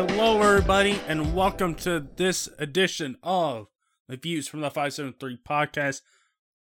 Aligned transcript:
Hello, 0.00 0.40
everybody, 0.40 0.98
and 1.08 1.34
welcome 1.34 1.74
to 1.74 2.06
this 2.16 2.48
edition 2.58 3.18
of 3.22 3.66
the 4.08 4.16
Views 4.16 4.48
from 4.48 4.62
the 4.62 4.70
573 4.70 5.40
podcast. 5.46 6.00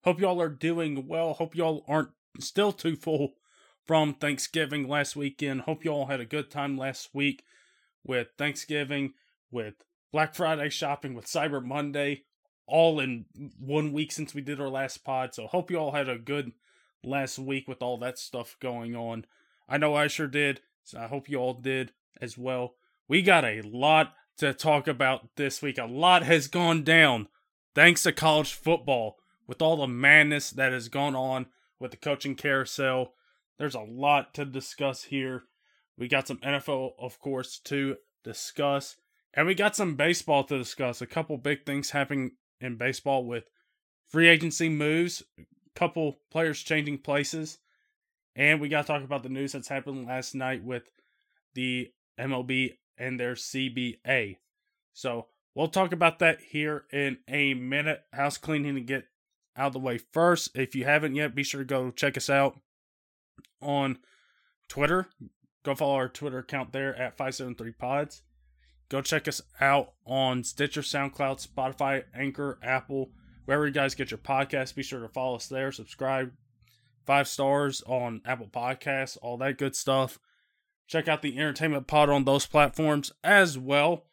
Hope 0.04 0.20
y'all 0.20 0.40
are 0.40 0.50
doing 0.50 1.08
well. 1.08 1.34
Hope 1.34 1.56
y'all 1.56 1.84
aren't 1.88 2.12
still 2.40 2.72
too 2.72 2.96
full 2.96 3.34
from 3.88 4.14
Thanksgiving 4.14 4.88
last 4.88 5.16
weekend. 5.16 5.62
Hope 5.62 5.84
y'all 5.84 6.06
had 6.06 6.20
a 6.20 6.26
good 6.26 6.52
time 6.52 6.78
last 6.78 7.10
week 7.16 7.44
with 8.04 8.28
Thanksgiving, 8.38 9.14
with 9.50 9.84
Black 10.12 10.36
Friday 10.36 10.70
shopping, 10.70 11.16
with 11.16 11.26
Cyber 11.26 11.66
Monday, 11.66 12.26
all 12.68 13.00
in 13.00 13.26
one 13.58 13.94
week 13.94 14.12
since 14.12 14.36
we 14.36 14.42
did 14.42 14.62
our 14.62 14.70
last 14.70 15.04
pod. 15.04 15.34
So, 15.34 15.48
hope 15.48 15.72
you 15.72 15.78
all 15.78 15.94
had 15.94 16.08
a 16.08 16.20
good 16.20 16.52
last 17.04 17.40
week 17.40 17.68
with 17.68 17.82
all 17.82 17.98
that 17.98 18.20
stuff 18.20 18.58
going 18.60 18.96
on. 18.96 19.26
I 19.68 19.80
know 19.80 19.96
I 19.96 20.06
sure 20.06 20.28
did. 20.28 20.62
So, 20.84 21.00
I 21.00 21.08
hope 21.08 21.28
you 21.28 21.40
all 21.40 21.56
did 21.56 21.94
as 22.22 22.38
well. 22.38 22.76
We 23.08 23.22
got 23.22 23.44
a 23.44 23.62
lot 23.62 24.14
to 24.38 24.54
talk 24.54 24.88
about 24.88 25.36
this 25.36 25.62
week. 25.62 25.78
A 25.78 25.86
lot 25.86 26.24
has 26.24 26.48
gone 26.48 26.84
down 26.84 27.28
thanks 27.76 28.04
to 28.04 28.12
college 28.12 28.54
football 28.54 29.18
with 29.48 29.62
all 29.62 29.78
the 29.78 29.88
madness 29.88 30.50
that 30.52 30.72
has 30.72 30.88
gone 30.88 31.16
on 31.16 31.48
with 31.80 31.92
the 31.92 31.98
coaching 31.98 32.36
carousel. 32.36 33.14
There's 33.58 33.76
a 33.76 33.82
lot 33.82 34.34
to 34.36 34.46
discuss 34.46 35.04
here. 35.04 35.44
We 35.98 36.08
got 36.08 36.28
some 36.28 36.38
NFL, 36.38 36.92
of 36.98 37.20
course, 37.20 37.60
to 37.66 37.98
discuss. 38.24 38.96
And 39.34 39.48
we 39.48 39.56
got 39.56 39.76
some 39.76 39.96
baseball 39.96 40.44
to 40.46 40.58
discuss. 40.58 41.02
A 41.02 41.08
couple 41.08 41.38
big 41.38 41.66
things 41.66 41.92
happening 41.92 42.32
in 42.62 42.78
baseball 42.78 43.26
with 43.26 43.50
free 44.08 44.28
agency 44.28 44.70
moves, 44.70 45.24
a 45.38 45.44
couple 45.76 46.20
players 46.32 46.62
changing 46.62 47.00
places. 47.00 47.60
And 48.36 48.62
we 48.62 48.70
got 48.70 48.84
to 48.84 48.88
talk 48.88 49.04
about 49.04 49.24
the 49.24 49.30
news 49.30 49.52
that's 49.52 49.68
happened 49.68 50.08
last 50.08 50.34
night 50.34 50.64
with 50.64 50.84
the 51.54 51.92
MLB 52.20 52.78
and 52.98 53.20
their 53.20 53.34
CBA. 53.34 54.38
So 54.94 55.28
we'll 55.56 55.68
talk 55.68 55.92
about 55.92 56.20
that 56.20 56.40
here 56.42 56.86
in 56.92 57.18
a 57.28 57.54
minute. 57.54 58.04
House 58.14 58.38
cleaning 58.38 58.76
to 58.76 58.82
get 58.82 59.06
out 59.56 59.68
of 59.68 59.74
the 59.74 59.80
way 59.80 59.98
first. 59.98 60.50
If 60.56 60.76
you 60.76 60.86
haven't 60.86 61.16
yet, 61.16 61.36
be 61.36 61.44
sure 61.44 61.62
to 61.62 61.66
go 61.66 61.92
check 61.92 62.18
us 62.18 62.30
out 62.30 62.60
on 63.62 64.00
Twitter. 64.68 65.08
Go 65.64 65.76
follow 65.76 65.96
our 65.96 66.10
Twitter 66.10 66.40
account 66.40 66.74
there 66.74 66.96
at 66.96 67.18
573pods. 67.18 68.22
Go 68.90 69.02
check 69.02 69.28
us 69.28 69.42
out 69.60 69.94
on 70.06 70.44
Stitcher, 70.44 70.82
SoundCloud, 70.82 71.48
Spotify, 71.48 72.04
Anchor, 72.14 72.60
Apple, 72.62 73.12
wherever 73.46 73.66
you 73.66 73.72
guys 73.74 73.96
get 73.96 74.12
your 74.12 74.18
podcasts. 74.18 74.76
Be 74.76 74.84
sure 74.84 75.00
to 75.00 75.08
follow 75.08 75.36
us 75.36 75.48
there. 75.48 75.72
Subscribe. 75.72 76.32
Five 77.06 77.28
stars 77.28 77.82
on 77.86 78.22
Apple 78.26 78.48
Podcasts, 78.48 79.18
all 79.22 79.38
that 79.38 79.58
good 79.58 79.76
stuff. 79.76 80.20
Check 80.94 81.08
out 81.08 81.24
the 81.24 81.40
Entertainment 81.40 81.88
Pod 81.88 82.12
on 82.12 82.24
those 82.24 82.46
platforms 82.46 83.12
as 83.24 83.58
well. 83.58 84.04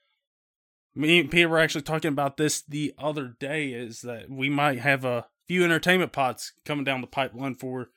Me 0.94 1.20
and 1.20 1.30
Peter 1.30 1.46
were 1.46 1.58
actually 1.58 1.82
talking 1.82 2.08
about 2.08 2.38
this 2.38 2.62
the 2.62 2.94
other 2.96 3.36
day. 3.38 3.74
Is 3.74 4.00
that 4.00 4.30
we 4.30 4.48
might 4.48 4.78
have 4.78 5.04
a 5.04 5.26
few 5.46 5.62
entertainment 5.62 6.12
pods 6.12 6.54
coming 6.64 6.86
down 6.86 7.02
the 7.02 7.06
pipeline 7.06 7.54
for 7.54 7.90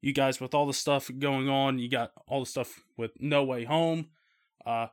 you 0.00 0.14
guys 0.14 0.40
with 0.40 0.54
all 0.54 0.66
the 0.66 0.72
stuff 0.72 1.10
going 1.18 1.50
on. 1.50 1.78
You 1.78 1.90
got 1.90 2.12
all 2.26 2.40
the 2.40 2.46
stuff 2.46 2.80
with 2.96 3.10
No 3.20 3.44
Way 3.44 3.64
Home. 3.64 4.06
Uh, 4.64 4.86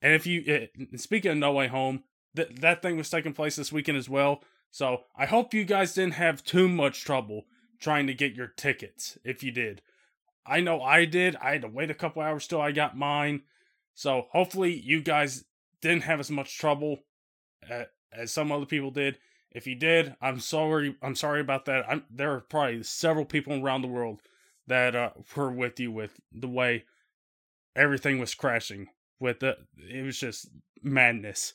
and 0.00 0.14
if 0.14 0.24
you, 0.24 0.44
it, 0.46 1.00
speaking 1.00 1.32
of 1.32 1.38
No 1.38 1.50
Way 1.50 1.66
Home, 1.66 2.04
th- 2.36 2.60
that 2.60 2.80
thing 2.80 2.96
was 2.96 3.10
taking 3.10 3.32
place 3.32 3.56
this 3.56 3.72
weekend 3.72 3.98
as 3.98 4.08
well. 4.08 4.44
So 4.70 5.00
I 5.16 5.26
hope 5.26 5.52
you 5.52 5.64
guys 5.64 5.94
didn't 5.94 6.14
have 6.14 6.44
too 6.44 6.68
much 6.68 7.02
trouble 7.02 7.46
trying 7.80 8.06
to 8.06 8.14
get 8.14 8.36
your 8.36 8.46
tickets 8.46 9.18
if 9.24 9.42
you 9.42 9.50
did. 9.50 9.82
I 10.48 10.60
know 10.60 10.80
I 10.80 11.04
did. 11.04 11.36
I 11.36 11.52
had 11.52 11.62
to 11.62 11.68
wait 11.68 11.90
a 11.90 11.94
couple 11.94 12.22
hours 12.22 12.46
till 12.46 12.60
I 12.60 12.72
got 12.72 12.96
mine. 12.96 13.42
So 13.94 14.26
hopefully 14.32 14.72
you 14.72 15.00
guys 15.00 15.44
didn't 15.82 16.04
have 16.04 16.20
as 16.20 16.30
much 16.30 16.58
trouble 16.58 16.98
uh, 17.70 17.84
as 18.12 18.32
some 18.32 18.50
other 18.52 18.66
people 18.66 18.90
did. 18.90 19.18
If 19.50 19.66
you 19.66 19.74
did, 19.74 20.14
I'm 20.20 20.40
sorry. 20.40 20.96
I'm 21.02 21.14
sorry 21.14 21.40
about 21.40 21.64
that. 21.66 21.84
I'm, 21.88 22.04
there 22.10 22.32
are 22.32 22.40
probably 22.40 22.82
several 22.82 23.24
people 23.24 23.62
around 23.62 23.82
the 23.82 23.88
world 23.88 24.20
that 24.66 24.94
uh, 24.94 25.10
were 25.34 25.50
with 25.50 25.80
you 25.80 25.90
with 25.90 26.20
the 26.32 26.48
way 26.48 26.84
everything 27.74 28.18
was 28.18 28.34
crashing. 28.34 28.88
With 29.20 29.40
the, 29.40 29.56
it 29.76 30.04
was 30.04 30.18
just 30.18 30.48
madness. 30.82 31.54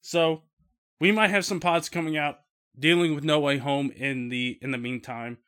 So 0.00 0.42
we 1.00 1.12
might 1.12 1.30
have 1.30 1.44
some 1.44 1.60
pods 1.60 1.88
coming 1.88 2.16
out 2.16 2.40
dealing 2.78 3.14
with 3.14 3.24
No 3.24 3.40
Way 3.40 3.58
Home 3.58 3.90
in 3.90 4.28
the 4.28 4.58
in 4.62 4.70
the 4.70 4.78
meantime. 4.78 5.38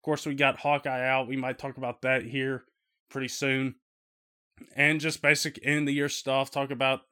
Of 0.00 0.04
course, 0.04 0.24
we 0.24 0.34
got 0.34 0.60
Hawkeye 0.60 1.06
out. 1.06 1.28
We 1.28 1.36
might 1.36 1.58
talk 1.58 1.76
about 1.76 2.00
that 2.00 2.22
here 2.22 2.64
pretty 3.10 3.28
soon. 3.28 3.74
And 4.74 4.98
just 4.98 5.20
basic 5.20 5.60
end 5.62 5.86
of 5.90 5.94
year 5.94 6.08
stuff. 6.08 6.50
Talk 6.50 6.70
about 6.70 7.02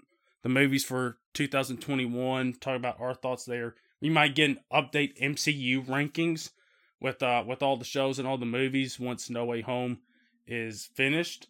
the 0.43 0.49
movies 0.49 0.87
for 0.87 1.19
2021. 1.34 2.54
Talk 2.54 2.76
about 2.76 2.99
our 2.99 3.12
thoughts 3.12 3.44
there. 3.44 3.75
We 4.00 4.09
might 4.09 4.34
get 4.34 4.49
an 4.49 4.60
update 4.72 5.21
MCU 5.21 5.84
rankings 5.84 6.53
with 6.99 7.22
uh 7.22 7.44
with 7.47 7.62
all 7.62 7.76
the 7.76 7.84
shows 7.84 8.19
and 8.19 8.26
all 8.26 8.38
the 8.38 8.47
movies 8.47 8.99
once 8.99 9.28
No 9.28 9.44
Way 9.44 9.60
Home 9.60 9.99
is 10.47 10.88
finished, 10.94 11.49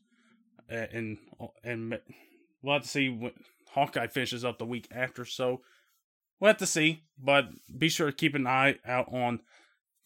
and 0.69 1.19
and 1.63 2.01
we'll 2.63 2.75
have 2.75 2.83
to 2.83 2.89
see 2.89 3.09
what 3.09 3.35
Hawkeye 3.71 4.09
finishes 4.09 4.45
up 4.45 4.59
the 4.59 4.67
week 4.67 4.89
after. 4.91 5.25
So 5.25 5.61
we'll 6.41 6.49
have 6.49 6.57
to 6.57 6.67
see, 6.67 7.05
but 7.17 7.51
be 7.79 7.89
sure 7.89 8.11
to 8.11 8.17
keep 8.17 8.35
an 8.35 8.49
eye 8.49 8.79
out 8.85 9.13
on 9.13 9.39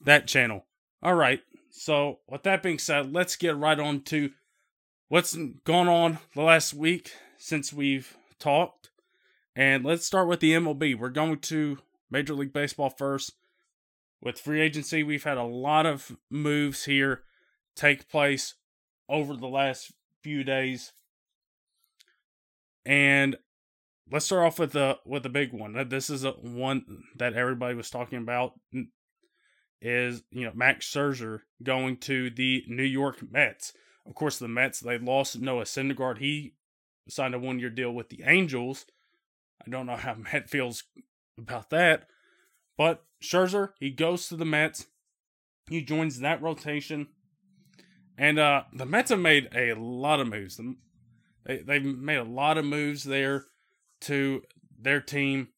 that 0.03 0.27
channel. 0.27 0.67
All 1.03 1.15
right. 1.15 1.41
So 1.71 2.21
with 2.29 2.45
that 2.45 2.63
being 2.63 2.79
said, 2.79 3.13
let's 3.13 3.35
get 3.35 3.57
right 3.57 3.79
on 3.79 4.03
to 4.03 4.31
what's 5.09 5.37
gone 5.65 5.89
on 5.89 6.19
the 6.35 6.43
last 6.43 6.75
week 6.75 7.13
since 7.39 7.73
we've 7.73 8.17
talked. 8.39 8.91
And 9.57 9.85
let's 9.85 10.07
start 10.07 10.29
with 10.29 10.41
the 10.41 10.53
MLB. 10.53 10.97
We're 10.97 11.09
going 11.09 11.39
to 11.41 11.79
Major 12.11 12.35
League 12.35 12.53
Baseball 12.53 12.91
first. 12.91 13.33
With 14.21 14.39
free 14.39 14.61
agency, 14.61 15.03
we've 15.03 15.25
had 15.25 15.39
a 15.39 15.43
lot 15.43 15.87
of 15.87 16.17
moves 16.31 16.85
here 16.85 17.23
take 17.75 18.09
place 18.09 18.55
over 19.09 19.35
the 19.37 19.49
last 19.49 19.93
few 20.23 20.45
days. 20.45 20.93
And 22.87 23.37
let's 24.11 24.27
start 24.27 24.47
off 24.47 24.61
with 24.61 24.73
the 24.73 24.99
with 25.05 25.25
the 25.25 25.29
big 25.29 25.53
one. 25.53 25.89
This 25.89 26.09
is 26.09 26.25
a 26.25 26.31
one 26.33 26.85
that 27.17 27.35
everybody 27.35 27.75
was 27.75 27.91
talking 27.91 28.19
about 28.19 28.53
is, 29.83 30.23
you 30.31 30.45
know, 30.45 30.53
Max 30.55 30.91
Scherzer 30.91 31.41
going 31.63 31.97
to 31.99 32.31
the 32.31 32.65
New 32.69 32.85
York 32.85 33.19
Mets. 33.31 33.75
Of 34.07 34.15
course, 34.15 34.39
the 34.39 34.49
Mets, 34.49 34.81
they 34.81 34.99
lost 34.99 35.41
Noah 35.41 35.65
Syndergaard. 35.65 36.19
He 36.19 36.55
signed 37.09 37.35
a 37.35 37.39
one 37.39 37.59
year 37.59 37.71
deal 37.71 37.93
with 37.93 38.09
the 38.09 38.23
Angels. 38.25 38.87
I 39.65 39.71
don't 39.71 39.87
know 39.87 39.97
how 39.97 40.15
Matt 40.33 40.49
feels 40.49 40.85
about 41.37 41.71
that. 41.71 42.07
But 42.79 43.05
Scherzer, 43.23 43.71
he 43.79 43.91
goes 43.91 44.29
to 44.29 44.37
the 44.37 44.45
Mets. 44.45 44.87
He 45.69 45.83
joins 45.83 46.21
that 46.21 46.43
rotation. 46.43 47.09
And 48.17 48.39
uh, 48.39 48.65
the 48.73 48.87
Mets 48.87 49.11
have 49.11 49.19
made 49.19 49.49
a 49.55 49.75
lot 49.75 50.21
of 50.21 50.29
moves. 50.29 50.61
They, 51.45 51.59
they've 51.59 51.85
made 51.85 52.19
a 52.19 52.25
lot 52.25 52.59
of 52.59 52.65
moves 52.65 53.05
there 53.05 53.47
to 54.03 54.43
their 54.79 55.01
team. 55.01 55.49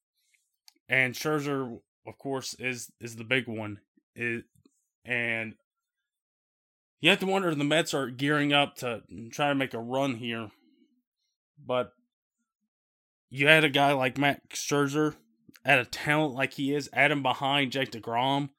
And 0.88 1.14
Scherzer, 1.14 1.80
of 2.06 2.18
course, 2.18 2.54
is 2.54 2.92
is 3.00 3.16
the 3.16 3.24
big 3.24 3.48
one. 3.48 3.80
It, 4.14 4.44
and 5.04 5.54
you 7.00 7.10
have 7.10 7.20
to 7.20 7.26
wonder 7.26 7.50
if 7.50 7.58
the 7.58 7.64
Mets 7.64 7.94
are 7.94 8.10
gearing 8.10 8.52
up 8.52 8.76
to 8.76 9.02
try 9.30 9.48
to 9.48 9.54
make 9.54 9.74
a 9.74 9.78
run 9.78 10.14
here. 10.14 10.50
But 11.64 11.92
you 13.30 13.46
had 13.46 13.64
a 13.64 13.68
guy 13.68 13.92
like 13.92 14.18
Max 14.18 14.64
Scherzer 14.64 15.14
at 15.64 15.78
a 15.78 15.84
talent 15.84 16.34
like 16.34 16.54
he 16.54 16.74
is, 16.74 16.88
add 16.92 17.10
him 17.10 17.22
behind 17.22 17.72
Jake 17.72 17.90
DeGrom. 17.90 18.50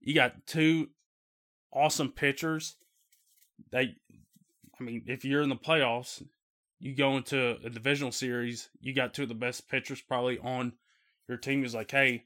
You 0.00 0.14
got 0.14 0.46
two 0.46 0.88
awesome 1.72 2.10
pitchers. 2.10 2.76
They, 3.70 3.96
I 4.78 4.82
mean, 4.82 5.04
if 5.06 5.24
you're 5.24 5.42
in 5.42 5.48
the 5.48 5.56
playoffs, 5.56 6.22
you 6.80 6.94
go 6.94 7.16
into 7.16 7.56
a 7.64 7.70
divisional 7.70 8.12
series, 8.12 8.68
you 8.80 8.94
got 8.94 9.14
two 9.14 9.22
of 9.22 9.28
the 9.28 9.34
best 9.34 9.68
pitchers 9.68 10.02
probably 10.02 10.38
on 10.38 10.72
your 11.28 11.38
team. 11.38 11.64
Is 11.64 11.74
like, 11.74 11.90
hey, 11.90 12.24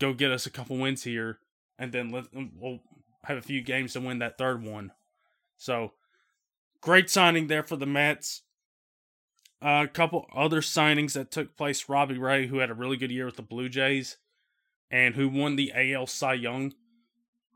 go 0.00 0.12
get 0.12 0.32
us 0.32 0.44
a 0.46 0.50
couple 0.50 0.76
wins 0.76 1.04
here, 1.04 1.38
and 1.78 1.92
then 1.92 2.10
let 2.10 2.26
we'll 2.32 2.80
have 3.24 3.38
a 3.38 3.42
few 3.42 3.62
games 3.62 3.92
to 3.92 4.00
win 4.00 4.18
that 4.18 4.38
third 4.38 4.62
one. 4.62 4.92
So, 5.56 5.92
great 6.80 7.08
signing 7.08 7.46
there 7.46 7.62
for 7.62 7.76
the 7.76 7.86
Mets. 7.86 8.42
Uh, 9.64 9.84
a 9.84 9.88
couple 9.88 10.26
other 10.34 10.60
signings 10.60 11.12
that 11.12 11.30
took 11.30 11.56
place. 11.56 11.88
Robbie 11.88 12.18
Ray, 12.18 12.48
who 12.48 12.58
had 12.58 12.70
a 12.70 12.74
really 12.74 12.96
good 12.96 13.12
year 13.12 13.26
with 13.26 13.36
the 13.36 13.42
Blue 13.42 13.68
Jays, 13.68 14.16
and 14.90 15.14
who 15.14 15.28
won 15.28 15.56
the 15.56 15.72
AL 15.74 16.08
Cy 16.08 16.34
Young. 16.34 16.74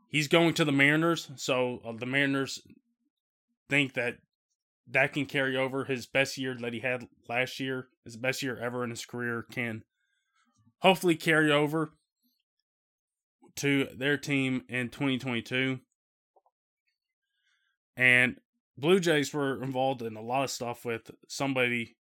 He's 0.07 0.29
going 0.29 0.53
to 0.53 0.63
the 0.63 0.71
Mariners, 0.71 1.29
so 1.35 1.81
uh, 1.85 1.91
the 1.91 2.05
Mariners 2.05 2.61
think 3.69 3.93
that 3.95 4.19
that 4.89 5.11
can 5.11 5.25
carry 5.25 5.57
over 5.57 5.83
his 5.83 6.05
best 6.05 6.37
year 6.37 6.55
that 6.61 6.73
he 6.73 6.79
had 6.79 7.07
last 7.27 7.59
year, 7.59 7.89
his 8.05 8.15
best 8.15 8.41
year 8.41 8.57
ever 8.57 8.85
in 8.85 8.89
his 8.89 9.05
career, 9.05 9.45
can 9.51 9.83
hopefully 10.79 11.15
carry 11.15 11.51
over 11.51 11.91
to 13.57 13.87
their 13.95 14.17
team 14.17 14.63
in 14.69 14.89
2022. 14.89 15.79
And 17.95 18.37
Blue 18.77 18.99
Jays 18.99 19.33
were 19.33 19.61
involved 19.63 20.01
in 20.01 20.15
a 20.15 20.21
lot 20.21 20.43
of 20.43 20.51
stuff 20.51 20.85
with 20.85 21.11
somebody 21.27 21.97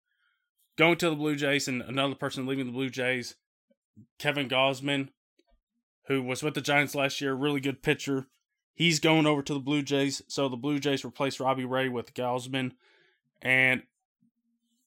going 0.77 0.97
to 0.99 1.11
the 1.11 1.17
Blue 1.17 1.37
Jays 1.37 1.69
and 1.69 1.83
another 1.83 2.15
person 2.15 2.47
leaving 2.47 2.67
the 2.67 2.73
Blue 2.73 2.91
Jays, 2.91 3.35
Kevin 4.19 4.49
Gausman, 4.49 5.09
who 6.07 6.23
was 6.23 6.43
with 6.43 6.55
the 6.55 6.61
Giants 6.61 6.95
last 6.95 7.21
year, 7.21 7.35
really 7.35 7.61
good 7.61 7.83
pitcher. 7.83 8.27
He's 8.75 9.01
going 9.01 9.27
over 9.27 9.43
to 9.43 9.55
the 9.55 9.61
Blue 9.61 9.83
Jays. 9.83 10.21
So 10.29 10.49
the 10.49 10.57
Blue 10.57 10.79
Jays 10.79 11.05
replaced 11.05 11.41
Robbie 11.41 11.65
Ray 11.65 11.89
with 11.89 12.13
Gausman. 12.13 12.73
And 13.41 13.83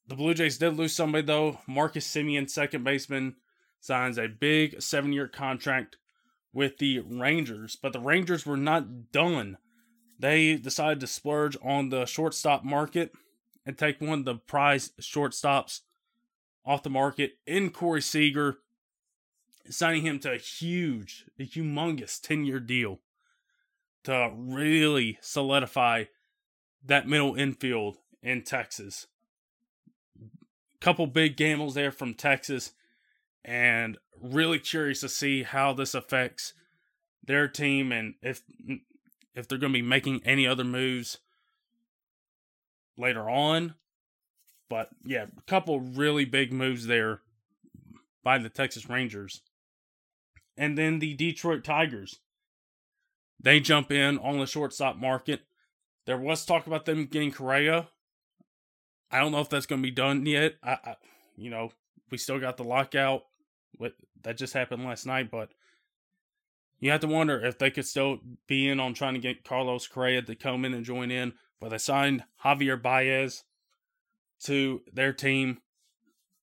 the 0.07 0.15
Blue 0.15 0.35
Jays 0.35 0.59
did 0.59 0.75
lose 0.75 0.95
somebody, 0.95 1.25
though. 1.25 1.59
Marcus 1.67 2.07
Semien, 2.07 2.47
second 2.47 2.83
baseman, 2.83 3.35
signs 3.79 4.19
a 4.19 4.27
big 4.27 4.81
seven 4.81 5.11
year 5.11 5.27
contract 5.27 5.97
with 6.53 6.77
the 6.77 6.99
Rangers. 6.99 7.75
But 7.75 7.93
the 7.93 7.99
Rangers 7.99 8.45
were 8.45 8.57
not 8.57 9.11
done. 9.11 9.57
They 10.17 10.55
decided 10.55 10.99
to 10.99 11.07
splurge 11.07 11.57
on 11.63 11.89
the 11.89 12.05
shortstop 12.05 12.63
market 12.63 13.13
and 13.65 13.77
take 13.77 14.01
one 14.01 14.19
of 14.19 14.25
the 14.25 14.35
prize 14.35 14.91
shortstops 15.01 15.81
off 16.65 16.83
the 16.83 16.89
market 16.89 17.33
in 17.47 17.69
Corey 17.69 18.01
Seager, 18.01 18.57
signing 19.69 20.05
him 20.05 20.19
to 20.19 20.33
a 20.33 20.37
huge, 20.37 21.25
a 21.39 21.43
humongous 21.43 22.19
10 22.21 22.45
year 22.45 22.59
deal 22.59 22.99
to 24.03 24.31
really 24.35 25.17
solidify 25.21 26.05
that 26.85 27.07
middle 27.07 27.35
infield 27.35 27.97
in 28.21 28.43
Texas. 28.43 29.07
Couple 30.79 31.07
big 31.07 31.35
gambles 31.35 31.75
there 31.75 31.91
from 31.91 32.13
Texas, 32.13 32.71
and 33.49 33.97
really 34.21 34.59
curious 34.59 34.99
to 34.99 35.09
see 35.09 35.41
how 35.41 35.73
this 35.73 35.95
affects 35.95 36.53
their 37.23 37.47
team 37.47 37.91
and 37.91 38.13
if 38.21 38.43
if 39.33 39.47
they're 39.47 39.57
going 39.57 39.73
to 39.73 39.79
be 39.79 39.85
making 39.85 40.21
any 40.23 40.45
other 40.45 40.63
moves 40.63 41.17
later 42.95 43.27
on. 43.27 43.73
But 44.69 44.89
yeah, 45.03 45.25
a 45.35 45.41
couple 45.47 45.79
really 45.79 46.25
big 46.25 46.53
moves 46.53 46.85
there 46.85 47.21
by 48.23 48.37
the 48.37 48.49
Texas 48.49 48.87
Rangers. 48.87 49.41
And 50.55 50.77
then 50.77 50.99
the 50.99 51.15
Detroit 51.15 51.63
Tigers. 51.63 52.19
They 53.39 53.59
jump 53.59 53.91
in 53.91 54.19
on 54.19 54.37
the 54.37 54.45
shortstop 54.45 54.97
market. 54.97 55.41
There 56.05 56.17
was 56.17 56.45
talk 56.45 56.67
about 56.67 56.85
them 56.85 57.05
getting 57.05 57.31
Correa. 57.31 57.87
I 59.09 59.19
don't 59.19 59.31
know 59.31 59.39
if 59.39 59.49
that's 59.49 59.65
going 59.65 59.81
to 59.81 59.87
be 59.87 59.91
done 59.91 60.25
yet. 60.25 60.55
I, 60.61 60.77
I, 60.83 60.95
you 61.35 61.49
know, 61.49 61.71
we 62.11 62.17
still 62.17 62.39
got 62.39 62.57
the 62.57 62.63
lockout. 62.63 63.23
What 63.77 63.93
that 64.23 64.37
just 64.37 64.53
happened 64.53 64.83
last 64.83 65.05
night, 65.05 65.31
but 65.31 65.49
you 66.79 66.91
have 66.91 67.01
to 67.01 67.07
wonder 67.07 67.43
if 67.43 67.57
they 67.57 67.71
could 67.71 67.85
still 67.85 68.19
be 68.47 68.67
in 68.67 68.79
on 68.79 68.93
trying 68.93 69.13
to 69.13 69.19
get 69.19 69.43
Carlos 69.43 69.87
Correa 69.87 70.21
to 70.21 70.35
come 70.35 70.65
in 70.65 70.73
and 70.73 70.85
join 70.85 71.11
in. 71.11 71.33
But 71.59 71.69
they 71.69 71.77
signed 71.77 72.23
Javier 72.43 72.81
Baez 72.81 73.43
to 74.43 74.81
their 74.93 75.11
team, 75.11 75.59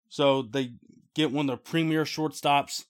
so 0.08 0.42
they 0.42 0.72
get 1.14 1.32
one 1.32 1.48
of 1.48 1.56
the 1.56 1.70
premier 1.70 2.04
shortstops 2.04 2.84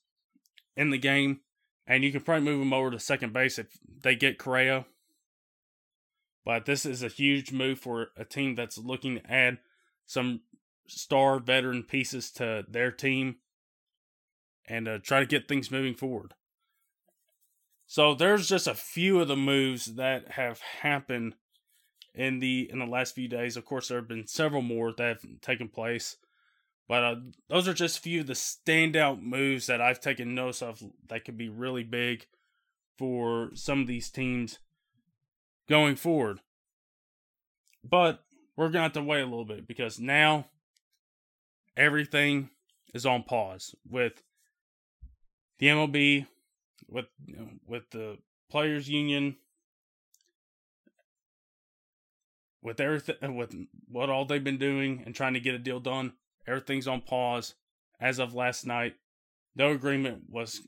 in 0.75 0.89
the 0.89 0.97
game, 0.97 1.39
and 1.85 2.03
you 2.03 2.11
can 2.11 2.21
probably 2.21 2.43
move 2.43 2.61
him 2.61 2.73
over 2.73 2.91
to 2.91 2.99
second 2.99 3.31
base 3.31 3.57
if 3.57 3.67
they 4.01 4.15
get 4.15 4.37
Correa. 4.37 4.85
But 6.43 6.65
this 6.65 6.85
is 6.85 7.03
a 7.03 7.07
huge 7.07 7.51
move 7.51 7.79
for 7.79 8.07
a 8.17 8.25
team 8.25 8.55
that's 8.55 8.77
looking 8.77 9.15
to 9.15 9.31
add 9.31 9.59
some 10.05 10.41
star 10.87 11.39
veteran 11.39 11.83
pieces 11.83 12.31
to 12.31 12.65
their 12.69 12.91
team 12.91 13.37
and 14.67 14.87
uh, 14.87 14.99
try 15.01 15.19
to 15.19 15.25
get 15.25 15.47
things 15.47 15.71
moving 15.71 15.93
forward. 15.93 16.33
So 17.85 18.13
there's 18.13 18.49
just 18.49 18.67
a 18.67 18.75
few 18.75 19.21
of 19.21 19.29
the 19.29 19.37
moves 19.37 19.95
that 19.95 20.31
have 20.31 20.59
happened 20.59 21.35
in 22.13 22.39
the 22.39 22.69
in 22.71 22.79
the 22.79 22.85
last 22.85 23.15
few 23.15 23.29
days. 23.29 23.55
Of 23.55 23.63
course, 23.63 23.87
there 23.87 23.99
have 23.99 24.09
been 24.09 24.27
several 24.27 24.61
more 24.61 24.91
that 24.97 25.07
have 25.07 25.41
taken 25.41 25.69
place, 25.69 26.17
but 26.89 27.03
uh, 27.03 27.15
those 27.47 27.67
are 27.67 27.73
just 27.73 27.99
a 27.99 28.01
few 28.01 28.21
of 28.21 28.27
the 28.27 28.33
standout 28.33 29.21
moves 29.21 29.67
that 29.67 29.79
I've 29.79 30.01
taken 30.01 30.35
notice 30.35 30.61
of 30.61 30.83
that 31.07 31.23
could 31.23 31.37
be 31.37 31.47
really 31.47 31.83
big 31.83 32.25
for 32.97 33.51
some 33.53 33.81
of 33.81 33.87
these 33.87 34.09
teams 34.09 34.59
going 35.69 35.95
forward. 35.95 36.41
But 37.83 38.19
we're 38.57 38.69
gonna 38.69 38.83
have 38.83 38.93
to 38.93 39.01
wait 39.01 39.21
a 39.21 39.25
little 39.25 39.45
bit 39.45 39.65
because 39.65 39.97
now 39.97 40.47
everything 41.77 42.49
is 42.93 43.05
on 43.05 43.23
pause 43.23 43.73
with 43.87 44.23
the 45.59 45.67
MLB, 45.67 46.27
with 46.87 47.05
with 47.67 47.89
the 47.91 48.17
players 48.49 48.89
union, 48.89 49.37
with 52.61 52.79
everything, 52.79 53.15
uh, 53.23 53.31
with 53.31 53.55
what 53.89 54.09
all 54.09 54.25
they've 54.25 54.43
been 54.43 54.57
doing 54.57 55.03
and 55.05 55.15
trying 55.15 55.33
to 55.33 55.39
get 55.39 55.55
a 55.55 55.59
deal 55.59 55.79
done. 55.79 56.13
Everything's 56.45 56.87
on 56.87 57.01
pause 57.01 57.55
as 57.99 58.19
of 58.19 58.33
last 58.33 58.65
night. 58.65 58.95
No 59.55 59.71
agreement 59.71 60.23
was 60.29 60.61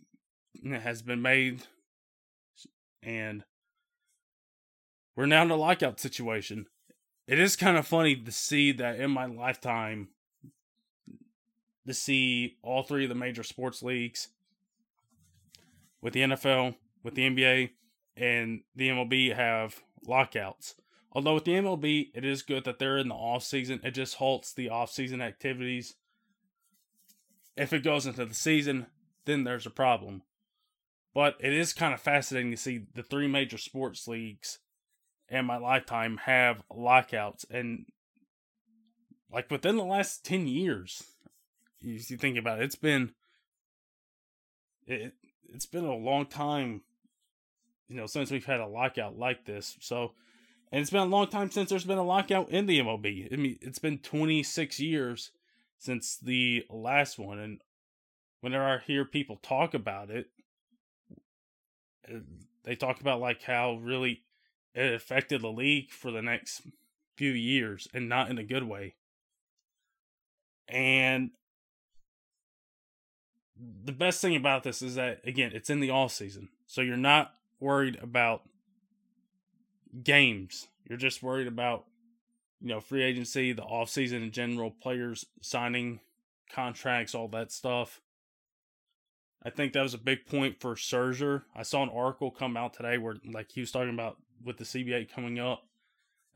has 0.66 1.02
been 1.02 1.22
made, 1.22 1.64
and 3.04 3.44
we're 5.16 5.26
now 5.26 5.44
in 5.44 5.52
a 5.52 5.56
lockout 5.56 6.00
situation. 6.00 6.66
It 7.28 7.40
is 7.40 7.56
kind 7.56 7.78
of 7.78 7.86
funny 7.86 8.16
to 8.16 8.32
see 8.32 8.72
that 8.72 9.00
in 9.00 9.12
my 9.12 9.28
lifetime, 9.28 10.10
to 11.86 11.94
see 11.94 12.58
all 12.64 12.82
three 12.82 13.04
of 13.04 13.10
the 13.10 13.16
major 13.16 13.44
sports 13.44 13.84
leagues 13.84 14.30
with 16.02 16.14
the 16.14 16.22
NFL, 16.22 16.76
with 17.04 17.16
the 17.16 17.30
NBA, 17.30 17.72
and 18.16 18.62
the 18.76 18.90
MLB 18.90 19.36
have 19.36 19.82
lockouts. 20.06 20.76
Although 21.12 21.36
with 21.36 21.46
the 21.46 21.54
MLB, 21.54 22.12
it 22.14 22.24
is 22.24 22.44
good 22.44 22.66
that 22.66 22.80
they're 22.80 22.98
in 22.98 23.08
the 23.08 23.16
off 23.16 23.44
season. 23.44 23.80
It 23.84 23.92
just 23.92 24.16
halts 24.16 24.54
the 24.54 24.70
off 24.70 24.92
season 24.92 25.22
activities. 25.22 25.96
If 27.58 27.74
it 27.74 27.84
goes 27.84 28.06
into 28.06 28.26
the 28.26 28.36
season, 28.36 28.88
then 29.26 29.44
there's 29.44 29.66
a 29.66 29.72
problem. 29.72 30.22
But 31.14 31.36
it 31.40 31.52
is 31.52 31.74
kind 31.74 31.94
of 31.94 32.00
fascinating 32.00 32.52
to 32.52 32.58
see 32.58 32.86
the 32.94 33.04
three 33.04 33.28
major 33.28 33.58
sports 33.58 34.08
leagues 34.08 34.60
in 35.30 35.46
my 35.46 35.58
lifetime 35.58 36.18
have 36.26 36.64
lockouts 36.74 37.46
and 37.50 37.86
like 39.32 39.50
within 39.52 39.78
the 39.78 39.86
last 39.86 40.26
10 40.26 40.48
years 40.48 41.04
you, 41.82 42.00
think 42.00 42.38
about 42.38 42.60
it 42.60 42.66
it's 42.66 42.76
been 42.76 43.12
it, 44.88 45.14
it's 45.54 45.66
been 45.66 45.86
a 45.86 45.96
long 45.96 46.26
time, 46.26 46.82
you 47.88 47.96
know, 47.96 48.06
since 48.06 48.32
we've 48.32 48.46
had 48.46 48.60
a 48.60 48.68
lockout 48.68 49.18
like 49.18 49.46
this. 49.46 49.78
So, 49.80 50.14
and 50.72 50.82
it's 50.82 50.92
been 50.92 51.02
a 51.02 51.06
long 51.06 51.28
time 51.28 51.52
since 51.52 51.70
there's 51.70 51.86
been 51.86 51.98
a 51.98 52.04
lockout 52.04 52.50
in 52.50 52.66
the 52.66 52.80
MLB. 52.80 53.34
I 53.34 53.36
mean, 53.36 53.58
it's 53.62 53.80
been 53.80 54.00
26 54.00 54.80
years 54.80 55.32
since 55.78 56.18
the 56.18 56.66
last 56.70 57.18
one, 57.18 57.40
and 57.40 57.62
whenever 58.42 58.66
I 58.66 58.78
hear 58.80 59.06
people 59.06 59.38
talk 59.38 59.74
about 59.74 60.10
it, 60.10 60.28
they 62.64 62.76
talk 62.76 63.02
about 63.02 63.20
like 63.20 63.44
how 63.44 63.76
really 63.76 64.24
it 64.74 64.94
affected 64.94 65.42
the 65.42 65.52
league 65.52 65.92
for 65.92 66.12
the 66.12 66.22
next 66.22 66.62
few 67.16 67.32
years, 67.32 67.88
and 67.94 68.08
not 68.08 68.30
in 68.30 68.38
a 68.38 68.44
good 68.44 68.64
way. 68.64 68.96
And 70.68 71.32
the 73.84 73.92
best 73.92 74.22
thing 74.22 74.36
about 74.36 74.64
this 74.64 74.82
is 74.82 74.96
that 74.96 75.22
again, 75.26 75.52
it's 75.54 75.70
in 75.70 75.80
the 75.80 75.90
off 75.90 76.12
season, 76.12 76.50
so 76.68 76.82
you're 76.82 76.98
not 76.98 77.34
worried 77.60 77.98
about 78.02 78.44
games. 80.04 80.68
You're 80.88 80.98
just 80.98 81.22
worried 81.22 81.48
about 81.48 81.86
you 82.62 82.70
know 82.70 82.80
free 82.80 83.04
agency, 83.04 83.52
the 83.52 83.64
off 83.64 83.90
season 83.90 84.24
in 84.24 84.32
general, 84.32 84.72
players 84.72 85.26
signing 85.42 86.00
contracts, 86.54 87.14
all 87.14 87.28
that 87.30 87.52
stuff. 87.52 88.02
I 89.44 89.50
think 89.50 89.74
that 89.74 89.84
was 89.84 89.94
a 89.94 90.00
big 90.00 90.26
point 90.26 90.60
for 90.60 90.76
Scherzer. 90.76 91.44
I 91.56 91.64
saw 91.64 91.84
an 91.84 91.90
article 91.90 92.32
come 92.32 92.58
out 92.58 92.74
today 92.74 92.98
where 92.98 93.16
like 93.26 93.52
he 93.52 93.62
was 93.62 93.72
talking 93.72 93.94
about 93.94 94.18
with 94.44 94.58
the 94.58 94.66
CBA 94.66 95.12
coming 95.12 95.40
up. 95.40 95.64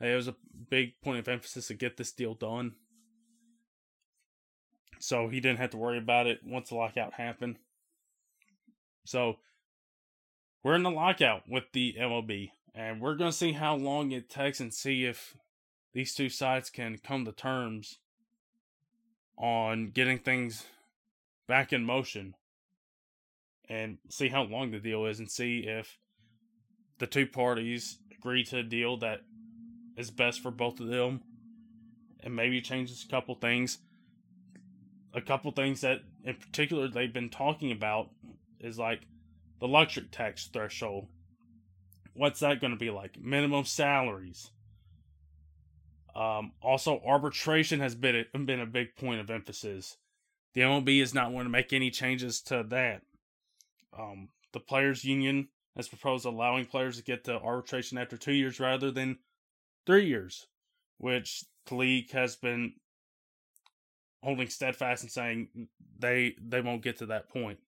It 0.00 0.14
was 0.14 0.28
a 0.28 0.36
big 0.68 1.00
point 1.00 1.18
of 1.18 1.28
emphasis 1.28 1.68
to 1.68 1.74
get 1.74 1.96
this 1.96 2.12
deal 2.12 2.34
done 2.34 2.74
so 5.04 5.28
he 5.28 5.38
didn't 5.38 5.58
have 5.58 5.68
to 5.68 5.76
worry 5.76 5.98
about 5.98 6.26
it 6.26 6.40
once 6.42 6.70
the 6.70 6.76
lockout 6.76 7.12
happened. 7.12 7.58
So 9.04 9.36
we're 10.62 10.76
in 10.76 10.82
the 10.82 10.90
lockout 10.90 11.42
with 11.46 11.64
the 11.74 11.94
MLB, 12.00 12.52
and 12.74 13.02
we're 13.02 13.14
going 13.14 13.30
to 13.30 13.36
see 13.36 13.52
how 13.52 13.76
long 13.76 14.12
it 14.12 14.30
takes 14.30 14.60
and 14.60 14.72
see 14.72 15.04
if 15.04 15.36
these 15.92 16.14
two 16.14 16.30
sides 16.30 16.70
can 16.70 16.96
come 16.96 17.26
to 17.26 17.32
terms 17.32 17.98
on 19.36 19.90
getting 19.90 20.18
things 20.18 20.64
back 21.46 21.70
in 21.70 21.84
motion 21.84 22.34
and 23.68 23.98
see 24.08 24.28
how 24.28 24.44
long 24.44 24.70
the 24.70 24.78
deal 24.78 25.04
is 25.04 25.18
and 25.18 25.30
see 25.30 25.66
if 25.66 25.98
the 26.98 27.06
two 27.06 27.26
parties 27.26 27.98
agree 28.18 28.42
to 28.44 28.60
a 28.60 28.62
deal 28.62 28.96
that 28.96 29.20
is 29.98 30.10
best 30.10 30.40
for 30.40 30.50
both 30.50 30.80
of 30.80 30.88
them 30.88 31.20
and 32.20 32.34
maybe 32.34 32.62
changes 32.62 33.04
a 33.04 33.10
couple 33.10 33.34
things 33.34 33.80
a 35.14 35.20
couple 35.20 35.50
things 35.52 35.80
that 35.82 36.00
in 36.24 36.34
particular 36.34 36.88
they've 36.88 37.12
been 37.12 37.30
talking 37.30 37.70
about 37.72 38.10
is 38.60 38.78
like 38.78 39.06
the 39.60 39.68
luxury 39.68 40.08
tax 40.10 40.48
threshold. 40.48 41.06
What's 42.14 42.40
that 42.40 42.60
going 42.60 42.72
to 42.72 42.78
be 42.78 42.90
like? 42.90 43.18
Minimum 43.20 43.64
salaries. 43.64 44.50
Um, 46.14 46.52
also, 46.62 47.00
arbitration 47.04 47.80
has 47.80 47.94
been 47.94 48.24
a, 48.32 48.38
been 48.38 48.60
a 48.60 48.66
big 48.66 48.94
point 48.96 49.20
of 49.20 49.30
emphasis. 49.30 49.96
The 50.54 50.60
MLB 50.60 51.02
is 51.02 51.14
not 51.14 51.32
going 51.32 51.44
to 51.44 51.50
make 51.50 51.72
any 51.72 51.90
changes 51.90 52.40
to 52.42 52.64
that. 52.68 53.02
Um, 53.98 54.28
the 54.52 54.60
players' 54.60 55.04
union 55.04 55.48
has 55.76 55.88
proposed 55.88 56.24
allowing 56.24 56.66
players 56.66 56.96
to 56.98 57.02
get 57.02 57.24
to 57.24 57.40
arbitration 57.40 57.98
after 57.98 58.16
two 58.16 58.32
years 58.32 58.60
rather 58.60 58.92
than 58.92 59.18
three 59.86 60.06
years, 60.06 60.46
which 60.98 61.44
the 61.66 61.74
league 61.74 62.12
has 62.12 62.36
been 62.36 62.74
holding 64.24 64.48
steadfast 64.48 65.02
and 65.02 65.12
saying 65.12 65.48
they 65.98 66.34
they 66.42 66.60
won't 66.60 66.82
get 66.82 66.98
to 66.98 67.06
that 67.06 67.28
point. 67.28 67.58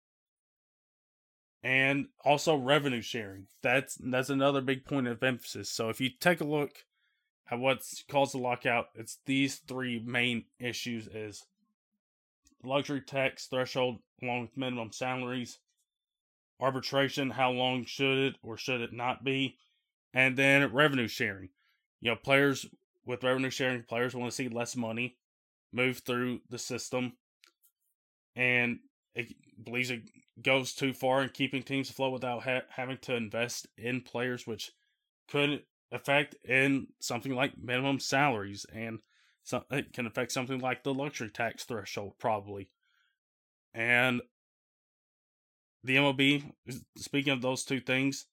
And 1.62 2.06
also 2.24 2.56
revenue 2.56 3.02
sharing. 3.02 3.46
That's 3.62 3.96
that's 4.02 4.30
another 4.30 4.60
big 4.60 4.84
point 4.84 5.06
of 5.06 5.22
emphasis. 5.22 5.70
So 5.70 5.90
if 5.90 6.00
you 6.00 6.10
take 6.18 6.40
a 6.40 6.44
look 6.44 6.84
at 7.50 7.58
what's 7.58 8.04
caused 8.08 8.34
the 8.34 8.38
lockout, 8.38 8.86
it's 8.94 9.18
these 9.26 9.56
three 9.56 10.02
main 10.04 10.44
issues 10.58 11.06
is 11.06 11.44
luxury 12.64 13.00
tax 13.00 13.46
threshold 13.46 13.98
along 14.22 14.42
with 14.42 14.56
minimum 14.56 14.92
salaries, 14.92 15.58
arbitration, 16.58 17.30
how 17.30 17.50
long 17.50 17.84
should 17.84 18.18
it 18.18 18.36
or 18.42 18.56
should 18.56 18.80
it 18.80 18.92
not 18.92 19.24
be, 19.24 19.56
and 20.14 20.36
then 20.36 20.72
revenue 20.72 21.08
sharing. 21.08 21.50
You 22.00 22.12
know, 22.12 22.16
players 22.16 22.66
with 23.04 23.24
revenue 23.24 23.50
sharing, 23.50 23.82
players 23.82 24.14
want 24.14 24.30
to 24.30 24.34
see 24.34 24.48
less 24.48 24.74
money 24.74 25.16
move 25.72 25.98
through 25.98 26.40
the 26.48 26.58
system, 26.58 27.12
and 28.34 28.78
it 29.14 29.34
believes 29.62 29.90
it 29.90 30.02
goes 30.42 30.74
too 30.74 30.92
far 30.92 31.22
in 31.22 31.30
keeping 31.30 31.62
teams 31.62 31.90
afloat 31.90 32.12
without 32.12 32.42
ha- 32.42 32.62
having 32.70 32.98
to 32.98 33.14
invest 33.14 33.66
in 33.78 34.00
players, 34.02 34.46
which 34.46 34.72
could 35.28 35.62
affect 35.92 36.34
in 36.44 36.88
something 37.00 37.34
like 37.34 37.52
minimum 37.56 38.00
salaries 38.00 38.66
and 38.74 38.98
so 39.44 39.64
it 39.70 39.92
can 39.92 40.06
affect 40.06 40.32
something 40.32 40.58
like 40.58 40.82
the 40.82 40.92
luxury 40.92 41.30
tax 41.30 41.62
threshold 41.64 42.14
probably. 42.18 42.68
And 43.72 44.20
the 45.84 45.96
MLB 45.96 46.50
speaking 46.96 47.32
of 47.32 47.42
those 47.42 47.64
two 47.64 47.78
things 47.78 48.26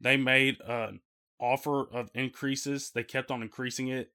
they 0.00 0.16
made 0.16 0.58
an 0.66 1.00
offer 1.40 1.82
of 1.92 2.10
increases. 2.14 2.90
They 2.90 3.02
kept 3.02 3.30
on 3.30 3.42
increasing 3.42 3.88
it 3.88 4.12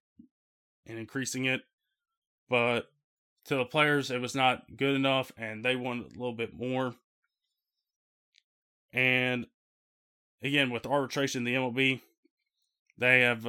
and 0.86 0.98
increasing 0.98 1.46
it 1.46 1.62
but 2.54 2.92
to 3.46 3.56
the 3.56 3.66
players 3.66 4.12
it 4.12 4.22
was 4.22 4.36
not 4.36 4.78
good 4.78 4.96
enough 4.96 5.32
and 5.38 5.66
they 5.66 5.76
wanted 5.76 6.06
a 6.06 6.20
little 6.20 6.36
bit 6.36 6.54
more 6.54 6.94
and 8.94 9.48
again 10.44 10.70
with 10.70 10.86
arbitration 10.86 11.44
the 11.44 11.56
MLB 11.56 12.00
they 12.98 13.22
have 13.22 13.48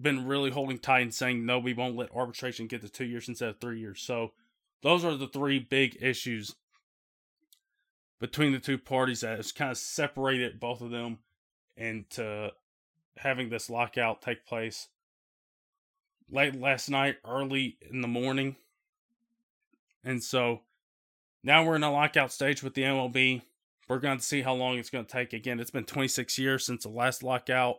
been 0.00 0.26
really 0.26 0.50
holding 0.50 0.78
tight 0.78 1.00
and 1.00 1.14
saying 1.14 1.44
no, 1.44 1.58
we 1.58 1.72
won't 1.72 1.96
let 1.96 2.14
arbitration 2.14 2.66
get 2.66 2.82
to 2.82 2.88
two 2.88 3.04
years 3.04 3.28
instead 3.28 3.48
of 3.48 3.60
three 3.60 3.80
years. 3.80 4.00
So 4.00 4.32
those 4.82 5.04
are 5.04 5.16
the 5.16 5.26
three 5.26 5.58
big 5.58 5.96
issues 6.00 6.54
between 8.20 8.52
the 8.52 8.58
two 8.58 8.78
parties 8.78 9.20
that 9.20 9.36
has 9.36 9.52
kind 9.52 9.70
of 9.70 9.78
separated 9.78 10.60
both 10.60 10.80
of 10.80 10.90
them 10.90 11.18
into 11.76 12.50
having 13.18 13.48
this 13.48 13.68
lockout 13.68 14.22
take 14.22 14.46
place 14.46 14.88
late 16.30 16.60
last 16.60 16.88
night, 16.88 17.16
early 17.24 17.78
in 17.90 18.00
the 18.00 18.08
morning. 18.08 18.56
And 20.04 20.22
so 20.22 20.60
now 21.42 21.64
we're 21.64 21.76
in 21.76 21.82
a 21.82 21.92
lockout 21.92 22.32
stage 22.32 22.62
with 22.62 22.74
the 22.74 22.82
MLB. 22.82 23.42
We're 23.88 23.98
going 23.98 24.18
to 24.18 24.24
see 24.24 24.42
how 24.42 24.54
long 24.54 24.78
it's 24.78 24.90
going 24.90 25.04
to 25.04 25.12
take. 25.12 25.32
Again, 25.32 25.60
it's 25.60 25.70
been 25.70 25.84
26 25.84 26.38
years 26.38 26.66
since 26.66 26.82
the 26.82 26.88
last 26.88 27.22
lockout. 27.22 27.76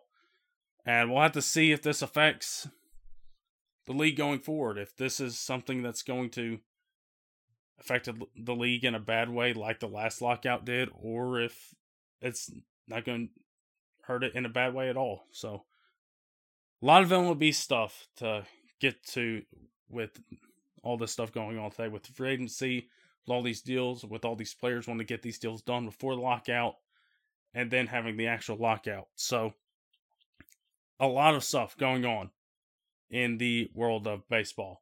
And 0.85 1.11
we'll 1.11 1.21
have 1.21 1.33
to 1.33 1.41
see 1.41 1.71
if 1.71 1.81
this 1.81 2.01
affects 2.01 2.67
the 3.85 3.93
league 3.93 4.15
going 4.15 4.39
forward. 4.39 4.77
If 4.77 4.95
this 4.95 5.19
is 5.19 5.37
something 5.37 5.83
that's 5.83 6.03
going 6.03 6.29
to 6.31 6.59
affect 7.79 8.09
the 8.35 8.55
league 8.55 8.85
in 8.85 8.95
a 8.95 8.99
bad 8.99 9.29
way, 9.29 9.53
like 9.53 9.79
the 9.79 9.87
last 9.87 10.21
lockout 10.21 10.65
did, 10.65 10.89
or 10.93 11.41
if 11.41 11.75
it's 12.21 12.49
not 12.87 13.05
going 13.05 13.27
to 13.27 13.33
hurt 14.03 14.23
it 14.23 14.33
in 14.33 14.45
a 14.45 14.49
bad 14.49 14.73
way 14.73 14.89
at 14.89 14.97
all. 14.97 15.25
So, 15.31 15.63
a 16.81 16.85
lot 16.85 17.03
of 17.03 17.09
MLB 17.09 17.53
stuff 17.53 18.07
to 18.17 18.45
get 18.79 19.03
to 19.07 19.43
with 19.89 20.11
all 20.83 20.97
this 20.97 21.11
stuff 21.11 21.31
going 21.31 21.57
on 21.57 21.71
today 21.71 21.87
with 21.87 22.03
the 22.03 22.13
free 22.13 22.31
agency, 22.31 22.89
with 23.25 23.33
all 23.33 23.41
these 23.41 23.61
deals, 23.61 24.05
with 24.05 24.25
all 24.25 24.35
these 24.35 24.53
players 24.53 24.87
wanting 24.87 25.05
to 25.05 25.13
get 25.13 25.21
these 25.21 25.39
deals 25.39 25.61
done 25.61 25.85
before 25.85 26.15
the 26.15 26.21
lockout, 26.21 26.75
and 27.53 27.71
then 27.71 27.87
having 27.87 28.17
the 28.17 28.27
actual 28.27 28.57
lockout. 28.57 29.07
So, 29.15 29.53
a 30.99 31.07
lot 31.07 31.35
of 31.35 31.43
stuff 31.43 31.77
going 31.77 32.05
on 32.05 32.31
in 33.09 33.37
the 33.37 33.69
world 33.73 34.07
of 34.07 34.27
baseball. 34.29 34.81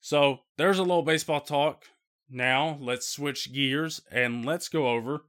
So 0.00 0.40
there's 0.58 0.78
a 0.78 0.82
little 0.82 1.02
baseball 1.02 1.40
talk. 1.40 1.84
Now 2.28 2.76
let's 2.80 3.08
switch 3.08 3.52
gears 3.52 4.00
and 4.10 4.44
let's 4.44 4.68
go 4.68 4.88
over. 4.88 5.26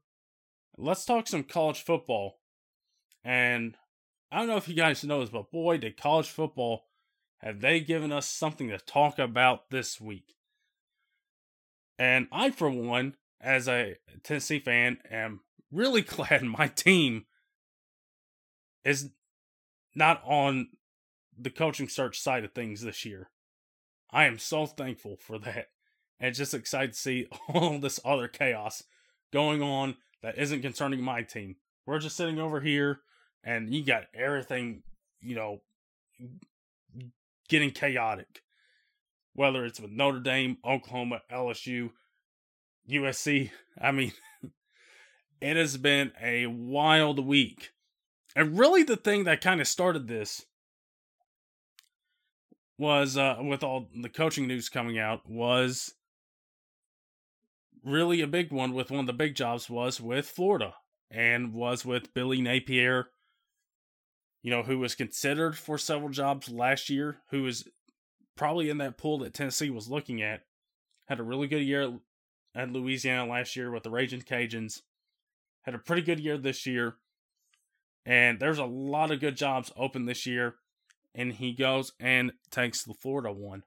Let's 0.78 1.06
talk 1.06 1.28
some 1.28 1.44
college 1.44 1.84
football. 1.84 2.40
And 3.24 3.78
I 4.34 4.38
don't 4.38 4.48
know 4.48 4.58
if 4.58 4.68
you 4.68 4.74
guys 4.74 5.04
know 5.04 5.20
this, 5.20 5.30
but 5.30 5.52
boy, 5.52 5.78
did 5.78 5.96
college 5.96 6.28
football 6.28 6.86
have 7.38 7.62
they 7.62 7.80
given 7.80 8.12
us 8.12 8.28
something 8.28 8.68
to 8.70 8.80
talk 8.80 9.20
about 9.20 9.70
this 9.70 10.02
week. 10.02 10.34
And 12.00 12.28
I, 12.32 12.50
for 12.50 12.68
one, 12.68 13.16
as 13.40 13.68
a 13.68 13.98
Tennessee 14.24 14.58
fan, 14.58 14.98
am 15.12 15.42
really 15.72 16.02
glad 16.02 16.42
my 16.42 16.68
team 16.68 17.26
is 18.84 19.12
not 19.94 20.24
on 20.26 20.70
the 21.38 21.52
coaching 21.52 21.88
search 21.88 22.20
side 22.20 22.44
of 22.44 22.54
things 22.54 22.82
this 22.82 23.06
year. 23.06 23.30
I 24.10 24.26
am 24.26 24.40
so 24.40 24.66
thankful 24.66 25.16
for 25.16 25.38
that. 25.40 25.68
And 26.20 26.34
just 26.34 26.56
excited 26.56 26.94
to 26.94 27.00
see 27.00 27.28
all 27.54 27.78
this 27.78 28.00
other 28.04 28.28
chaos 28.28 28.82
going 29.32 29.62
on 29.62 29.98
that 30.24 30.40
isn't 30.40 30.64
concerning 30.64 31.04
my 31.04 31.22
team. 31.22 31.58
We're 31.86 32.00
just 32.00 32.18
sitting 32.18 32.40
over 32.40 32.62
here 32.62 33.02
and 33.44 33.74
you 33.74 33.84
got 33.84 34.04
everything, 34.14 34.84
you 35.22 35.36
know, 35.36 35.62
getting 37.50 37.72
chaotic. 37.72 38.42
Whether 39.36 39.66
it's 39.66 39.80
with 39.80 39.92
Notre 39.92 40.20
Dame, 40.20 40.58
Oklahoma, 40.64 41.22
LSU, 41.32 41.90
USC. 42.90 43.50
I 43.82 43.92
mean, 43.92 44.12
it 45.42 45.58
has 45.58 45.76
been 45.78 46.12
a 46.22 46.46
wild 46.46 47.26
week 47.26 47.74
and 48.36 48.58
really, 48.58 48.84
the 48.84 48.98
thing 48.98 49.26
that 49.26 49.42
kind 49.42 49.62
of 49.62 49.68
started 49.68 50.08
this 50.08 50.46
was 52.78 53.16
uh, 53.16 53.38
with 53.42 53.64
all 53.64 53.90
the 53.96 54.10
coaching 54.10 54.48
news 54.48 54.70
coming 54.70 54.98
out 54.98 55.30
was 55.30 55.94
really 57.86 58.22
a 58.22 58.28
big 58.28 58.52
one 58.52 58.74
with 58.74 58.90
one 58.90 59.02
of 59.02 59.08
the 59.08 59.14
big 59.14 59.36
jobs 59.36 59.70
was 59.70 60.02
with 60.02 60.28
Florida 60.28 60.74
and 61.12 61.54
was 61.54 61.86
with 61.86 62.14
Billy 62.16 62.42
Napier, 62.42 63.10
you 64.44 64.52
know, 64.52 64.62
who 64.62 64.78
was 64.78 64.94
considered 64.94 65.58
for 65.58 65.78
several 65.78 66.10
jobs 66.10 66.50
last 66.50 66.90
year, 66.90 67.18
who 67.32 67.44
was 67.44 67.66
probably 68.36 68.70
in 68.70 68.78
that 68.78 68.98
pool 68.98 69.18
that 69.20 69.34
Tennessee 69.34 69.70
was 69.70 69.90
looking 69.90 70.22
at. 70.22 70.42
Had 71.08 71.20
a 71.20 71.24
really 71.24 71.48
good 71.48 71.64
year 71.64 71.94
at 72.54 72.72
Louisiana 72.72 73.26
last 73.26 73.56
year 73.56 73.72
with 73.72 73.84
the 73.84 73.90
Raging 73.90 74.22
Cajuns. 74.22 74.82
Had 75.64 75.76
a 75.76 75.80
pretty 75.80 76.02
good 76.02 76.20
year 76.20 76.38
this 76.38 76.66
year. 76.66 76.96
And 78.06 78.40
there's 78.40 78.60
a 78.60 78.66
lot 78.66 79.12
of 79.12 79.22
good 79.22 79.38
jobs 79.38 79.72
open 79.78 80.06
this 80.06 80.26
year. 80.26 80.56
And 81.16 81.34
he 81.34 81.54
goes 81.54 81.94
and 82.00 82.34
takes 82.52 82.84
the 82.84 82.94
Florida 82.94 83.32
one. 83.32 83.64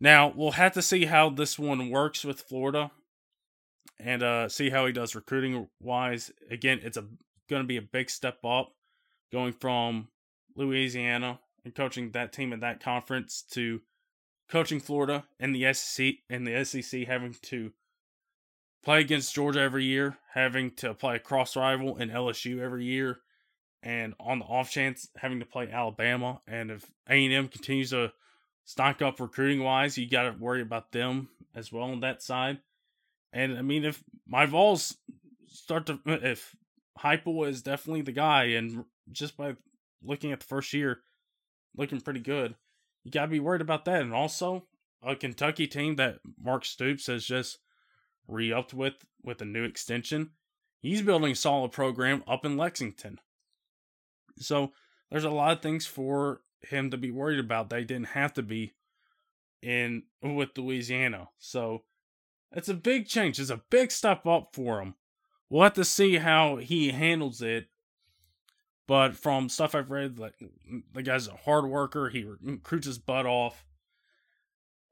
Now, 0.00 0.32
we'll 0.34 0.52
have 0.52 0.72
to 0.72 0.82
see 0.82 1.04
how 1.04 1.28
this 1.28 1.58
one 1.58 1.90
works 1.90 2.24
with 2.24 2.40
Florida 2.40 2.90
and 3.98 4.22
uh, 4.22 4.48
see 4.48 4.70
how 4.70 4.86
he 4.86 4.92
does 4.92 5.14
recruiting 5.14 5.68
wise. 5.80 6.30
Again, 6.50 6.80
it's 6.82 6.96
a 6.96 7.04
going 7.48 7.62
to 7.62 7.66
be 7.66 7.76
a 7.76 7.82
big 7.82 8.10
step 8.10 8.38
up 8.44 8.73
going 9.34 9.52
from 9.52 10.06
Louisiana 10.54 11.40
and 11.64 11.74
coaching 11.74 12.12
that 12.12 12.32
team 12.32 12.52
in 12.52 12.60
that 12.60 12.80
conference 12.80 13.42
to 13.50 13.80
coaching 14.48 14.78
Florida 14.78 15.24
and 15.40 15.52
the 15.52 15.74
SEC 15.74 16.14
and 16.30 16.46
the 16.46 16.64
SEC 16.64 17.06
having 17.08 17.34
to 17.42 17.72
play 18.84 19.00
against 19.00 19.34
Georgia 19.34 19.60
every 19.60 19.84
year, 19.84 20.18
having 20.34 20.70
to 20.70 20.94
play 20.94 21.16
a 21.16 21.18
cross 21.18 21.56
rival 21.56 21.96
in 21.96 22.10
LSU 22.10 22.60
every 22.60 22.84
year, 22.84 23.18
and 23.82 24.14
on 24.20 24.38
the 24.38 24.44
off 24.44 24.70
chance 24.70 25.08
having 25.16 25.40
to 25.40 25.46
play 25.46 25.68
Alabama. 25.68 26.40
And 26.46 26.70
if 26.70 26.84
A 27.08 27.24
and 27.24 27.34
M 27.34 27.48
continues 27.48 27.90
to 27.90 28.12
stock 28.64 29.02
up 29.02 29.18
recruiting 29.18 29.64
wise, 29.64 29.98
you 29.98 30.08
got 30.08 30.30
to 30.30 30.38
worry 30.38 30.62
about 30.62 30.92
them 30.92 31.28
as 31.56 31.72
well 31.72 31.84
on 31.84 32.00
that 32.00 32.22
side. 32.22 32.60
And 33.32 33.58
I 33.58 33.62
mean, 33.62 33.84
if 33.84 34.04
my 34.28 34.46
Vols 34.46 34.96
start 35.48 35.86
to, 35.86 35.98
if 36.06 36.54
Heupel 37.00 37.48
is 37.48 37.62
definitely 37.62 38.02
the 38.02 38.12
guy, 38.12 38.44
and 38.44 38.84
just 39.10 39.36
by 39.36 39.56
looking 40.02 40.32
at 40.32 40.40
the 40.40 40.46
first 40.46 40.72
year, 40.72 41.00
looking 41.76 42.00
pretty 42.00 42.20
good, 42.20 42.54
you 43.02 43.10
got 43.10 43.22
to 43.22 43.28
be 43.28 43.40
worried 43.40 43.60
about 43.60 43.84
that. 43.84 44.00
And 44.00 44.12
also, 44.12 44.64
a 45.02 45.14
Kentucky 45.14 45.66
team 45.66 45.96
that 45.96 46.18
Mark 46.42 46.64
Stoops 46.64 47.06
has 47.06 47.24
just 47.24 47.58
re-upped 48.26 48.72
with 48.72 48.94
with 49.22 49.42
a 49.42 49.44
new 49.44 49.64
extension. 49.64 50.30
He's 50.80 51.02
building 51.02 51.32
a 51.32 51.36
solid 51.36 51.72
program 51.72 52.22
up 52.26 52.44
in 52.44 52.56
Lexington. 52.56 53.20
So 54.38 54.72
there's 55.10 55.24
a 55.24 55.30
lot 55.30 55.56
of 55.56 55.62
things 55.62 55.86
for 55.86 56.42
him 56.62 56.90
to 56.90 56.96
be 56.96 57.10
worried 57.10 57.38
about. 57.38 57.70
They 57.70 57.84
didn't 57.84 58.08
have 58.08 58.32
to 58.34 58.42
be 58.42 58.74
in 59.62 60.04
with 60.22 60.56
Louisiana. 60.56 61.28
So 61.38 61.84
it's 62.52 62.68
a 62.68 62.74
big 62.74 63.06
change. 63.06 63.38
It's 63.38 63.50
a 63.50 63.62
big 63.70 63.90
step 63.90 64.26
up 64.26 64.50
for 64.52 64.80
him. 64.80 64.94
We'll 65.48 65.62
have 65.62 65.74
to 65.74 65.84
see 65.84 66.16
how 66.16 66.56
he 66.56 66.90
handles 66.90 67.42
it. 67.42 67.68
But 68.86 69.16
from 69.16 69.48
stuff 69.48 69.74
I've 69.74 69.90
read, 69.90 70.18
like 70.18 70.34
the 70.92 71.02
guy's 71.02 71.28
a 71.28 71.36
hard 71.36 71.66
worker. 71.66 72.10
He 72.10 72.24
recruits 72.24 72.86
his 72.86 72.98
butt 72.98 73.26
off. 73.26 73.64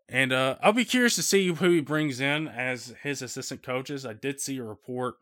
And 0.09 0.33
uh, 0.33 0.57
I'll 0.63 0.73
be 0.73 0.85
curious 0.85 1.15
to 1.17 1.23
see 1.23 1.49
who 1.49 1.71
he 1.71 1.81
brings 1.81 2.21
in 2.21 2.49
as 2.49 2.95
his 3.03 3.23
assistant 3.23 3.63
coaches. 3.63 4.05
I 4.05 4.13
did 4.15 4.41
see 4.41 4.59
a 4.59 4.65
report 4.65 5.17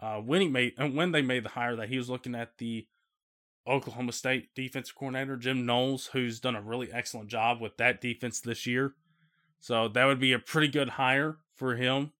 uh, 0.00 0.16
when 0.16 0.40
he 0.40 0.48
made 0.48 0.74
and 0.78 0.96
when 0.96 1.12
they 1.12 1.22
made 1.22 1.44
the 1.44 1.50
hire 1.50 1.76
that 1.76 1.88
he 1.88 1.96
was 1.96 2.10
looking 2.10 2.34
at 2.34 2.58
the 2.58 2.86
Oklahoma 3.66 4.12
State 4.12 4.54
defensive 4.54 4.96
coordinator 4.96 5.36
Jim 5.36 5.64
Knowles, 5.64 6.06
who's 6.06 6.40
done 6.40 6.56
a 6.56 6.60
really 6.60 6.92
excellent 6.92 7.28
job 7.28 7.60
with 7.60 7.76
that 7.76 8.00
defense 8.00 8.40
this 8.40 8.66
year. 8.66 8.94
So 9.60 9.86
that 9.88 10.04
would 10.04 10.18
be 10.18 10.32
a 10.32 10.40
pretty 10.40 10.68
good 10.68 10.90
hire 10.90 11.36
for 11.54 11.76
him. 11.76 12.12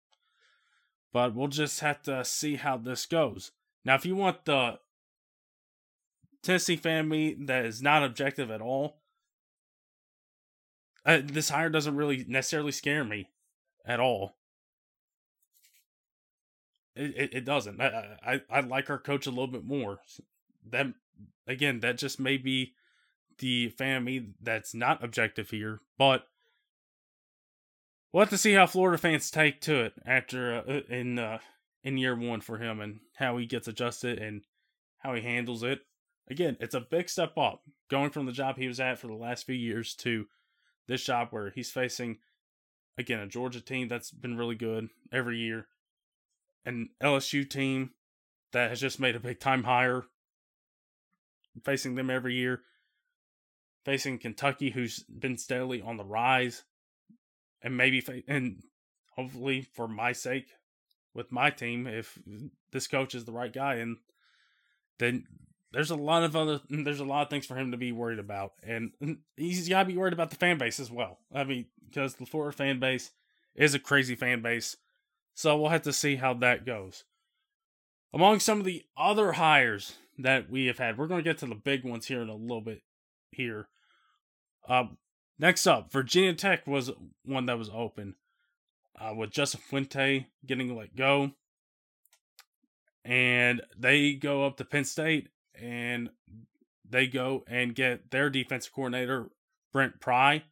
But 1.13 1.35
we'll 1.35 1.49
just 1.49 1.81
have 1.81 2.03
to 2.03 2.25
see 2.25 2.57
how 2.57 2.77
this 2.77 3.05
goes. 3.05 3.51
Now, 3.85 3.97
if 3.97 4.07
you 4.07 4.15
want 4.15 4.45
the 4.45 4.79
Tennessee 6.43 6.77
fan 6.77 7.09
me 7.09 7.35
that 7.47 7.65
is 7.65 7.83
not 7.83 8.03
objective 8.03 8.51
at 8.51 8.61
all, 8.61 8.99
uh, 11.05 11.21
this 11.23 11.49
hire 11.51 11.71
doesn't 11.71 11.97
really 11.97 12.25
necessarily 12.29 12.73
scare 12.73 13.05
me 13.05 13.29
at 13.87 14.01
all. 14.01 14.37
It, 16.95 17.15
it, 17.17 17.35
it 17.35 17.45
doesn't. 17.45 17.81
I, 17.81 18.19
I 18.25 18.41
I 18.51 18.61
like 18.61 18.91
our 18.91 18.99
coach 18.99 19.27
a 19.27 19.31
little 19.31 19.47
bit 19.47 19.65
more. 19.65 20.01
That 20.71 20.89
again, 21.47 21.81
that 21.81 21.99
just 21.99 22.21
may 22.21 22.37
be 22.37 22.75
the 23.39 23.71
fan 23.71 24.05
me 24.05 24.29
that's 24.41 24.75
not 24.75 25.03
objective 25.03 25.51
here, 25.51 25.81
but 25.97 26.27
we'll 28.13 28.23
have 28.23 28.31
to 28.31 28.39
see 28.39 28.53
how 28.53 28.67
Florida 28.67 28.99
fans 28.99 29.31
take 29.31 29.61
to 29.63 29.85
it 29.85 29.95
after 30.05 30.59
uh, 30.69 30.81
in 30.93 31.19
uh, 31.19 31.39
in 31.83 31.97
year 31.97 32.15
one 32.15 32.41
for 32.41 32.59
him 32.59 32.81
and 32.81 33.01
how 33.17 33.39
he 33.39 33.47
gets 33.47 33.69
adjusted 33.69 34.19
and 34.19 34.43
how 34.99 35.15
he 35.15 35.23
handles 35.23 35.63
it. 35.63 35.81
Again, 36.31 36.57
it's 36.61 36.75
a 36.75 36.81
big 36.81 37.09
step 37.09 37.37
up 37.37 37.63
going 37.91 38.11
from 38.11 38.27
the 38.27 38.33
job 38.33 38.57
he 38.57 38.69
was 38.69 38.81
at 38.81 38.99
for 38.99 39.09
the 39.09 39.15
last 39.15 39.45
few 39.45 39.55
years 39.55 39.95
to 39.97 40.27
this 40.87 41.05
job 41.05 41.29
where 41.31 41.51
he's 41.51 41.71
facing 41.71 42.19
again 42.97 43.21
a 43.21 43.27
Georgia 43.27 43.61
team 43.61 43.89
that's 43.89 44.11
been 44.11 44.37
really 44.37 44.55
good 44.55 44.89
every 45.13 45.39
year, 45.39 45.67
an 46.65 46.91
LSU 47.03 47.49
team 47.49 47.91
that 48.53 48.71
has 48.71 48.81
just 48.81 49.01
made 49.01 49.17
a 49.17 49.21
big 49.21 49.41
time 49.41 49.65
hire, 49.65 50.05
facing 51.65 51.95
them 51.95 52.11
every 52.11 52.35
year, 52.35 52.63
facing 53.85 54.19
Kentucky 54.19 54.71
who's 54.71 55.03
been 55.05 55.37
steadily 55.37 55.83
on 55.83 55.97
the 55.97 56.05
rise, 56.05 56.65
and 57.63 57.77
maybe 57.77 58.25
and 58.29 58.63
hopefully 59.17 59.67
for 59.75 59.89
my 59.89 60.13
sake 60.13 60.49
with 61.15 61.33
my 61.33 61.51
team 61.51 61.87
if 61.87 62.19
this 62.73 62.87
coach 62.87 63.15
is 63.15 63.25
the 63.25 63.33
right 63.33 63.53
guy 63.53 63.75
and 63.75 63.99
then 64.99 65.27
there's 65.73 65.91
a 65.91 65.97
lot 65.97 66.23
of 66.23 66.37
other 66.37 66.61
there's 66.71 67.01
a 67.01 67.05
lot 67.05 67.23
of 67.23 67.31
things 67.31 67.47
for 67.47 67.57
him 67.57 67.71
to 67.73 67.77
be 67.77 67.93
worried 67.93 68.19
about 68.19 68.53
and 68.63 68.93
he's 69.37 69.69
got 69.69 69.83
to 69.83 69.89
be 69.89 69.97
worried 69.97 70.13
about 70.13 70.31
the 70.31 70.37
fan 70.37 70.59
base 70.59 70.79
as 70.79 70.91
well. 70.91 71.19
I 71.35 71.45
mean 71.45 71.67
because 71.89 72.15
the 72.15 72.27
florida 72.27 72.57
fan 72.57 72.79
base 72.79 73.11
is 73.55 73.75
a 73.75 73.79
crazy 73.79 74.15
fan 74.15 74.43
base 74.43 74.77
so 75.35 75.57
we'll 75.57 75.71
have 75.71 75.83
to 75.83 75.93
see 75.93 76.17
how 76.17 76.35
that 76.35 76.67
goes. 76.67 77.05
Among 78.15 78.41
some 78.41 78.59
of 78.59 78.67
the 78.67 78.85
other 78.97 79.33
hires 79.33 79.95
that 80.19 80.51
we 80.51 80.67
have 80.67 80.79
had 80.79 80.99
we're 80.99 81.07
going 81.07 81.23
to 81.23 81.29
get 81.29 81.39
to 81.39 81.47
the 81.47 81.55
big 81.55 81.85
ones 81.85 82.07
here 82.07 82.23
in 82.23 82.29
a 82.29 82.35
little 82.35 82.61
bit 82.61 82.83
here. 83.31 83.69
Uh, 84.69 84.85
next 85.39 85.67
up 85.67 85.91
virginia 85.91 86.35
tech 86.35 86.67
was 86.67 86.91
one 87.25 87.47
that 87.47 87.59
was 87.59 87.71
open 87.75 88.15
uh, 89.01 89.13
with 89.15 89.31
justin 89.31 89.61
fuente 89.61 90.29
getting 90.47 90.77
let 90.77 90.95
go 90.95 91.33
and 93.05 93.63
they 93.77 94.13
go 94.13 94.47
up 94.47 94.57
to 94.57 94.65
penn 94.65 94.85
state 94.85 95.29
and 95.63 96.11
they 96.89 97.07
go 97.07 97.45
and 97.47 97.75
get 97.75 98.11
their 98.11 98.29
defensive 98.29 98.73
coordinator, 98.73 99.31
Brent 99.73 100.01
Pry, 100.01 100.43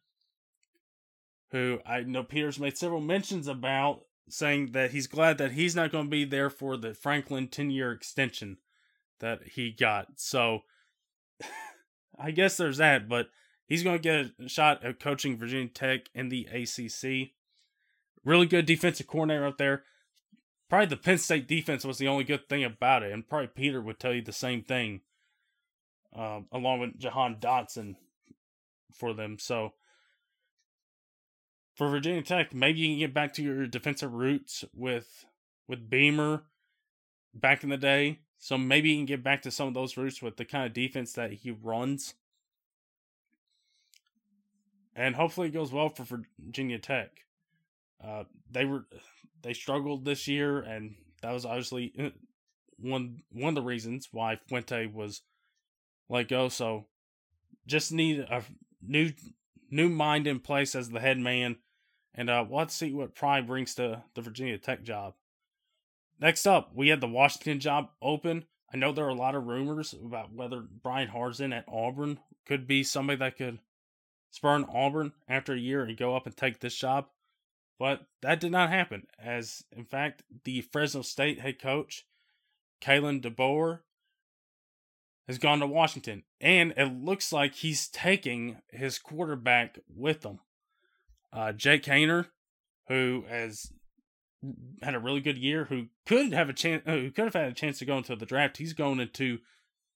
who 1.51 1.79
I 1.85 2.01
know 2.01 2.23
Peter's 2.23 2.59
made 2.59 2.77
several 2.77 3.01
mentions 3.01 3.47
about, 3.47 4.05
saying 4.29 4.71
that 4.71 4.91
he's 4.91 5.07
glad 5.07 5.37
that 5.37 5.51
he's 5.51 5.75
not 5.75 5.91
going 5.91 6.05
to 6.05 6.09
be 6.11 6.23
there 6.23 6.49
for 6.49 6.77
the 6.77 6.93
Franklin 6.93 7.49
10 7.49 7.69
year 7.69 7.91
extension 7.91 8.57
that 9.19 9.41
he 9.55 9.71
got. 9.71 10.07
So 10.15 10.61
I 12.19 12.31
guess 12.31 12.55
there's 12.55 12.77
that, 12.77 13.09
but 13.09 13.27
he's 13.67 13.83
going 13.83 13.97
to 13.97 14.01
get 14.01 14.45
a 14.45 14.49
shot 14.49 14.83
at 14.85 15.01
coaching 15.01 15.37
Virginia 15.37 15.67
Tech 15.67 16.07
in 16.15 16.29
the 16.29 16.45
ACC. 16.45 17.31
Really 18.23 18.45
good 18.45 18.65
defensive 18.65 19.07
coordinator 19.07 19.45
up 19.45 19.57
there 19.57 19.83
probably 20.71 20.85
the 20.87 20.95
Penn 20.95 21.17
State 21.17 21.49
defense 21.49 21.83
was 21.83 21.97
the 21.97 22.07
only 22.07 22.23
good 22.23 22.47
thing 22.47 22.63
about 22.63 23.03
it, 23.03 23.11
and 23.11 23.27
probably 23.27 23.47
Peter 23.47 23.81
would 23.81 23.99
tell 23.99 24.13
you 24.13 24.21
the 24.21 24.31
same 24.31 24.63
thing, 24.63 25.01
um, 26.15 26.45
along 26.49 26.79
with 26.79 26.97
Jahan 26.97 27.35
Dotson 27.41 27.97
for 28.93 29.13
them. 29.13 29.37
So 29.37 29.73
for 31.75 31.89
Virginia 31.89 32.21
Tech, 32.21 32.53
maybe 32.53 32.79
you 32.79 32.87
can 32.87 32.99
get 32.99 33.13
back 33.13 33.33
to 33.33 33.43
your 33.43 33.67
defensive 33.67 34.13
roots 34.13 34.63
with 34.73 35.25
with 35.67 35.89
Beamer 35.89 36.43
back 37.33 37.63
in 37.65 37.69
the 37.69 37.75
day. 37.75 38.19
So 38.37 38.57
maybe 38.57 38.91
you 38.91 38.95
can 38.95 39.05
get 39.05 39.23
back 39.23 39.41
to 39.41 39.51
some 39.51 39.67
of 39.67 39.73
those 39.73 39.97
roots 39.97 40.21
with 40.21 40.37
the 40.37 40.45
kind 40.45 40.65
of 40.65 40.71
defense 40.71 41.11
that 41.13 41.33
he 41.33 41.51
runs. 41.51 42.13
And 44.95 45.15
hopefully 45.15 45.49
it 45.49 45.53
goes 45.53 45.73
well 45.73 45.89
for 45.89 46.05
Virginia 46.39 46.79
Tech. 46.79 47.25
Uh, 48.01 48.23
they 48.49 48.63
were 48.63 48.85
they 49.43 49.53
struggled 49.53 50.05
this 50.05 50.27
year, 50.27 50.59
and 50.59 50.95
that 51.21 51.31
was 51.31 51.45
obviously 51.45 51.93
uh, 51.99 52.09
one 52.77 53.23
one 53.31 53.49
of 53.49 53.55
the 53.55 53.61
reasons 53.61 54.09
why 54.11 54.37
Fuente 54.47 54.87
was 54.87 55.21
let 56.09 56.27
go. 56.27 56.49
So 56.49 56.87
just 57.67 57.91
need 57.91 58.19
a 58.19 58.43
new 58.81 59.11
new 59.69 59.89
mind 59.89 60.27
in 60.27 60.39
place 60.39 60.75
as 60.75 60.89
the 60.89 60.99
head 60.99 61.17
man, 61.17 61.57
and 62.13 62.29
uh, 62.29 62.45
let's 62.49 62.75
see 62.75 62.93
what 62.93 63.15
Pry 63.15 63.41
brings 63.41 63.75
to 63.75 64.03
the 64.15 64.21
Virginia 64.21 64.57
Tech 64.57 64.83
job. 64.83 65.13
Next 66.19 66.45
up, 66.45 66.71
we 66.75 66.89
had 66.89 67.01
the 67.01 67.07
Washington 67.07 67.59
job 67.59 67.89
open. 68.01 68.45
I 68.73 68.77
know 68.77 68.91
there 68.91 69.05
are 69.05 69.09
a 69.09 69.15
lot 69.15 69.35
of 69.35 69.47
rumors 69.47 69.93
about 69.93 70.33
whether 70.33 70.61
Brian 70.61 71.09
Harsin 71.09 71.55
at 71.55 71.65
Auburn 71.67 72.19
could 72.45 72.67
be 72.67 72.83
somebody 72.83 73.17
that 73.19 73.37
could 73.37 73.59
spurn 74.29 74.65
Auburn 74.73 75.13
after 75.27 75.53
a 75.53 75.59
year 75.59 75.83
and 75.83 75.97
go 75.97 76.15
up 76.15 76.25
and 76.25 76.37
take 76.37 76.59
this 76.59 76.75
job. 76.75 77.07
But 77.79 78.05
that 78.21 78.39
did 78.39 78.51
not 78.51 78.69
happen, 78.69 79.07
as 79.19 79.63
in 79.71 79.85
fact, 79.85 80.23
the 80.43 80.61
Fresno 80.61 81.01
State 81.01 81.39
head 81.39 81.59
coach, 81.59 82.05
Kalen 82.81 83.21
DeBoer, 83.21 83.79
has 85.27 85.37
gone 85.39 85.59
to 85.59 85.67
Washington. 85.67 86.23
And 86.39 86.73
it 86.77 86.93
looks 86.93 87.33
like 87.33 87.55
he's 87.55 87.87
taking 87.87 88.57
his 88.69 88.99
quarterback 88.99 89.79
with 89.87 90.23
him. 90.23 90.39
Uh, 91.33 91.53
Jake 91.53 91.83
Haener, 91.83 92.27
who 92.87 93.23
has 93.29 93.71
had 94.81 94.95
a 94.95 94.99
really 94.99 95.21
good 95.21 95.37
year, 95.37 95.65
who 95.65 95.87
could 96.05 96.33
have 96.33 96.49
a 96.49 96.53
chance, 96.53 96.83
who 96.85 97.09
could 97.11 97.25
have 97.25 97.33
had 97.33 97.51
a 97.51 97.55
chance 97.55 97.79
to 97.79 97.85
go 97.85 97.97
into 97.97 98.15
the 98.15 98.25
draft. 98.25 98.57
He's 98.57 98.73
going 98.73 98.99
into 98.99 99.39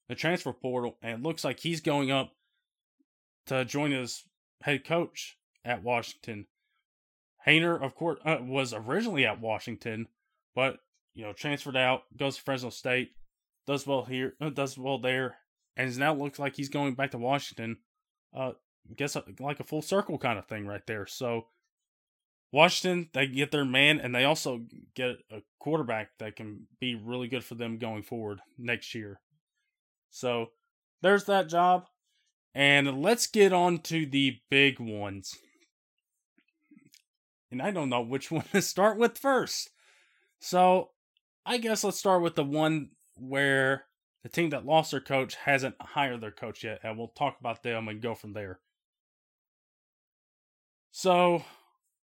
the 0.07 0.15
transfer 0.15 0.53
portal, 0.53 0.97
and 1.01 1.23
looks 1.23 1.43
like 1.43 1.59
he's 1.59 1.81
going 1.81 2.11
up 2.11 2.31
to 3.47 3.65
join 3.65 3.91
his 3.91 4.23
head 4.61 4.85
coach 4.85 5.38
at 5.63 5.83
Washington. 5.83 6.47
Haener, 7.47 7.81
of 7.81 7.95
course, 7.95 8.19
uh, 8.25 8.38
was 8.41 8.73
originally 8.73 9.25
at 9.25 9.39
Washington, 9.41 10.08
but 10.55 10.79
you 11.13 11.23
know 11.23 11.34
transferred 11.34 11.77
out, 11.77 12.03
goes 12.17 12.38
to 12.38 12.41
Fresno 12.41 12.69
State, 12.69 13.12
does 13.67 13.86
well 13.86 14.05
here, 14.05 14.34
uh, 14.41 14.49
does 14.49 14.77
well 14.77 14.97
there, 14.97 15.36
and 15.77 15.97
now 15.97 16.13
looks 16.13 16.39
like 16.39 16.55
he's 16.55 16.69
going 16.69 16.95
back 16.95 17.12
to 17.12 17.17
Washington. 17.17 17.77
Uh, 18.36 18.53
guess 18.95 19.15
uh, 19.15 19.21
like 19.39 19.60
a 19.60 19.63
full 19.63 19.81
circle 19.81 20.17
kind 20.17 20.38
of 20.38 20.45
thing 20.45 20.65
right 20.65 20.86
there. 20.88 21.05
So 21.05 21.47
Washington, 22.51 23.10
they 23.13 23.27
get 23.27 23.51
their 23.51 23.65
man, 23.65 23.99
and 23.99 24.13
they 24.13 24.23
also 24.25 24.62
get 24.95 25.17
a 25.31 25.41
quarterback 25.60 26.17
that 26.19 26.36
can 26.36 26.67
be 26.79 26.95
really 26.95 27.27
good 27.27 27.43
for 27.43 27.55
them 27.55 27.77
going 27.77 28.03
forward 28.03 28.39
next 28.58 28.95
year. 28.95 29.19
So 30.10 30.51
there's 31.01 31.25
that 31.25 31.49
job. 31.49 31.88
And 32.53 33.01
let's 33.01 33.27
get 33.27 33.51
on 33.51 33.79
to 33.79 34.05
the 34.05 34.39
big 34.49 34.79
ones 34.79 35.38
and 37.59 37.67
I 37.67 37.71
don't 37.71 37.89
know 37.89 38.01
which 38.01 38.31
one 38.31 38.45
to 38.51 38.61
start 38.61 38.97
with 38.97 39.17
first. 39.17 39.71
So 40.39 40.91
I 41.45 41.57
guess 41.57 41.83
let's 41.83 41.97
start 41.97 42.21
with 42.21 42.35
the 42.35 42.43
one 42.43 42.89
where 43.17 43.85
the 44.23 44.29
team 44.29 44.49
that 44.49 44.65
lost 44.65 44.91
their 44.91 44.99
coach 44.99 45.35
hasn't 45.35 45.75
hired 45.79 46.21
their 46.21 46.31
coach 46.31 46.63
yet, 46.63 46.79
and 46.83 46.97
we'll 46.97 47.09
talk 47.09 47.37
about 47.39 47.63
them 47.63 47.87
and 47.87 48.01
go 48.01 48.15
from 48.15 48.33
there. 48.33 48.59
So, 50.91 51.43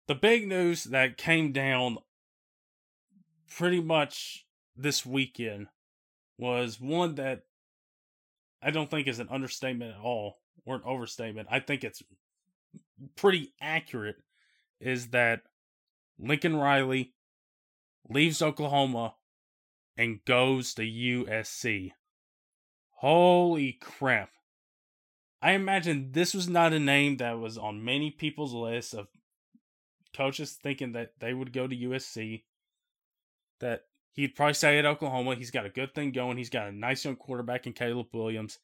the 0.08 0.16
big 0.16 0.48
news 0.48 0.84
that 0.86 1.18
came 1.18 1.52
down 1.52 1.98
pretty 3.50 3.82
much 3.82 4.46
this 4.76 5.06
weekend 5.06 5.68
was 6.38 6.80
one 6.80 7.16
that 7.16 7.44
I 8.62 8.72
don't 8.72 8.92
think 8.92 9.08
is 9.08 9.20
an 9.20 9.30
understatement 9.32 9.96
at 9.96 10.02
all 10.02 10.40
or 10.66 10.76
an 10.76 10.82
overstatement. 10.86 11.48
I 11.50 11.60
think 11.60 11.84
it's 11.84 12.04
pretty 13.16 13.54
accurate 13.60 14.18
is 14.84 15.08
that 15.08 15.42
Lincoln 16.20 16.56
Riley 16.56 17.14
leaves 18.10 18.42
Oklahoma 18.42 19.16
and 19.98 20.24
goes 20.26 20.74
to 20.76 20.82
USC. 20.82 21.92
Holy 22.98 23.74
crap. 23.74 24.30
I 25.42 25.52
imagine 25.52 26.12
this 26.12 26.34
was 26.34 26.48
not 26.48 26.74
a 26.74 26.80
name 26.80 27.18
that 27.18 27.40
was 27.40 27.58
on 27.58 27.84
many 27.84 28.12
people's 28.12 28.54
lists 28.54 28.94
of 28.94 29.08
coaches 30.16 30.58
thinking 30.62 30.94
that 30.94 31.12
they 31.20 31.34
would 31.34 31.54
go 31.54 31.68
to 31.68 31.76
USC. 31.76 32.44
That 33.60 33.84
he'd 34.14 34.36
probably 34.36 34.54
stay 34.54 34.80
at 34.80 34.86
Oklahoma. 34.86 35.36
He's 35.36 35.52
got 35.52 35.66
a 35.66 35.70
good 35.70 35.94
thing 35.94 36.12
going. 36.12 36.38
He's 36.38 36.50
got 36.50 36.68
a 36.68 36.72
nice 36.72 37.06
young 37.06 37.16
quarterback 37.16 37.68
in 37.68 37.74
Caleb 37.74 38.08
Williams. 38.14 38.60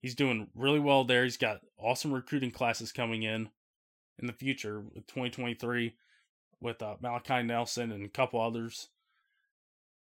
He's 0.00 0.14
doing 0.14 0.48
really 0.54 0.80
well 0.80 1.04
there. 1.04 1.24
He's 1.24 1.36
got 1.36 1.60
awesome 1.78 2.12
recruiting 2.12 2.50
classes 2.50 2.92
coming 2.92 3.22
in 3.22 3.50
in 4.20 4.26
the 4.26 4.32
future 4.32 4.82
2023 4.94 5.94
with 6.60 6.82
uh, 6.82 6.96
Malachi 7.00 7.42
Nelson 7.42 7.90
and 7.90 8.04
a 8.04 8.08
couple 8.08 8.40
others. 8.40 8.88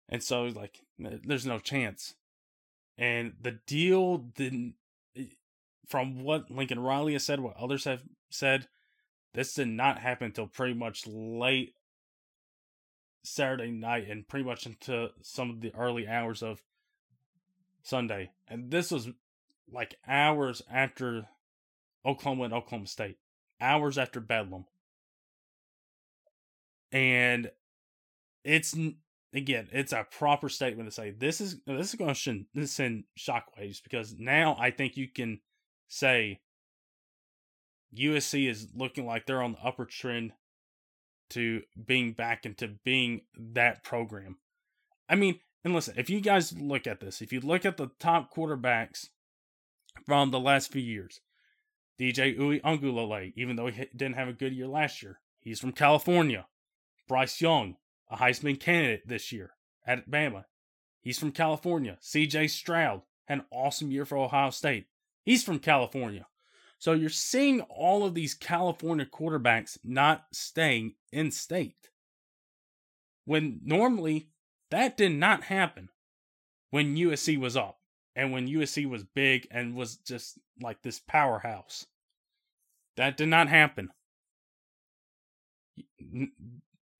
And 0.10 0.24
so, 0.24 0.44
like, 0.44 0.82
there's 1.00 1.46
no 1.46 1.60
chance. 1.60 2.14
And 2.98 3.34
the 3.42 3.60
deal 3.66 4.18
didn't, 4.18 4.76
from 5.88 6.24
what 6.24 6.52
Lincoln 6.52 6.80
Riley 6.80 7.14
has 7.14 7.26
said, 7.26 7.40
what 7.40 7.58
others 7.58 7.86
have 7.86 8.04
said, 8.30 8.68
this 9.34 9.54
did 9.56 9.70
not 9.70 10.00
happen 10.00 10.28
until 10.28 10.48
pretty 10.48 10.76
much 10.76 11.08
late 11.08 11.74
Saturday 13.24 13.72
night 13.72 14.08
and 14.08 14.28
pretty 14.28 14.46
much 14.46 14.66
into 14.66 15.10
some 15.22 15.50
of 15.50 15.62
the 15.62 15.74
early 15.76 16.08
hours 16.08 16.44
of 16.44 16.62
Sunday. 17.82 18.32
And 18.48 18.70
this 18.70 18.92
was 18.92 19.10
like 19.72 19.96
hours 20.08 20.62
after 20.72 21.28
Oklahoma 22.06 22.44
and 22.44 22.54
Oklahoma 22.54 22.88
State, 22.88 23.18
hours 23.62 23.98
after 23.98 24.20
Bedlam. 24.20 24.66
And 26.92 27.52
it's 28.44 28.76
again, 29.34 29.68
it's 29.72 29.94
a 29.94 30.06
proper 30.10 30.50
statement 30.50 30.88
to 30.88 30.94
say 30.94 31.12
this 31.12 31.42
is 31.42 31.60
this 31.66 31.90
is 31.90 31.96
going 31.96 32.14
to 32.14 32.68
send 32.68 33.04
shockwaves 33.18 33.82
because 33.84 34.16
now 34.18 34.56
I 34.60 34.72
think 34.72 34.98
you 34.98 35.08
can 35.08 35.40
say 35.88 36.40
USC 37.98 38.50
is 38.50 38.68
looking 38.76 39.06
like 39.06 39.26
they're 39.26 39.42
on 39.42 39.54
the 39.54 39.66
upper 39.66 39.86
trend 39.86 40.34
to 41.32 41.62
being 41.86 42.14
back 42.14 42.46
into 42.46 42.76
being 42.84 43.22
that 43.38 43.84
program. 43.84 44.38
I 45.10 45.16
mean, 45.16 45.40
and 45.64 45.74
listen, 45.74 45.96
if 45.98 46.10
you 46.10 46.22
guys 46.22 46.58
look 46.58 46.88
at 46.88 47.00
this, 47.00 47.22
if 47.22 47.32
you 47.32 47.40
look 47.40 47.66
at 47.66 47.78
the 47.78 47.92
top 48.00 48.34
quarterbacks 48.34 49.10
from 50.06 50.32
the 50.32 50.40
last 50.40 50.72
few 50.72 50.82
years, 50.82 51.22
DJ 52.00 52.38
Uiagalelei, 52.38 53.34
even 53.36 53.56
though 53.56 53.68
he 53.68 53.86
didn't 53.96 54.16
have 54.16 54.28
a 54.28 54.34
good 54.34 54.54
year 54.54 54.68
last 54.68 55.04
year, 55.04 55.20
he's 55.40 55.60
from 55.60 55.72
California. 55.72 56.48
Bryce 57.08 57.42
Young, 57.42 57.76
a 58.10 58.18
Heisman 58.18 58.60
candidate 58.60 59.08
this 59.08 59.32
year 59.32 59.52
at 59.86 60.10
Bama. 60.10 60.46
He's 61.02 61.20
from 61.20 61.32
California. 61.32 61.98
CJ 62.02 62.50
Stroud 62.50 63.02
had 63.26 63.40
an 63.40 63.46
awesome 63.52 63.92
year 63.92 64.06
for 64.06 64.18
Ohio 64.18 64.50
State. 64.50 64.88
He's 65.24 65.44
from 65.44 65.60
California. 65.60 66.28
So 66.80 66.94
you're 66.94 67.10
seeing 67.10 67.62
all 67.62 68.06
of 68.06 68.14
these 68.14 68.34
California 68.34 69.06
quarterbacks 69.06 69.78
not 69.84 70.26
staying 70.32 70.96
in 71.12 71.32
state. 71.32 71.90
When 73.26 73.62
normally 73.64 74.30
that 74.70 74.98
did 74.98 75.14
not 75.14 75.44
happen 75.44 75.90
when 76.72 76.98
USC 76.98 77.38
was 77.38 77.56
up 77.56 77.80
and 78.16 78.32
when 78.32 78.48
USC 78.48 78.88
was 78.88 79.04
big 79.04 79.48
and 79.52 79.76
was 79.76 79.98
just 79.98 80.38
like 80.62 80.82
this 80.82 81.00
powerhouse. 81.00 81.88
That 82.96 83.18
did 83.18 83.30
not 83.30 83.50
happen. 83.50 83.90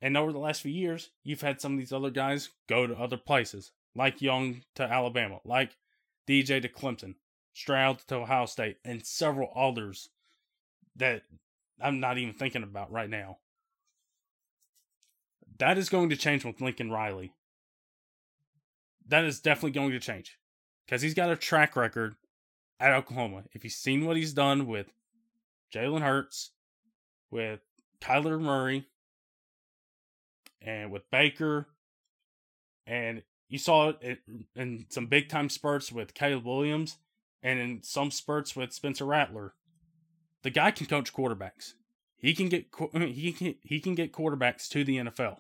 And 0.02 0.18
over 0.18 0.32
the 0.32 0.40
last 0.40 0.62
few 0.62 0.72
years, 0.72 1.12
you've 1.24 1.42
had 1.42 1.62
some 1.62 1.74
of 1.74 1.80
these 1.80 1.94
other 1.94 2.10
guys 2.10 2.50
go 2.68 2.88
to 2.88 2.96
other 2.96 3.18
places, 3.18 3.72
like 3.96 4.22
Young 4.22 4.62
to 4.76 4.84
Alabama, 4.84 5.40
like 5.46 5.78
DJ 6.28 6.62
to 6.62 6.68
Clemson, 6.68 7.16
Stroud 7.54 8.00
to 8.08 8.16
Ohio 8.16 8.48
State, 8.48 8.78
and 8.84 9.06
several 9.06 9.52
others 9.56 10.10
that 10.96 11.24
I'm 11.80 12.00
not 12.00 12.18
even 12.18 12.34
thinking 12.34 12.64
about 12.64 12.92
right 12.92 13.10
now. 13.10 13.38
That 15.60 15.78
is 15.78 15.90
going 15.90 16.10
to 16.10 16.18
change 16.18 16.44
with 16.44 16.60
Lincoln 16.60 16.90
Riley. 16.90 17.34
That 19.08 19.26
is 19.26 19.40
definitely 19.40 19.72
going 19.72 19.92
to 19.92 20.00
change 20.00 20.40
because 20.86 21.02
he's 21.02 21.14
got 21.14 21.30
a 21.30 21.36
track 21.36 21.76
record 21.76 22.16
at 22.80 22.94
Oklahoma. 22.94 23.44
If 23.52 23.64
you've 23.64 23.74
seen 23.74 24.06
what 24.06 24.18
he's 24.18 24.34
done 24.34 24.68
with 24.68 24.88
Jalen 25.74 26.02
Hurts, 26.02 26.52
with 27.32 27.62
Kyler 28.02 28.40
Murray, 28.40 28.88
and 30.62 30.92
with 30.92 31.10
Baker, 31.12 31.68
and 32.86 33.24
you 33.50 33.58
saw 33.58 33.94
it 34.02 34.20
in 34.56 34.86
some 34.90 35.08
big 35.08 35.30
time 35.30 35.50
spurts 35.50 35.92
with 35.92 36.14
Caleb 36.14 36.46
Williams 36.46 36.98
and 37.42 37.60
in 37.60 37.84
some 37.84 38.12
spurts 38.12 38.56
with 38.56 38.74
Spencer 38.74 39.06
Rattler. 39.06 39.54
The 40.44 40.50
guy 40.50 40.72
can 40.72 40.88
coach 40.88 41.14
quarterbacks. 41.14 41.74
He 42.18 42.34
can 42.34 42.50
get 42.50 42.68
he 42.94 43.34
can 43.34 43.56
he 43.62 43.80
can 43.80 43.96
get 43.96 44.14
quarterbacks 44.14 44.68
to 44.70 44.84
the 44.84 44.98
NFL. 44.98 45.38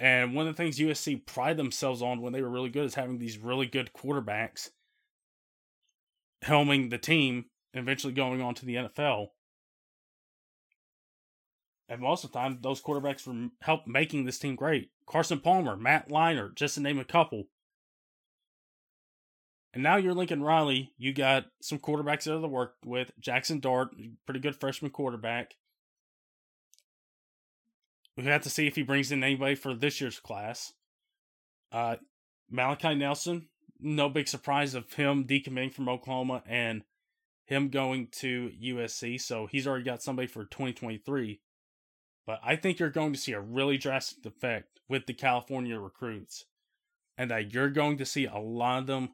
And 0.00 0.34
one 0.34 0.46
of 0.46 0.56
the 0.56 0.62
things 0.62 0.78
USC 0.78 1.26
pride 1.26 1.58
themselves 1.58 2.00
on 2.00 2.22
when 2.22 2.32
they 2.32 2.40
were 2.40 2.48
really 2.48 2.70
good 2.70 2.86
is 2.86 2.94
having 2.94 3.18
these 3.18 3.36
really 3.36 3.66
good 3.66 3.90
quarterbacks 3.92 4.70
helming 6.42 6.88
the 6.88 6.96
team 6.96 7.44
and 7.74 7.82
eventually 7.82 8.14
going 8.14 8.40
on 8.40 8.54
to 8.54 8.64
the 8.64 8.76
NFL. 8.76 9.28
And 11.90 12.00
most 12.00 12.24
of 12.24 12.32
the 12.32 12.38
time, 12.38 12.60
those 12.62 12.80
quarterbacks 12.80 13.26
were 13.26 13.50
help 13.60 13.86
making 13.86 14.24
this 14.24 14.38
team 14.38 14.56
great. 14.56 14.90
Carson 15.06 15.38
Palmer, 15.38 15.76
Matt 15.76 16.08
Leinart, 16.08 16.54
just 16.54 16.76
to 16.76 16.80
name 16.80 16.98
a 16.98 17.04
couple. 17.04 17.48
And 19.74 19.82
now 19.82 19.96
you're 19.96 20.14
Lincoln 20.14 20.42
Riley. 20.42 20.94
You 20.96 21.12
got 21.12 21.44
some 21.60 21.78
quarterbacks 21.78 22.26
out 22.26 22.36
of 22.36 22.42
the 22.42 22.48
work 22.48 22.76
with 22.86 23.12
Jackson 23.20 23.60
Dart, 23.60 23.90
pretty 24.24 24.40
good 24.40 24.58
freshman 24.58 24.92
quarterback. 24.92 25.56
We 28.20 28.26
have 28.26 28.42
to 28.42 28.50
see 28.50 28.66
if 28.66 28.76
he 28.76 28.82
brings 28.82 29.10
in 29.10 29.24
anybody 29.24 29.54
for 29.54 29.72
this 29.72 29.98
year's 29.98 30.20
class. 30.20 30.74
Uh, 31.72 31.96
Malachi 32.50 32.94
Nelson, 32.94 33.48
no 33.80 34.10
big 34.10 34.28
surprise 34.28 34.74
of 34.74 34.92
him 34.92 35.24
decommitting 35.24 35.72
from 35.72 35.88
Oklahoma 35.88 36.42
and 36.46 36.82
him 37.46 37.70
going 37.70 38.08
to 38.18 38.50
USC. 38.62 39.18
So 39.18 39.46
he's 39.46 39.66
already 39.66 39.84
got 39.84 40.02
somebody 40.02 40.28
for 40.28 40.44
2023. 40.44 41.40
But 42.26 42.40
I 42.44 42.56
think 42.56 42.78
you're 42.78 42.90
going 42.90 43.14
to 43.14 43.18
see 43.18 43.32
a 43.32 43.40
really 43.40 43.78
drastic 43.78 44.26
effect 44.26 44.80
with 44.86 45.06
the 45.06 45.14
California 45.14 45.78
recruits. 45.78 46.44
And 47.16 47.30
that 47.30 47.54
you're 47.54 47.70
going 47.70 47.96
to 47.98 48.06
see 48.06 48.26
a 48.26 48.36
lot 48.36 48.80
of 48.80 48.86
them 48.86 49.10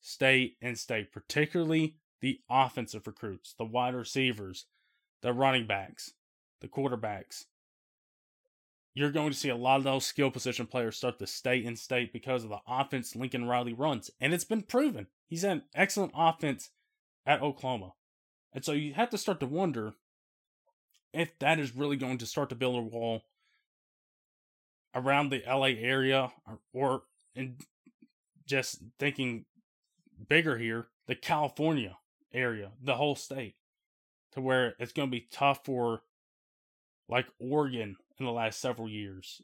stay 0.00 0.54
and 0.60 0.76
stay, 0.76 1.04
particularly 1.04 1.94
the 2.20 2.40
offensive 2.50 3.06
recruits, 3.06 3.54
the 3.56 3.64
wide 3.64 3.94
receivers, 3.94 4.66
the 5.22 5.32
running 5.32 5.68
backs, 5.68 6.14
the 6.60 6.66
quarterbacks. 6.66 7.44
You're 8.94 9.12
going 9.12 9.30
to 9.30 9.36
see 9.36 9.48
a 9.48 9.56
lot 9.56 9.78
of 9.78 9.84
those 9.84 10.04
skill 10.04 10.30
position 10.30 10.66
players 10.66 10.96
start 10.96 11.18
to 11.20 11.26
stay 11.26 11.64
in 11.64 11.76
state 11.76 12.12
because 12.12 12.42
of 12.42 12.50
the 12.50 12.58
offense 12.66 13.14
Lincoln 13.14 13.46
Riley 13.46 13.72
runs. 13.72 14.10
And 14.20 14.34
it's 14.34 14.44
been 14.44 14.62
proven. 14.62 15.06
He's 15.28 15.42
had 15.42 15.52
an 15.52 15.62
excellent 15.74 16.12
offense 16.16 16.70
at 17.24 17.40
Oklahoma. 17.40 17.92
And 18.52 18.64
so 18.64 18.72
you 18.72 18.94
have 18.94 19.10
to 19.10 19.18
start 19.18 19.38
to 19.40 19.46
wonder 19.46 19.94
if 21.12 21.38
that 21.38 21.60
is 21.60 21.76
really 21.76 21.96
going 21.96 22.18
to 22.18 22.26
start 22.26 22.48
to 22.48 22.56
build 22.56 22.76
a 22.76 22.82
wall 22.82 23.22
around 24.94 25.30
the 25.30 25.42
LA 25.46 25.72
area 25.78 26.32
or, 26.46 26.58
or 26.72 27.02
in 27.34 27.56
just 28.46 28.82
thinking 28.98 29.44
bigger 30.28 30.58
here, 30.58 30.88
the 31.06 31.14
California 31.14 31.96
area, 32.32 32.72
the 32.82 32.96
whole 32.96 33.14
state, 33.14 33.54
to 34.32 34.40
where 34.40 34.74
it's 34.78 34.92
going 34.92 35.08
to 35.08 35.16
be 35.16 35.28
tough 35.30 35.60
for 35.64 36.02
like 37.08 37.26
Oregon 37.38 37.96
in 38.20 38.26
the 38.26 38.32
last 38.32 38.60
several 38.60 38.88
years 38.88 39.40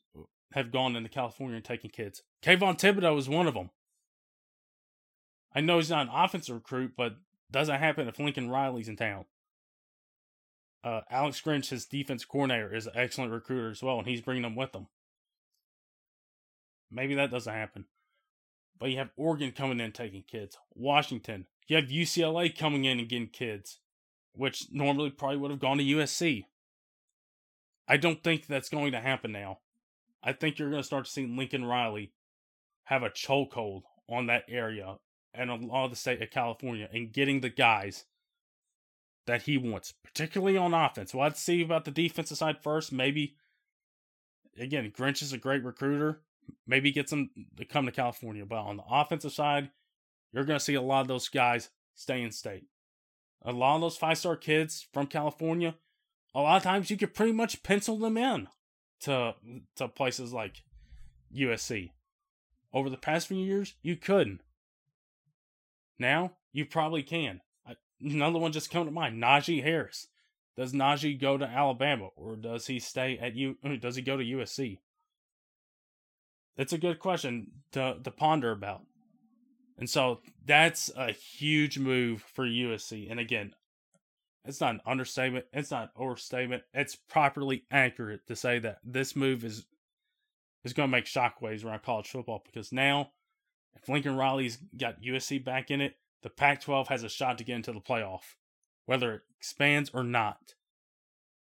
have 0.53 0.71
gone 0.71 0.95
into 0.95 1.09
California 1.09 1.57
and 1.57 1.65
taken 1.65 1.91
kids. 1.91 2.23
Kayvon 2.43 2.79
Thibodeaux 2.79 3.19
is 3.19 3.29
one 3.29 3.47
of 3.47 3.55
them. 3.55 3.71
I 5.55 5.61
know 5.61 5.79
he's 5.79 5.91
not 5.91 6.07
an 6.07 6.12
offensive 6.15 6.55
recruit, 6.55 6.93
but 6.97 7.17
doesn't 7.51 7.79
happen 7.79 8.09
if 8.09 8.19
Lincoln 8.19 8.51
Riley's 8.51 8.89
in 8.89 8.97
town. 8.97 9.25
Uh, 10.85 11.01
Alex 11.11 11.41
Grinch, 11.41 11.71
his 11.71 11.87
defense 11.87 12.25
coordinator, 12.25 12.73
is 12.75 12.87
an 12.87 12.93
excellent 12.95 13.33
recruiter 13.33 13.71
as 13.71 13.83
well, 13.83 13.99
and 13.99 14.07
he's 14.07 14.21
bringing 14.21 14.43
them 14.43 14.55
with 14.55 14.75
him. 14.75 14.87
Maybe 16.91 17.15
that 17.15 17.31
doesn't 17.31 17.53
happen. 17.53 17.87
But 18.79 18.91
you 18.91 18.99
have 18.99 19.11
Oregon 19.17 19.53
coming 19.53 19.81
in 19.81 19.93
taking 19.93 20.23
kids. 20.23 20.57
Washington. 20.75 21.47
You 21.67 21.77
have 21.77 21.87
UCLA 21.87 22.57
coming 22.57 22.85
in 22.85 23.01
and 23.01 23.09
getting 23.09 23.29
kids, 23.29 23.81
which 24.33 24.67
normally 24.71 25.11
probably 25.11 25.39
would 25.39 25.51
have 25.51 25.61
gone 25.61 25.79
to 25.79 25.85
USC. 25.85 26.45
I 27.88 27.96
don't 27.96 28.22
think 28.22 28.46
that's 28.46 28.68
going 28.68 28.92
to 28.92 29.01
happen 29.01 29.33
now. 29.33 29.59
I 30.22 30.33
think 30.33 30.59
you're 30.59 30.70
going 30.70 30.83
to 30.83 30.87
start 30.87 31.05
to 31.05 31.11
see 31.11 31.27
Lincoln 31.27 31.64
Riley 31.64 32.12
have 32.85 33.03
a 33.03 33.11
chokehold 33.11 33.83
on 34.09 34.27
that 34.27 34.44
area 34.49 34.96
and 35.35 35.51
a 35.51 35.55
lot 35.55 35.85
of 35.85 35.90
the 35.90 35.96
state 35.96 36.22
of 36.22 36.31
California 36.31 36.88
and 36.92 37.12
getting 37.12 37.40
the 37.40 37.49
guys 37.49 38.05
that 39.27 39.42
he 39.42 39.59
wants, 39.59 39.92
particularly 39.92 40.57
on 40.57 40.72
offense. 40.72 41.12
We'll 41.12 41.31
to 41.31 41.37
see 41.37 41.62
about 41.62 41.85
the 41.85 41.90
defensive 41.90 42.38
side 42.38 42.62
first. 42.62 42.92
Maybe, 42.92 43.37
again, 44.59 44.92
Grinch 44.96 45.22
is 45.22 45.33
a 45.33 45.38
great 45.38 45.64
recruiter. 45.64 46.20
Maybe 46.66 46.92
get 46.92 47.09
them 47.09 47.31
to 47.57 47.64
come 47.64 47.87
to 47.87 47.92
California. 47.92 48.46
But 48.46 48.59
on 48.59 48.77
the 48.77 48.85
offensive 48.88 49.33
side, 49.33 49.70
you're 50.33 50.44
going 50.44 50.59
to 50.59 50.64
see 50.64 50.75
a 50.75 50.83
lot 50.83 51.01
of 51.01 51.09
those 51.09 51.29
guys 51.29 51.70
stay 51.94 52.22
in 52.22 52.31
state. 52.31 52.64
A 53.42 53.53
lot 53.53 53.77
of 53.77 53.81
those 53.81 53.96
five 53.96 54.18
star 54.18 54.37
kids 54.37 54.87
from 54.92 55.07
California, 55.07 55.75
a 56.35 56.41
lot 56.41 56.57
of 56.57 56.62
times 56.62 56.91
you 56.91 56.97
could 56.97 57.15
pretty 57.15 57.33
much 57.33 57.62
pencil 57.62 57.99
them 57.99 58.17
in 58.17 58.49
to 59.01 59.35
to 59.77 59.89
places 59.89 60.33
like 60.33 60.62
USC. 61.35 61.93
Over 62.73 62.91
the 62.91 62.97
past 62.97 63.29
few 63.29 63.39
years, 63.39 63.75
you 63.83 63.97
couldn't. 63.97 64.41
Now 65.99 66.33
you 66.53 66.67
probably 66.67 67.03
can. 67.03 67.41
Another 68.01 68.39
one 68.39 68.53
just 68.53 68.71
come 68.71 68.85
to 68.85 68.91
mind: 68.91 69.23
Najee 69.23 69.62
Harris. 69.62 70.09
Does 70.57 70.73
Najee 70.73 71.21
go 71.21 71.37
to 71.37 71.45
Alabama 71.45 72.09
or 72.17 72.35
does 72.37 72.67
he 72.67 72.79
stay 72.79 73.19
at 73.19 73.37
U? 73.37 73.57
Does 73.81 73.97
he 73.97 74.03
go 74.03 74.17
to 74.17 74.25
USC? 74.25 74.79
It's 76.57 76.73
a 76.73 76.79
good 76.79 76.99
question 76.99 77.49
to 77.73 77.99
to 78.03 78.11
ponder 78.11 78.51
about. 78.51 78.83
And 79.79 79.91
so 79.91 80.21
that's 80.45 80.91
a 80.97 81.12
huge 81.12 81.79
move 81.79 82.23
for 82.23 82.47
USC. 82.47 83.11
And 83.11 83.21
again, 83.21 83.55
it's 84.47 84.61
not 84.61 84.75
an 84.75 84.81
understatement. 84.87 85.47
It's 85.53 85.71
not 85.71 85.85
an 85.85 85.91
overstatement. 85.97 86.63
It's 86.73 86.97
properly 86.97 87.65
accurate 87.71 88.27
to 88.29 88.37
say 88.37 88.59
that 88.61 88.79
this 88.85 89.17
move 89.17 89.45
is 89.45 89.67
is 90.65 90.73
going 90.73 90.89
to 90.89 90.93
make 90.93 91.05
shockwaves 91.05 91.65
around 91.65 91.83
college 91.83 92.09
football 92.09 92.43
because 92.45 92.73
now, 92.73 93.11
if 93.75 93.89
Lincoln 93.89 94.17
Riley's 94.17 94.59
got 94.77 95.01
USC 95.01 95.45
back 95.45 95.71
in 95.71 95.81
it, 95.81 95.95
the 96.23 96.31
Pac 96.31 96.61
12 96.63 96.89
has 96.89 97.05
a 97.05 97.09
shot 97.09 97.39
to 97.39 97.45
get 97.45 97.55
into 97.55 97.73
the 97.73 97.81
playoff, 97.81 98.35
whether 98.87 99.15
it 99.15 99.23
expands 99.37 99.91
or 99.95 100.03
not. 100.03 100.55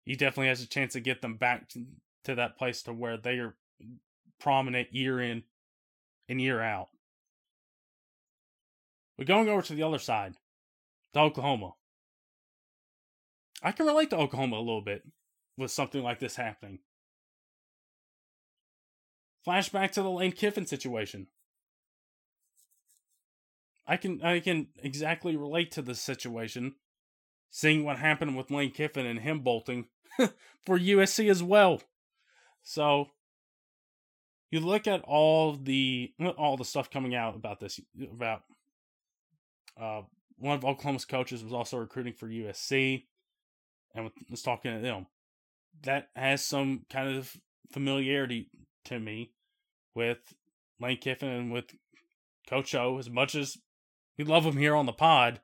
He 0.05 0.15
definitely 0.15 0.49
has 0.49 0.63
a 0.63 0.69
chance 0.69 0.93
to 0.93 1.01
get 1.01 1.23
them 1.23 1.37
back 1.37 1.69
to, 1.71 1.87
to 2.25 2.37
that 2.37 2.57
place 2.57 2.83
to 2.83 2.93
where 2.93 3.17
they 3.17 3.39
are 3.39 3.57
prominent 4.39 4.95
year 4.95 5.21
in 5.21 5.43
and 6.29 6.41
year 6.41 6.61
out. 6.61 6.89
But 9.19 9.27
going 9.27 9.49
over 9.49 9.63
to 9.63 9.75
the 9.75 9.83
other 9.83 9.99
side, 9.99 10.35
to 11.13 11.21
Oklahoma. 11.21 11.73
I 13.63 13.73
can 13.73 13.87
relate 13.87 14.11
to 14.11 14.17
Oklahoma 14.17 14.57
a 14.57 14.59
little 14.59 14.83
bit 14.83 15.03
with 15.57 15.71
something 15.71 16.03
like 16.03 16.19
this 16.19 16.37
happening. 16.37 16.79
Flashback 19.47 19.93
to 19.93 20.03
the 20.03 20.11
Lane 20.11 20.33
Kiffin 20.33 20.67
situation. 20.67 21.29
I 23.87 23.97
can 23.97 24.23
I 24.23 24.41
can 24.41 24.69
exactly 24.83 25.37
relate 25.37 25.73
to 25.73 25.83
this 25.83 26.01
situation, 26.01 26.77
seeing 27.51 27.85
what 27.85 27.99
happened 27.99 28.37
with 28.37 28.51
Lane 28.51 28.71
Kiffin 28.71 29.07
and 29.07 29.19
him 29.19 29.41
bolting 29.41 29.87
for 30.65 30.79
USC 30.79 31.31
as 31.31 31.43
well. 31.43 31.83
So 32.63 33.09
you 34.51 34.61
look 34.61 34.87
at 34.87 35.03
all 35.03 35.57
the 35.57 36.13
all 36.39 36.57
the 36.57 36.65
stuff 36.65 36.91
coming 36.91 37.15
out 37.15 37.35
about 37.35 37.61
this 37.61 37.81
about 38.13 38.43
uh, 39.81 40.03
one 40.39 40.57
of 40.57 40.65
Oklahoma's 40.65 41.05
coaches 41.05 41.43
was 41.43 41.53
also 41.53 41.79
recruiting 41.79 42.13
for 42.13 42.29
USC 42.29 43.05
and 43.95 44.11
was 44.31 44.43
talking 44.43 44.75
to 44.75 44.81
them. 44.81 45.07
That 45.83 46.09
has 46.15 46.45
some 46.45 46.87
kind 46.91 47.17
of 47.17 47.37
familiarity 47.73 48.51
to 48.87 48.99
me 48.99 49.33
with 49.95 50.19
Lane 50.81 50.99
Kiffin 50.99 51.29
and 51.29 51.53
with 51.53 51.67
Coach 52.49 52.75
O. 52.75 52.99
As 52.99 53.09
much 53.09 53.35
as 53.35 53.57
we 54.19 54.25
love 54.25 54.45
him 54.45 54.57
here 54.57 54.75
on 54.75 54.87
the 54.87 54.93
pod, 54.93 55.41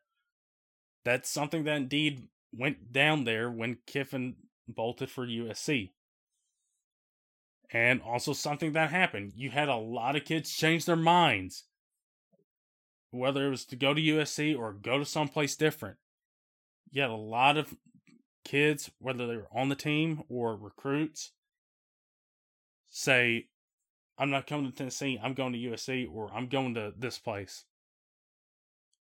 that's 1.05 1.31
something 1.31 1.65
that 1.65 1.77
indeed 1.77 2.29
went 2.53 2.93
down 2.93 3.25
there 3.25 3.51
when 3.51 3.79
Kiffin 3.87 4.37
bolted 4.69 5.11
for 5.11 5.27
USC. 5.27 5.93
And 7.73 8.01
also 8.01 8.33
something 8.33 8.73
that 8.73 8.91
happened. 8.91 9.33
You 9.35 9.51
had 9.51 9.69
a 9.69 9.77
lot 9.77 10.17
of 10.17 10.25
kids 10.25 10.53
change 10.53 10.85
their 10.85 10.97
minds 10.97 11.65
whether 13.11 13.47
it 13.47 13.51
was 13.51 13.65
to 13.67 13.77
go 13.77 13.95
to 13.95 14.01
USC 14.01 14.57
or 14.57 14.73
go 14.73 14.99
to 14.99 15.05
someplace 15.05 15.57
different. 15.57 15.97
You 16.91 17.03
had 17.03 17.11
a 17.11 17.17
lot 17.17 17.57
of 17.57 17.75
kids, 18.47 18.91
whether 18.99 19.27
they 19.27 19.37
were 19.37 19.49
on 19.53 19.69
the 19.69 19.75
team 19.75 20.23
or 20.29 20.57
recruits, 20.57 21.33
say, 22.89 23.49
I'm 24.17 24.31
not 24.31 24.47
coming 24.47 24.71
to 24.71 24.77
Tennessee, 24.77 25.21
I'm 25.23 25.35
going 25.35 25.53
to 25.53 25.59
USC 25.59 26.07
or 26.11 26.31
I'm 26.33 26.47
going 26.47 26.75
to 26.75 26.95
this 26.97 27.19
place. 27.19 27.65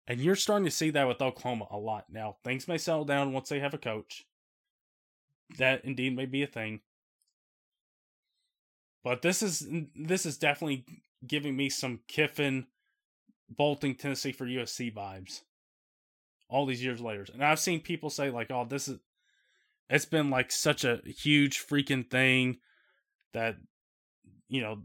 And 0.07 0.21
you're 0.21 0.35
starting 0.35 0.65
to 0.65 0.71
see 0.71 0.91
that 0.91 1.07
with 1.07 1.23
Oklahoma 1.23 1.67
a 1.71 1.79
lot. 1.79 2.07
Now, 2.11 2.37
things 2.43 2.67
may 2.69 2.79
settle 2.79 3.05
down 3.05 3.33
once 3.33 3.49
they 3.49 3.61
have 3.61 3.75
a 3.75 3.79
coach. 3.79 4.25
That 5.59 5.85
indeed 5.85 6.17
may 6.17 6.27
be 6.27 6.43
a 6.43 6.47
thing. 6.47 6.81
But 9.03 9.23
this 9.23 9.43
is 9.43 9.67
this 9.95 10.25
is 10.25 10.39
definitely 10.39 10.85
giving 11.27 11.55
me 11.57 11.69
some 11.69 12.01
Kiffin 12.09 12.67
bolting 13.49 13.95
Tennessee 13.95 14.33
for 14.33 14.47
USC 14.47 14.93
vibes. 14.93 15.43
All 16.49 16.67
these 16.67 16.85
years 16.85 17.01
later. 17.01 17.27
And 17.33 17.43
I've 17.43 17.59
seen 17.59 17.81
people 17.81 18.11
say, 18.11 18.31
like, 18.31 18.51
oh, 18.51 18.67
this 18.69 18.89
is 18.89 18.99
it's 19.95 20.05
been 20.05 20.29
like 20.29 20.51
such 20.51 20.85
a 20.85 21.01
huge 21.07 21.65
freaking 21.65 22.11
thing 22.11 22.59
that 23.33 23.57
you 24.49 24.61
know 24.61 24.83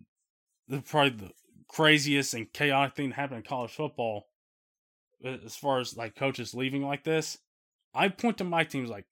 the 0.67 0.81
probably 0.81 1.27
the 1.27 1.31
craziest 1.67 2.35
and 2.35 2.53
chaotic 2.53 2.95
thing 2.95 3.09
that 3.09 3.15
happened 3.15 3.39
in 3.39 3.49
college 3.49 3.71
football 3.71 4.27
as 5.23 5.55
far 5.55 5.79
as 5.79 5.97
like 5.97 6.15
coaches 6.15 6.53
leaving 6.53 6.83
like 6.83 7.03
this. 7.03 7.39
I 7.93 8.09
point 8.09 8.37
to 8.37 8.43
my 8.43 8.63
teams 8.63 8.89
like, 8.89 9.05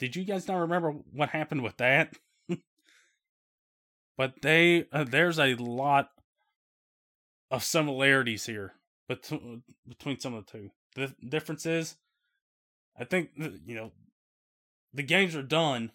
did 0.00 0.16
you 0.16 0.24
guys 0.24 0.48
not 0.48 0.56
remember 0.56 0.90
what 1.12 1.28
happened 1.28 1.62
with 1.62 1.76
that? 1.76 2.12
but 4.16 4.34
they 4.42 4.86
uh, 4.92 5.04
there's 5.04 5.38
a 5.38 5.54
lot 5.54 6.08
of 7.52 7.62
similarities 7.62 8.46
here 8.46 8.72
between 9.08 9.62
between 9.86 10.18
some 10.18 10.34
of 10.34 10.46
the 10.46 10.52
two. 10.52 10.70
The 10.96 11.14
difference 11.28 11.66
is, 11.66 11.96
I 12.98 13.04
think 13.04 13.30
you 13.36 13.76
know, 13.76 13.92
the 14.94 15.02
games 15.02 15.34
are 15.34 15.42
done 15.42 15.90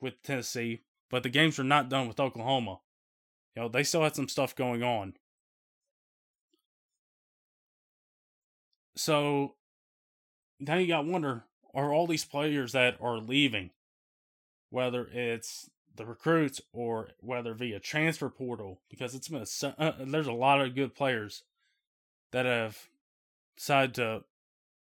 with 0.00 0.22
Tennessee, 0.22 0.82
but 1.10 1.22
the 1.22 1.28
games 1.28 1.58
are 1.58 1.64
not 1.64 1.88
done 1.88 2.08
with 2.08 2.20
Oklahoma. 2.20 2.78
You 3.54 3.62
know, 3.62 3.68
they 3.68 3.82
still 3.82 4.02
had 4.02 4.16
some 4.16 4.28
stuff 4.28 4.54
going 4.54 4.82
on. 4.82 5.14
So 8.96 9.56
now 10.60 10.76
you 10.76 10.86
got 10.86 11.02
to 11.02 11.10
wonder: 11.10 11.44
Are 11.74 11.92
all 11.92 12.06
these 12.06 12.24
players 12.24 12.72
that 12.72 12.96
are 13.00 13.18
leaving, 13.18 13.70
whether 14.70 15.08
it's 15.12 15.68
the 15.96 16.06
recruits 16.06 16.60
or 16.72 17.10
whether 17.20 17.54
via 17.54 17.78
transfer 17.78 18.28
portal 18.28 18.80
because 18.90 19.14
it's 19.14 19.28
been 19.28 19.44
a, 19.62 19.80
uh, 19.80 19.92
there's 20.04 20.26
a 20.26 20.32
lot 20.32 20.60
of 20.60 20.74
good 20.74 20.94
players 20.94 21.44
that 22.32 22.46
have 22.46 22.88
decided 23.56 23.94
to 23.94 24.24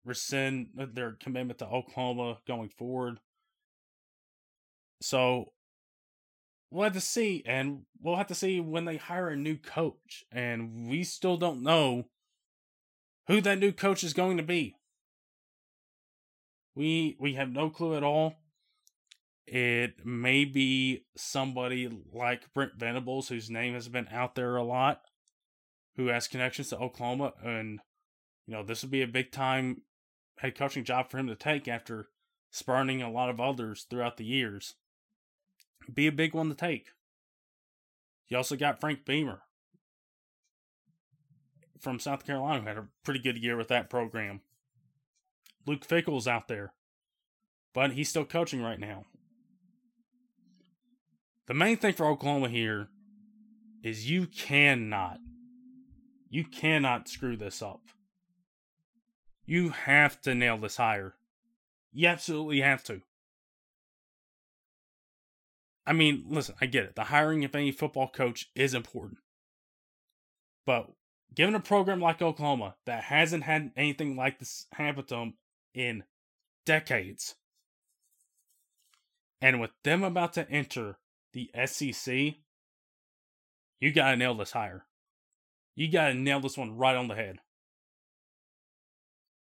rescind 0.05 0.69
their 0.75 1.13
commitment 1.13 1.59
to 1.59 1.67
Oklahoma 1.67 2.39
going 2.47 2.69
forward. 2.69 3.21
So 5.05 5.53
we'll 6.71 6.85
have 6.85 6.95
to 6.95 7.01
see, 7.01 7.43
and 7.45 7.83
we'll 8.01 8.17
have 8.17 8.29
to 8.29 8.35
see 8.35 8.59
when 8.59 8.87
they 8.87 8.97
hire 8.97 9.29
a 9.29 9.37
new 9.37 9.59
coach, 9.59 10.25
and 10.33 10.89
we 10.89 11.05
still 11.05 11.37
don't 11.37 11.63
know 11.63 12.07
who 13.27 13.43
that 13.43 13.59
new 13.59 13.71
coach 13.71 14.03
is 14.03 14.15
going 14.15 14.39
to 14.39 14.43
be. 14.43 14.77
We 16.75 17.19
we 17.21 17.35
have 17.35 17.51
no 17.51 17.69
clue 17.69 17.97
at 17.97 18.03
all. 18.03 18.37
It 19.47 20.07
may 20.07 20.47
be 20.47 21.05
somebody 21.19 21.87
like 22.11 22.55
Brent 22.55 22.77
Venables, 22.79 23.29
whose 23.29 23.51
name 23.51 23.75
has 23.75 23.89
been 23.89 24.09
out 24.11 24.35
there 24.35 24.57
a 24.57 24.65
lot, 24.65 25.03
who 25.97 26.07
has 26.07 26.29
connections 26.29 26.71
to 26.71 26.79
Oklahoma, 26.79 27.35
and 27.45 27.79
you 28.47 28.55
know 28.55 28.63
this 28.63 28.81
would 28.81 28.91
be 28.91 29.03
a 29.03 29.07
big 29.07 29.33
time 29.33 29.83
head 30.39 30.57
coaching 30.57 30.83
job 30.83 31.11
for 31.11 31.19
him 31.19 31.27
to 31.27 31.37
take 31.37 31.69
after 31.69 32.09
spurning 32.51 33.03
a 33.03 33.13
lot 33.13 33.29
of 33.29 33.39
others 33.39 33.87
throughout 33.91 34.17
the 34.17 34.25
years. 34.25 34.77
Be 35.93 36.07
a 36.07 36.13
big 36.13 36.35
one 36.35 36.49
to 36.49 36.55
take. 36.55 36.89
You 38.29 38.37
also 38.37 38.57
got 38.57 38.81
Frank 38.81 39.05
Beamer 39.05 39.43
from 41.81 41.99
South 41.99 42.25
Carolina, 42.25 42.61
who 42.61 42.67
had 42.69 42.79
a 42.79 42.89
pretty 43.05 43.21
good 43.21 43.37
year 43.37 43.57
with 43.57 43.69
that 43.69 43.91
program. 43.91 44.41
Luke 45.67 45.85
Fickell's 45.85 46.29
out 46.29 46.49
there, 46.49 46.73
but 47.73 47.93
he's 47.93 48.09
still 48.09 48.25
coaching 48.25 48.63
right 48.63 48.81
now 48.81 49.05
the 51.47 51.55
main 51.55 51.77
thing 51.77 51.93
for 51.95 52.07
Oklahoma 52.07 52.49
here 52.49 52.89
is 53.83 54.11
you 54.11 54.27
cannot, 54.27 55.19
you 56.31 56.45
cannot 56.45 57.09
screw 57.09 57.37
this 57.37 57.61
up. 57.61 57.83
You 59.45 59.71
have 59.71 60.21
to 60.23 60.35
nail 60.35 60.57
this 60.57 60.77
hire. 60.77 61.15
You 61.93 62.09
absolutely 62.09 62.63
have 62.63 62.83
to. 62.85 63.03
I 65.87 65.93
mean, 65.93 66.25
listen, 66.29 66.55
I 66.61 66.67
get 66.67 66.85
it. 66.85 66.95
The 66.95 67.05
hiring 67.05 67.45
of 67.45 67.55
any 67.55 67.71
football 67.71 68.09
coach 68.09 68.51
is 68.55 68.75
important. 68.75 69.19
But 70.67 70.91
given 71.35 71.55
a 71.55 71.61
program 71.61 72.01
like 72.01 72.23
Oklahoma 72.23 72.77
that 72.87 73.05
hasn't 73.05 73.45
had 73.45 73.73
anything 73.77 74.17
like 74.17 74.39
this 74.39 74.67
happen 74.73 75.05
to 75.05 75.15
them 75.15 75.35
in 75.75 76.05
decades, 76.65 77.35
and 79.43 79.61
with 79.61 79.73
them 79.83 80.03
about 80.03 80.33
to 80.35 80.51
enter 80.51 80.97
the 81.35 81.51
SEC, 81.67 82.37
you 83.81 83.93
got 83.93 84.13
to 84.13 84.17
nail 84.17 84.35
this 84.35 84.53
hire. 84.53 84.87
You 85.75 85.91
got 85.91 86.09
to 86.09 86.15
nail 86.15 86.41
this 86.41 86.57
one 86.57 86.77
right 86.77 86.97
on 86.97 87.09
the 87.09 87.15
head. 87.15 87.41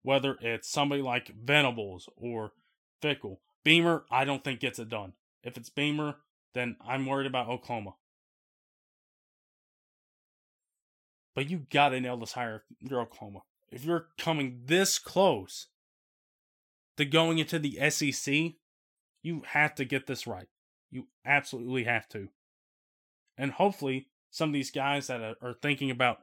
Whether 0.03 0.37
it's 0.41 0.69
somebody 0.69 1.03
like 1.03 1.29
Venables 1.29 2.09
or 2.17 2.53
Fickell, 3.01 3.39
Beamer, 3.63 4.05
I 4.11 4.25
don't 4.25 4.43
think 4.43 4.59
gets 4.59 4.81
it 4.81 4.89
done. 4.89 5.13
If 5.45 5.57
it's 5.57 5.71
Beamer, 5.71 6.17
then 6.55 6.77
I'm 6.87 7.07
worried 7.07 7.27
about 7.27 7.49
Oklahoma. 7.49 7.95
But 11.35 11.49
you 11.49 11.67
gotta 11.71 12.01
nail 12.01 12.17
this 12.17 12.37
if 12.37 12.63
you're 12.91 13.01
Oklahoma. 13.01 13.41
If 13.71 13.85
you're 13.85 14.09
coming 14.19 14.63
this 14.67 14.99
close 14.99 15.69
to 16.99 17.05
going 17.07 17.39
into 17.39 17.59
the 17.59 17.79
SEC, 17.91 18.53
you 19.23 19.43
have 19.47 19.75
to 19.77 19.85
get 19.85 20.07
this 20.07 20.27
right. 20.27 20.49
You 20.91 21.07
absolutely 21.25 21.85
have 21.85 22.09
to. 22.11 22.29
And 23.39 23.53
hopefully, 23.53 24.09
some 24.31 24.51
of 24.51 24.53
these 24.53 24.71
guys 24.71 25.07
that 25.07 25.21
are 25.41 25.55
thinking 25.63 25.91
about 25.91 26.19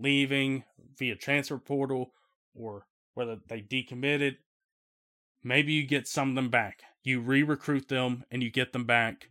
leaving 0.00 0.64
via 0.96 1.16
transfer 1.16 1.58
portal 1.58 2.12
or 2.54 2.86
whether 3.14 3.36
they 3.48 3.60
decommitted, 3.60 4.36
maybe 5.42 5.72
you 5.72 5.86
get 5.86 6.08
some 6.08 6.30
of 6.30 6.34
them 6.34 6.48
back. 6.48 6.82
You 7.02 7.20
re 7.20 7.42
recruit 7.42 7.88
them 7.88 8.24
and 8.30 8.42
you 8.42 8.50
get 8.50 8.72
them 8.72 8.84
back, 8.84 9.28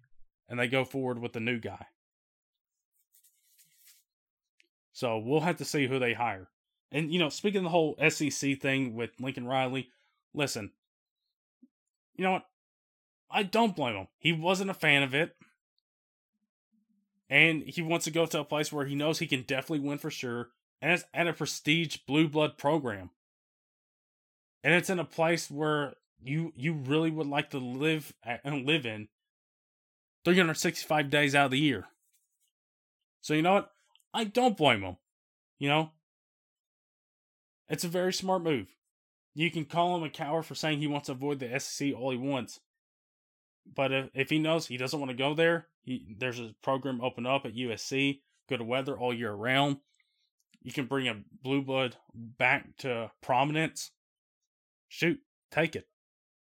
and 0.54 0.60
they 0.60 0.68
go 0.68 0.86
forward 0.86 1.18
with 1.18 1.34
the 1.34 1.40
new 1.40 1.58
guy. 1.58 1.88
So 4.92 5.18
we'll 5.18 5.40
have 5.40 5.58
to 5.58 5.66
see 5.66 5.88
who 5.88 5.98
they 5.98 6.14
hire. 6.14 6.48
And, 6.92 7.12
you 7.12 7.18
know, 7.18 7.30
speaking 7.30 7.58
of 7.58 7.64
the 7.64 7.70
whole 7.70 7.98
SEC 8.08 8.62
thing 8.62 8.94
with 8.94 9.20
Lincoln 9.20 9.48
Riley, 9.48 9.90
listen, 10.32 10.70
you 12.16 12.24
know 12.24 12.34
what? 12.34 12.46
I 13.32 13.42
don't 13.42 13.76
blame 13.76 13.96
him. 13.96 14.08
He 14.20 14.32
wasn't 14.32 14.70
a 14.70 14.76
fan 14.76 15.02
of 15.02 15.16
it. 15.16 15.36
And 17.32 17.64
he 17.64 17.82
wants 17.82 18.06
to 18.06 18.12
go 18.12 18.28
to 18.28 18.42
a 18.42 18.46
place 18.46 18.72
where 18.72 18.86
he 18.86 18.94
knows 18.94 19.18
he 19.18 19.26
can 19.26 19.42
definitely 19.42 19.80
win 19.80 19.98
for 19.98 20.12
sure. 20.12 20.50
And 20.84 20.92
it's 20.92 21.06
at 21.16 21.28
a 21.28 21.34
prestige 21.34 21.98
blue 22.06 22.30
blood 22.30 22.60
program. 22.60 23.10
And 24.64 24.76
it's 24.76 24.92
in 24.92 25.00
a 25.00 25.04
place 25.04 25.50
where 25.50 25.96
you 26.24 26.54
you 26.56 26.74
really 26.74 27.10
would 27.10 27.26
like 27.26 27.50
to 27.50 27.58
live 27.58 28.14
and 28.24 28.68
live 28.68 28.86
in 28.86 29.08
365 30.26 31.10
days 31.10 31.36
out 31.36 31.46
of 31.46 31.52
the 31.52 31.60
year. 31.60 31.86
So 33.22 33.34
you 33.34 33.42
know 33.42 33.54
what? 33.54 33.72
I 34.14 34.26
don't 34.26 34.58
blame 34.58 34.82
him. 34.82 34.98
You 35.60 35.70
know? 35.70 35.92
It's 37.70 37.84
a 37.84 37.90
very 37.90 38.14
smart 38.14 38.44
move. 38.44 38.68
You 39.34 39.50
can 39.50 39.66
call 39.66 39.96
him 39.96 40.04
a 40.04 40.10
coward 40.10 40.44
for 40.46 40.56
saying 40.56 40.80
he 40.80 40.88
wants 40.88 41.08
to 41.08 41.14
avoid 41.14 41.40
the 41.40 41.60
SEC 41.60 41.94
all 41.94 42.12
he 42.12 42.18
wants. 42.18 42.60
But 43.76 43.92
if, 43.92 44.10
if 44.14 44.30
he 44.30 44.40
knows 44.40 44.68
he 44.68 44.78
doesn't 44.78 45.00
want 45.00 45.10
to 45.10 45.18
go 45.18 45.34
there, 45.34 45.68
he, 45.82 46.16
there's 46.20 46.40
a 46.40 46.54
program 46.62 47.02
open 47.02 47.26
up 47.26 47.46
at 47.46 47.56
USC, 47.56 48.22
good 48.48 48.62
weather 48.62 48.98
all 48.98 49.14
year 49.14 49.32
round. 49.32 49.78
You 50.62 50.72
can 50.72 50.86
bring 50.86 51.08
a 51.08 51.24
blue 51.42 51.62
blood 51.62 51.98
back 52.14 52.78
to 52.78 53.12
prominence. 53.22 53.92
Shoot, 54.88 55.20
take 55.52 55.76
it. 55.76 55.88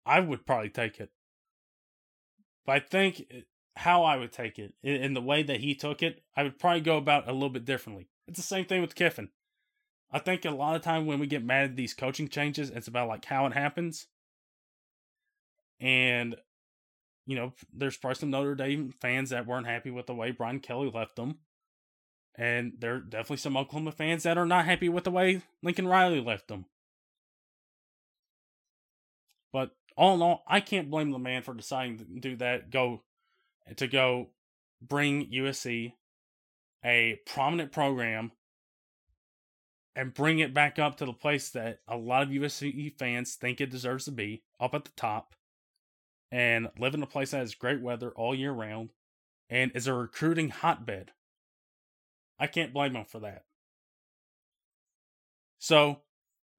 I 0.05 0.21
would 0.21 0.47
probably 0.47 0.71
take 0.71 1.01
it. 1.01 1.11
But 2.67 2.73
I 2.73 2.81
think 2.81 3.25
how 3.77 4.05
I 4.05 4.17
would 4.17 4.33
take 4.33 4.59
it 4.59 4.75
in 4.83 5.15
the 5.15 5.23
way 5.23 5.43
that 5.43 5.61
he 5.61 5.75
took 5.75 6.03
it, 6.03 6.23
I 6.37 6.43
would 6.43 6.59
probably 6.59 6.81
go 6.81 6.97
about 6.97 7.29
a 7.29 7.33
little 7.33 7.51
bit 7.51 7.65
differently. 7.65 8.09
It's 8.29 8.39
the 8.39 8.43
same 8.43 8.65
thing 8.65 8.81
with 8.81 8.95
Kiffin. 8.95 9.31
I 10.11 10.19
think 10.19 10.45
a 10.45 10.51
lot 10.51 10.77
of 10.77 10.83
time 10.83 11.07
when 11.07 11.19
we 11.19 11.27
get 11.27 11.45
mad 11.45 11.71
at 11.71 11.77
these 11.77 11.95
coaching 11.95 12.29
changes, 12.29 12.71
it's 12.71 12.89
about 12.89 13.09
like 13.09 13.25
how 13.25 13.47
it 13.47 13.55
happens. 13.55 14.07
And 15.81 16.37
you 17.27 17.37
know, 17.37 17.53
there's 17.73 17.97
probably 17.97 18.17
some 18.17 18.31
Notre 18.31 18.55
Dame 18.55 18.93
fans 19.01 19.31
that 19.31 19.47
weren't 19.47 19.67
happy 19.67 19.91
with 19.91 20.07
the 20.07 20.15
way 20.15 20.33
Brian 20.33 20.61
Kelly 20.61 20.91
left 20.93 21.17
them. 21.17 21.39
And 22.35 22.73
there 22.79 22.95
are 22.95 23.01
definitely 23.01 23.37
some 23.37 23.57
Oklahoma 23.57 23.93
fans 23.93 24.23
that 24.23 24.39
are 24.39 24.47
not 24.47 24.65
happy 24.65 24.89
with 24.89 25.05
the 25.05 25.11
way 25.11 25.43
Lincoln 25.63 25.87
Riley 25.87 26.21
left 26.21 26.49
them. 26.49 26.67
But 29.53 29.71
all 29.97 30.15
in 30.15 30.23
all, 30.23 30.43
I 30.47 30.61
can't 30.61 30.91
blame 30.91 31.11
the 31.11 31.19
man 31.19 31.43
for 31.43 31.55
deciding 31.55 31.99
to 31.99 32.05
do 32.05 32.37
that. 32.37 32.71
Go 32.71 33.03
to 33.77 33.87
go 33.87 34.29
bring 34.81 35.31
USC 35.31 35.93
a 36.85 37.21
prominent 37.27 37.73
program 37.73 38.33
and 39.95 40.15
bring 40.15 40.39
it 40.39 40.55
back 40.55 40.79
up 40.79 40.97
to 40.97 41.07
the 41.07 41.13
place 41.13 41.51
that 41.51 41.81
a 41.87 41.97
lot 41.97 42.23
of 42.23 42.31
USC 42.31 42.97
fans 42.99 43.35
think 43.35 43.61
it 43.61 43.71
deserves 43.71 44.07
to 44.07 44.11
be, 44.11 44.43
up 44.59 44.75
at 44.75 44.85
the 44.85 44.91
top, 44.97 45.35
and 46.31 46.69
live 46.79 46.95
in 46.95 47.03
a 47.03 47.07
place 47.07 47.33
that 47.33 47.39
has 47.39 47.55
great 47.55 47.83
weather 47.83 48.11
all 48.11 48.35
year 48.35 48.53
round 48.53 48.91
and 49.51 49.71
is 49.75 49.87
a 49.87 49.93
recruiting 49.93 50.49
hotbed. 50.49 51.13
I 52.39 52.47
can't 52.47 52.73
blame 52.73 52.97
him 52.97 53.05
for 53.05 53.21
that. 53.21 53.45
So 55.59 55.99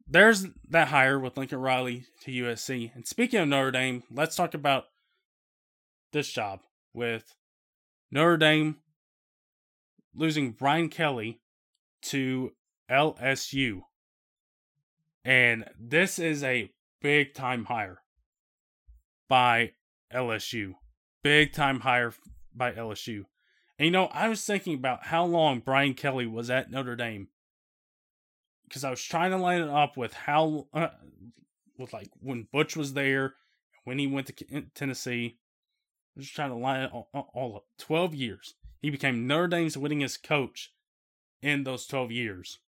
there's 0.07 0.45
that 0.69 0.89
hire 0.89 1.19
with 1.19 1.35
Lincoln 1.35 1.59
Riley 1.59 2.05
to 2.21 2.31
USC. 2.31 2.95
And 2.95 3.07
speaking 3.07 3.39
of 3.39 3.47
Notre 3.47 3.71
Dame, 3.71 4.03
let's 4.11 4.35
talk 4.35 4.53
about 4.53 4.85
this 6.11 6.29
job 6.29 6.59
with 6.93 7.35
Notre 8.11 8.37
Dame 8.37 8.77
losing 10.15 10.51
Brian 10.51 10.89
Kelly 10.89 11.41
to 12.03 12.51
LSU. 12.89 13.81
And 15.25 15.65
this 15.79 16.19
is 16.19 16.43
a 16.43 16.69
big 17.01 17.33
time 17.33 17.65
hire 17.65 17.99
by 19.29 19.71
LSU. 20.13 20.73
Big 21.23 21.53
time 21.53 21.79
hire 21.79 22.13
by 22.53 22.71
LSU. 22.71 23.25
And 23.79 23.85
you 23.85 23.91
know, 23.91 24.05
I 24.07 24.27
was 24.27 24.43
thinking 24.45 24.75
about 24.75 25.05
how 25.05 25.25
long 25.25 25.59
Brian 25.59 25.93
Kelly 25.93 26.27
was 26.27 26.49
at 26.49 26.69
Notre 26.69 26.95
Dame 26.95 27.29
because 28.67 28.83
I 28.83 28.89
was 28.89 29.01
trying 29.01 29.31
to 29.31 29.37
line 29.37 29.61
it 29.61 29.69
up 29.69 29.97
with 29.97 30.13
how, 30.13 30.67
uh, 30.73 30.89
with 31.77 31.93
like 31.93 32.09
when 32.19 32.47
Butch 32.51 32.75
was 32.75 32.93
there, 32.93 33.35
when 33.83 33.99
he 33.99 34.07
went 34.07 34.27
to 34.27 34.61
Tennessee. 34.75 35.37
I 36.15 36.19
was 36.19 36.29
trying 36.29 36.49
to 36.49 36.55
line 36.55 36.85
all, 36.87 37.09
all 37.33 37.55
up. 37.55 37.65
12 37.79 38.13
years. 38.13 38.55
He 38.81 38.89
became 38.89 39.27
Notre 39.27 39.47
Dame's 39.47 39.75
winningest 39.75 40.23
coach 40.23 40.73
in 41.41 41.63
those 41.63 41.87
12 41.87 42.11
years. 42.11 42.59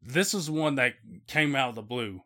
This 0.00 0.34
is 0.34 0.50
one 0.50 0.76
that 0.76 0.94
came 1.26 1.54
out 1.54 1.70
of 1.70 1.74
the 1.74 1.82
blue. 1.82 2.22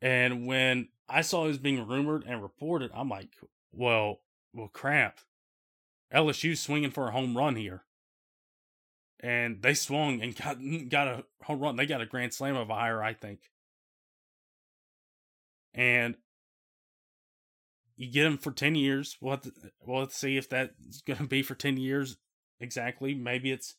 And 0.00 0.46
when 0.46 0.88
I 1.08 1.22
saw 1.22 1.44
it 1.44 1.48
was 1.48 1.58
being 1.58 1.86
rumored 1.86 2.24
and 2.26 2.42
reported, 2.42 2.90
I'm 2.94 3.08
like, 3.08 3.30
well, 3.72 4.20
well, 4.52 4.68
crap. 4.68 5.20
LSU's 6.14 6.60
swinging 6.60 6.90
for 6.90 7.08
a 7.08 7.12
home 7.12 7.36
run 7.36 7.56
here. 7.56 7.84
And 9.20 9.62
they 9.62 9.74
swung 9.74 10.22
and 10.22 10.36
got 10.36 10.58
got 10.88 11.08
a 11.08 11.24
home 11.42 11.60
run. 11.60 11.76
They 11.76 11.86
got 11.86 12.00
a 12.00 12.06
grand 12.06 12.32
slam 12.32 12.56
of 12.56 12.70
a 12.70 12.74
hire, 12.74 13.02
I 13.02 13.14
think. 13.14 13.40
And 15.74 16.16
you 17.98 18.10
get 18.10 18.24
him 18.24 18.38
for 18.38 18.52
10 18.52 18.76
years. 18.76 19.18
We'll 19.20 19.32
have 19.32 19.42
to, 19.42 20.16
see 20.16 20.36
if 20.38 20.48
that's 20.48 21.02
going 21.02 21.18
to 21.18 21.26
be 21.26 21.42
for 21.42 21.54
10 21.54 21.76
years 21.76 22.16
exactly. 22.60 23.14
Maybe 23.14 23.50
it's, 23.50 23.74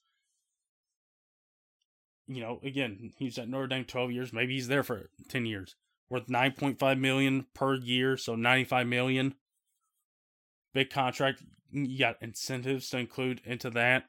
you 2.28 2.42
know, 2.42 2.60
again, 2.64 3.12
he's 3.18 3.40
at 3.40 3.50
Notre 3.50 3.68
Dame 3.68 3.86
12 3.86 4.12
years. 4.12 4.34
Maybe 4.34 4.54
he's 4.54 4.68
there 4.68 4.84
for 4.84 5.10
10 5.30 5.46
years 5.46 5.76
worth 6.10 6.28
9.5 6.28 7.00
million 7.00 7.46
per 7.54 7.76
year, 7.76 8.18
so 8.18 8.36
95 8.36 8.88
million. 8.88 9.36
Big 10.74 10.90
contract. 10.90 11.42
You 11.72 11.98
got 12.00 12.22
incentives 12.22 12.90
to 12.90 12.98
include 12.98 13.42
into 13.46 13.70
that. 13.72 14.06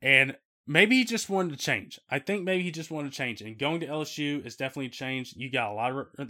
And 0.00 0.36
maybe 0.70 0.96
he 0.96 1.04
just 1.04 1.28
wanted 1.28 1.50
to 1.50 1.58
change. 1.64 1.98
I 2.08 2.20
think 2.20 2.44
maybe 2.44 2.62
he 2.62 2.70
just 2.70 2.92
wanted 2.92 3.10
to 3.10 3.16
change. 3.16 3.42
And 3.42 3.58
going 3.58 3.80
to 3.80 3.88
LSU 3.88 4.46
is 4.46 4.54
definitely 4.54 4.86
a 4.86 4.90
change. 4.90 5.34
You 5.36 5.50
got 5.50 5.72
a 5.72 5.74
lot 5.74 5.90
of 5.90 6.06
uh, 6.16 6.24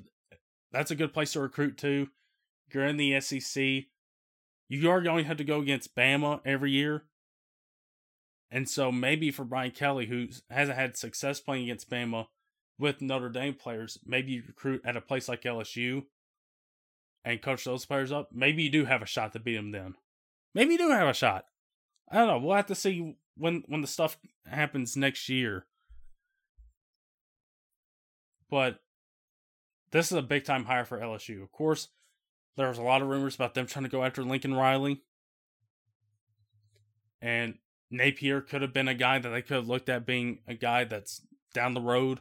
that's 0.72 0.91
a 0.91 0.97
good 0.97 1.12
place 1.12 1.34
to 1.34 1.41
recruit 1.41 1.76
to. 1.78 2.09
You're 2.72 2.86
in 2.86 2.97
the 2.97 3.20
SEC. 3.20 3.84
You 4.68 4.91
are 4.91 5.03
going 5.03 5.24
to 5.24 5.28
have 5.28 5.36
to 5.36 5.45
go 5.45 5.61
against 5.61 5.95
Bama 5.95 6.41
every 6.47 6.70
year. 6.70 7.05
And 8.51 8.66
so 8.68 8.91
maybe 8.91 9.30
for 9.30 9.45
Brian 9.45 9.72
Kelly, 9.72 10.07
who 10.07 10.28
hasn't 10.49 10.78
had 10.78 10.97
success 10.97 11.38
playing 11.38 11.64
against 11.64 11.91
Bama 11.91 12.26
with 12.78 13.03
Notre 13.03 13.28
Dame 13.28 13.55
players, 13.55 13.99
maybe 14.07 14.32
you 14.32 14.43
recruit 14.47 14.80
at 14.86 14.97
a 14.97 15.03
place 15.03 15.28
like 15.28 15.43
LSU 15.43 16.05
and 17.24 17.43
coach 17.43 17.64
those 17.64 17.84
players 17.84 18.11
up. 18.11 18.30
Maybe 18.32 18.62
you 18.62 18.70
do 18.70 18.86
have 18.86 19.03
a 19.03 19.07
shot 19.07 19.34
to 19.34 19.38
beat 19.38 19.57
them 19.57 19.72
then. 19.72 19.97
Maybe 20.55 20.72
you 20.72 20.78
do 20.78 20.91
have 20.91 21.09
a 21.09 21.14
shot. 21.14 21.45
I 22.11 22.16
don't 22.16 22.26
know. 22.26 22.38
We'll 22.38 22.57
have 22.57 22.66
to 22.66 22.74
see 22.74 23.16
when 23.41 23.64
when 23.66 23.80
the 23.80 23.86
stuff 23.86 24.18
happens 24.47 24.97
next 24.97 25.28
year. 25.28 25.66
But 28.51 28.80
this 29.93 30.11
is 30.12 30.18
a 30.18 30.22
big 30.22 30.45
time 30.45 30.64
hire 30.64 30.84
for 30.84 30.99
LSU. 30.99 31.43
Of 31.43 31.53
course, 31.53 31.88
there 32.57 32.68
was 32.68 32.78
a 32.78 32.82
lot 32.82 33.03
of 33.03 33.09
rumors 33.09 33.34
about 33.34 33.55
them 33.55 33.66
trying 33.66 33.84
to 33.84 33.91
go 33.91 34.05
after 34.05 34.22
Lincoln 34.22 34.55
Riley. 34.55 35.03
And 37.22 37.59
Napier 37.91 38.41
could 38.41 38.62
have 38.62 38.72
been 38.72 38.88
a 38.88 38.95
guy 38.95 39.18
that 39.18 39.28
they 39.28 39.43
could 39.43 39.57
have 39.57 39.68
looked 39.68 39.88
at 39.88 40.07
being 40.07 40.41
a 40.47 40.55
guy 40.55 40.84
that's 40.84 41.22
down 41.55 41.74
the 41.74 41.80
road. 41.80 42.20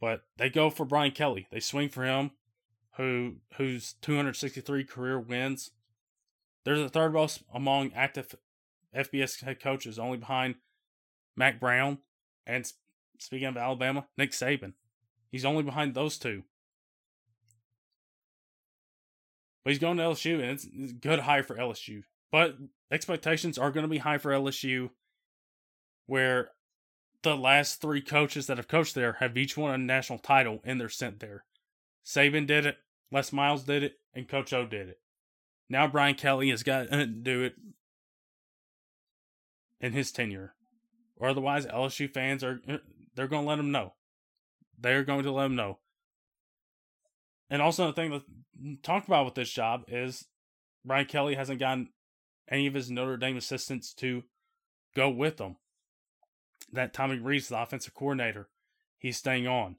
But 0.00 0.22
they 0.36 0.50
go 0.50 0.70
for 0.70 0.84
Brian 0.84 1.12
Kelly. 1.12 1.46
They 1.52 1.60
swing 1.60 1.88
for 1.88 2.04
him, 2.04 2.32
who 2.96 3.36
whose 3.56 3.94
263 4.02 4.84
career 4.84 5.20
wins. 5.20 5.70
They're 6.64 6.78
the 6.78 6.88
third 6.88 7.12
most 7.12 7.42
among 7.52 7.92
active 7.92 8.34
FBS 8.96 9.42
head 9.42 9.60
coaches, 9.60 9.98
only 9.98 10.18
behind 10.18 10.56
Mack 11.36 11.60
Brown 11.60 11.98
and 12.46 12.70
speaking 13.18 13.48
of 13.48 13.56
Alabama, 13.56 14.06
Nick 14.18 14.32
Saban. 14.32 14.74
He's 15.30 15.44
only 15.44 15.62
behind 15.62 15.94
those 15.94 16.18
two. 16.18 16.42
But 19.64 19.70
he's 19.70 19.78
going 19.78 19.96
to 19.96 20.02
LSU, 20.02 20.34
and 20.34 20.50
it's, 20.50 20.66
it's 20.72 20.92
good 20.92 21.20
hire 21.20 21.44
for 21.44 21.56
LSU. 21.56 22.02
But 22.30 22.56
expectations 22.90 23.58
are 23.58 23.70
going 23.70 23.84
to 23.84 23.88
be 23.90 23.98
high 23.98 24.18
for 24.18 24.32
LSU, 24.32 24.90
where 26.06 26.50
the 27.22 27.36
last 27.36 27.80
three 27.80 28.00
coaches 28.00 28.46
that 28.48 28.56
have 28.56 28.68
coached 28.68 28.94
there 28.94 29.14
have 29.14 29.36
each 29.36 29.56
won 29.56 29.72
a 29.72 29.78
national 29.78 30.18
title 30.18 30.60
and 30.64 30.80
they're 30.80 30.88
sent 30.88 31.20
there. 31.20 31.44
Saban 32.04 32.46
did 32.46 32.66
it, 32.66 32.78
Les 33.12 33.32
Miles 33.32 33.62
did 33.62 33.84
it, 33.84 34.00
and 34.12 34.28
Coach 34.28 34.52
O 34.52 34.66
did 34.66 34.88
it. 34.88 35.00
Now 35.68 35.86
Brian 35.86 36.16
Kelly 36.16 36.50
has 36.50 36.64
got 36.64 36.90
to 36.90 37.06
do 37.22 37.42
it 37.42 37.54
in 39.82 39.92
his 39.92 40.12
tenure. 40.12 40.54
Or 41.16 41.28
otherwise, 41.28 41.66
LSU 41.66 42.10
fans 42.10 42.42
are 42.42 42.60
uh, 42.68 42.78
they're 43.14 43.28
going 43.28 43.42
to 43.42 43.48
let 43.48 43.58
him 43.58 43.70
know. 43.70 43.94
They're 44.78 45.04
going 45.04 45.24
to 45.24 45.32
let 45.32 45.46
him 45.46 45.56
know. 45.56 45.80
And 47.50 47.60
also, 47.60 47.88
the 47.88 47.92
thing 47.92 48.10
to 48.10 48.76
talk 48.82 49.06
about 49.06 49.26
with 49.26 49.34
this 49.34 49.50
job 49.50 49.82
is 49.88 50.24
Brian 50.84 51.06
Kelly 51.06 51.34
hasn't 51.34 51.60
gotten 51.60 51.90
any 52.48 52.66
of 52.66 52.74
his 52.74 52.90
Notre 52.90 53.16
Dame 53.16 53.36
assistants 53.36 53.92
to 53.94 54.22
go 54.96 55.10
with 55.10 55.38
him. 55.38 55.56
That 56.72 56.94
Tommy 56.94 57.18
Rees, 57.18 57.48
the 57.48 57.60
offensive 57.60 57.92
coordinator, 57.92 58.48
he's 58.98 59.18
staying 59.18 59.46
on. 59.46 59.76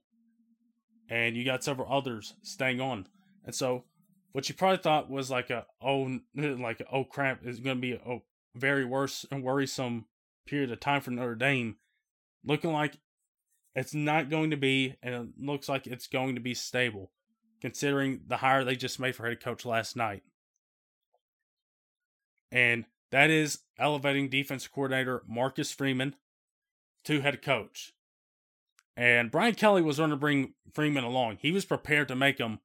And 1.09 1.35
you 1.35 1.43
got 1.43 1.63
several 1.63 1.91
others 1.91 2.35
staying 2.43 2.79
on. 2.79 3.07
And 3.43 3.55
so, 3.55 3.85
what 4.31 4.47
you 4.47 4.55
probably 4.55 4.77
thought 4.77 5.09
was 5.09 5.29
like 5.29 5.49
a 5.49 5.65
oh 5.81 6.19
like 6.35 6.81
oh 6.91 7.03
crap 7.03 7.45
is 7.45 7.59
going 7.59 7.77
to 7.77 7.81
be 7.81 7.99
oh, 8.07 8.21
very 8.55 8.85
worse 8.85 9.25
and 9.31 9.43
worrisome 9.43 10.05
period 10.45 10.71
of 10.71 10.79
time 10.79 11.01
for 11.01 11.11
Notre 11.11 11.35
Dame, 11.35 11.77
looking 12.45 12.71
like 12.71 12.97
it's 13.75 13.93
not 13.93 14.29
going 14.29 14.51
to 14.51 14.57
be, 14.57 14.95
and 15.01 15.15
it 15.15 15.27
looks 15.39 15.67
like 15.67 15.87
it's 15.87 16.07
going 16.07 16.35
to 16.35 16.41
be 16.41 16.53
stable, 16.53 17.11
considering 17.61 18.21
the 18.27 18.37
hire 18.37 18.63
they 18.63 18.75
just 18.75 18.99
made 18.99 19.15
for 19.15 19.27
head 19.27 19.41
coach 19.41 19.65
last 19.65 19.95
night. 19.95 20.23
And 22.51 22.85
that 23.11 23.29
is 23.29 23.59
elevating 23.79 24.29
defense 24.29 24.67
coordinator 24.67 25.23
Marcus 25.27 25.71
Freeman 25.71 26.15
to 27.05 27.21
head 27.21 27.41
coach. 27.41 27.93
And 28.95 29.31
Brian 29.31 29.55
Kelly 29.55 29.81
was 29.81 29.97
going 29.97 30.11
to 30.11 30.15
bring 30.15 30.53
Freeman 30.71 31.03
along. 31.03 31.37
He 31.41 31.51
was 31.51 31.65
prepared 31.65 32.07
to 32.09 32.15
make 32.15 32.37
him 32.37 32.59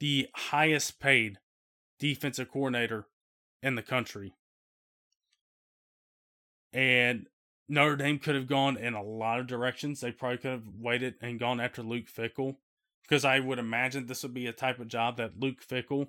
the 0.00 0.28
highest 0.34 0.98
paid 0.98 1.38
defensive 1.98 2.50
coordinator 2.50 3.06
in 3.62 3.74
the 3.74 3.82
country. 3.82 4.34
And 6.72 7.26
Notre 7.68 7.96
Dame 7.96 8.18
could 8.18 8.34
have 8.34 8.46
gone 8.46 8.76
in 8.76 8.94
a 8.94 9.02
lot 9.02 9.40
of 9.40 9.46
directions. 9.46 10.00
They 10.00 10.12
probably 10.12 10.38
could 10.38 10.50
have 10.50 10.68
waited 10.78 11.14
and 11.20 11.38
gone 11.38 11.60
after 11.60 11.82
Luke 11.82 12.06
Fickell 12.06 12.56
because 13.02 13.24
I 13.24 13.40
would 13.40 13.58
imagine 13.58 14.06
this 14.06 14.22
would 14.22 14.34
be 14.34 14.46
a 14.46 14.52
type 14.52 14.78
of 14.78 14.88
job 14.88 15.16
that 15.16 15.38
Luke 15.38 15.66
Fickell 15.66 16.08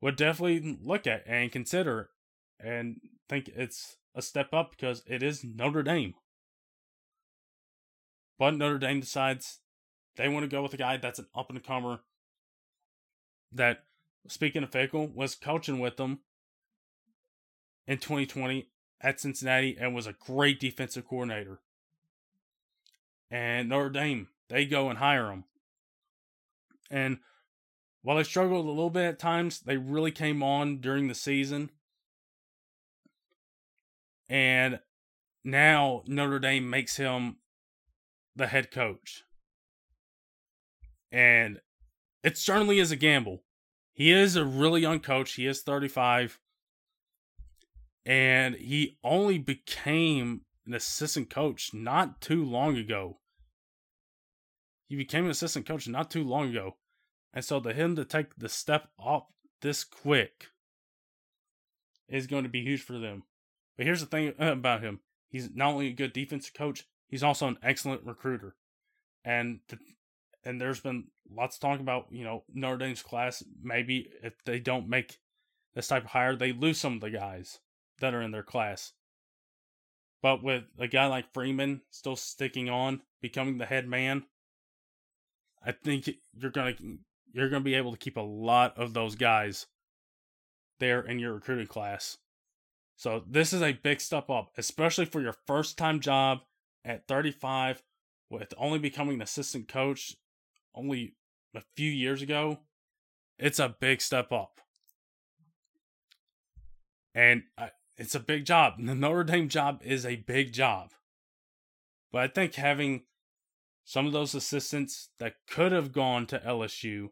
would 0.00 0.16
definitely 0.16 0.78
look 0.82 1.06
at 1.06 1.22
and 1.26 1.52
consider 1.52 2.10
and 2.58 3.00
think 3.28 3.48
it's 3.54 3.96
a 4.14 4.22
step 4.22 4.52
up 4.52 4.72
because 4.72 5.02
it 5.06 5.22
is 5.22 5.44
Notre 5.44 5.82
Dame. 5.82 6.14
But 8.38 8.56
Notre 8.56 8.78
Dame 8.78 9.00
decides 9.00 9.60
they 10.16 10.28
want 10.28 10.44
to 10.44 10.48
go 10.48 10.62
with 10.62 10.74
a 10.74 10.78
guy 10.78 10.96
that's 10.96 11.18
an 11.18 11.26
up 11.34 11.50
and 11.50 11.62
comer 11.62 12.00
that, 13.52 13.84
speaking 14.26 14.62
of 14.62 14.70
Fickell, 14.70 15.14
was 15.14 15.34
coaching 15.34 15.78
with 15.78 15.96
them 15.96 16.20
in 17.86 17.98
2020 17.98 18.71
at 19.02 19.20
Cincinnati 19.20 19.76
and 19.78 19.94
was 19.94 20.06
a 20.06 20.14
great 20.14 20.60
defensive 20.60 21.06
coordinator. 21.06 21.60
And 23.30 23.68
Notre 23.68 23.90
Dame, 23.90 24.28
they 24.48 24.66
go 24.66 24.88
and 24.88 24.98
hire 24.98 25.30
him. 25.30 25.44
And 26.90 27.18
while 28.02 28.16
they 28.16 28.22
struggled 28.22 28.66
a 28.66 28.68
little 28.68 28.90
bit 28.90 29.04
at 29.06 29.18
times, 29.18 29.60
they 29.60 29.76
really 29.76 30.10
came 30.10 30.42
on 30.42 30.78
during 30.78 31.08
the 31.08 31.14
season. 31.14 31.70
And 34.28 34.80
now 35.44 36.02
Notre 36.06 36.38
Dame 36.38 36.68
makes 36.68 36.96
him 36.96 37.36
the 38.36 38.46
head 38.46 38.70
coach. 38.70 39.24
And 41.10 41.60
it 42.22 42.38
certainly 42.38 42.78
is 42.78 42.90
a 42.90 42.96
gamble. 42.96 43.42
He 43.92 44.10
is 44.10 44.36
a 44.36 44.44
really 44.44 44.80
young 44.80 45.00
coach. 45.00 45.34
He 45.34 45.46
is 45.46 45.62
35 45.62 46.38
and 48.04 48.56
he 48.56 48.98
only 49.04 49.38
became 49.38 50.42
an 50.66 50.74
assistant 50.74 51.30
coach 51.30 51.72
not 51.72 52.20
too 52.20 52.44
long 52.44 52.76
ago. 52.76 53.18
He 54.88 54.96
became 54.96 55.24
an 55.24 55.30
assistant 55.30 55.66
coach 55.66 55.88
not 55.88 56.10
too 56.10 56.24
long 56.24 56.50
ago. 56.50 56.76
And 57.32 57.44
so 57.44 57.60
to 57.60 57.72
him 57.72 57.96
to 57.96 58.04
take 58.04 58.36
the 58.36 58.48
step 58.48 58.88
up 59.02 59.28
this 59.62 59.84
quick 59.84 60.48
is 62.08 62.26
going 62.26 62.42
to 62.42 62.48
be 62.48 62.62
huge 62.62 62.82
for 62.82 62.98
them. 62.98 63.22
But 63.76 63.86
here's 63.86 64.00
the 64.00 64.06
thing 64.06 64.34
about 64.38 64.82
him. 64.82 65.00
He's 65.28 65.48
not 65.54 65.72
only 65.72 65.88
a 65.88 65.92
good 65.92 66.12
defensive 66.12 66.52
coach, 66.52 66.84
he's 67.08 67.22
also 67.22 67.48
an 67.48 67.58
excellent 67.62 68.04
recruiter. 68.04 68.56
And 69.24 69.60
the, 69.68 69.78
and 70.44 70.60
there's 70.60 70.80
been 70.80 71.04
lots 71.30 71.56
of 71.56 71.60
talk 71.60 71.80
about, 71.80 72.08
you 72.10 72.24
know, 72.24 72.42
Notre 72.52 72.76
Dame's 72.76 73.02
class. 73.02 73.42
Maybe 73.62 74.10
if 74.22 74.34
they 74.44 74.58
don't 74.58 74.88
make 74.88 75.18
this 75.74 75.88
type 75.88 76.04
of 76.04 76.10
hire, 76.10 76.36
they 76.36 76.52
lose 76.52 76.78
some 76.78 76.94
of 76.94 77.00
the 77.00 77.10
guys 77.10 77.60
that 78.02 78.14
are 78.14 78.20
in 78.20 78.32
their 78.32 78.42
class. 78.42 78.92
But 80.22 80.42
with 80.42 80.64
a 80.78 80.86
guy 80.86 81.06
like 81.06 81.32
Freeman 81.32 81.80
still 81.90 82.14
sticking 82.14 82.68
on, 82.68 83.00
becoming 83.20 83.58
the 83.58 83.66
head 83.66 83.88
man, 83.88 84.24
I 85.64 85.72
think 85.72 86.08
you're 86.34 86.50
gonna 86.50 86.74
you're 87.32 87.48
gonna 87.48 87.64
be 87.64 87.74
able 87.74 87.92
to 87.92 87.98
keep 87.98 88.16
a 88.16 88.20
lot 88.20 88.76
of 88.76 88.92
those 88.92 89.14
guys 89.14 89.66
there 90.78 91.00
in 91.00 91.18
your 91.18 91.32
recruiting 91.32 91.66
class. 91.66 92.18
So 92.96 93.24
this 93.26 93.52
is 93.52 93.62
a 93.62 93.72
big 93.72 94.00
step 94.00 94.30
up, 94.30 94.52
especially 94.56 95.06
for 95.06 95.20
your 95.20 95.34
first 95.46 95.78
time 95.78 96.00
job 96.00 96.40
at 96.84 97.08
35, 97.08 97.82
with 98.30 98.54
only 98.56 98.78
becoming 98.78 99.16
an 99.16 99.22
assistant 99.22 99.66
coach 99.66 100.16
only 100.74 101.14
a 101.54 101.62
few 101.76 101.90
years 101.90 102.22
ago. 102.22 102.60
It's 103.38 103.58
a 103.58 103.74
big 103.80 104.00
step 104.00 104.30
up. 104.30 104.60
And 107.14 107.42
I, 107.58 107.70
it's 107.96 108.14
a 108.14 108.20
big 108.20 108.44
job. 108.44 108.74
The 108.78 108.94
Notre 108.94 109.24
Dame 109.24 109.48
job 109.48 109.80
is 109.84 110.06
a 110.06 110.16
big 110.16 110.52
job. 110.52 110.90
But 112.10 112.22
I 112.22 112.28
think 112.28 112.54
having 112.54 113.02
some 113.84 114.06
of 114.06 114.12
those 114.12 114.34
assistants 114.34 115.10
that 115.18 115.34
could 115.48 115.72
have 115.72 115.92
gone 115.92 116.26
to 116.26 116.38
LSU 116.38 117.10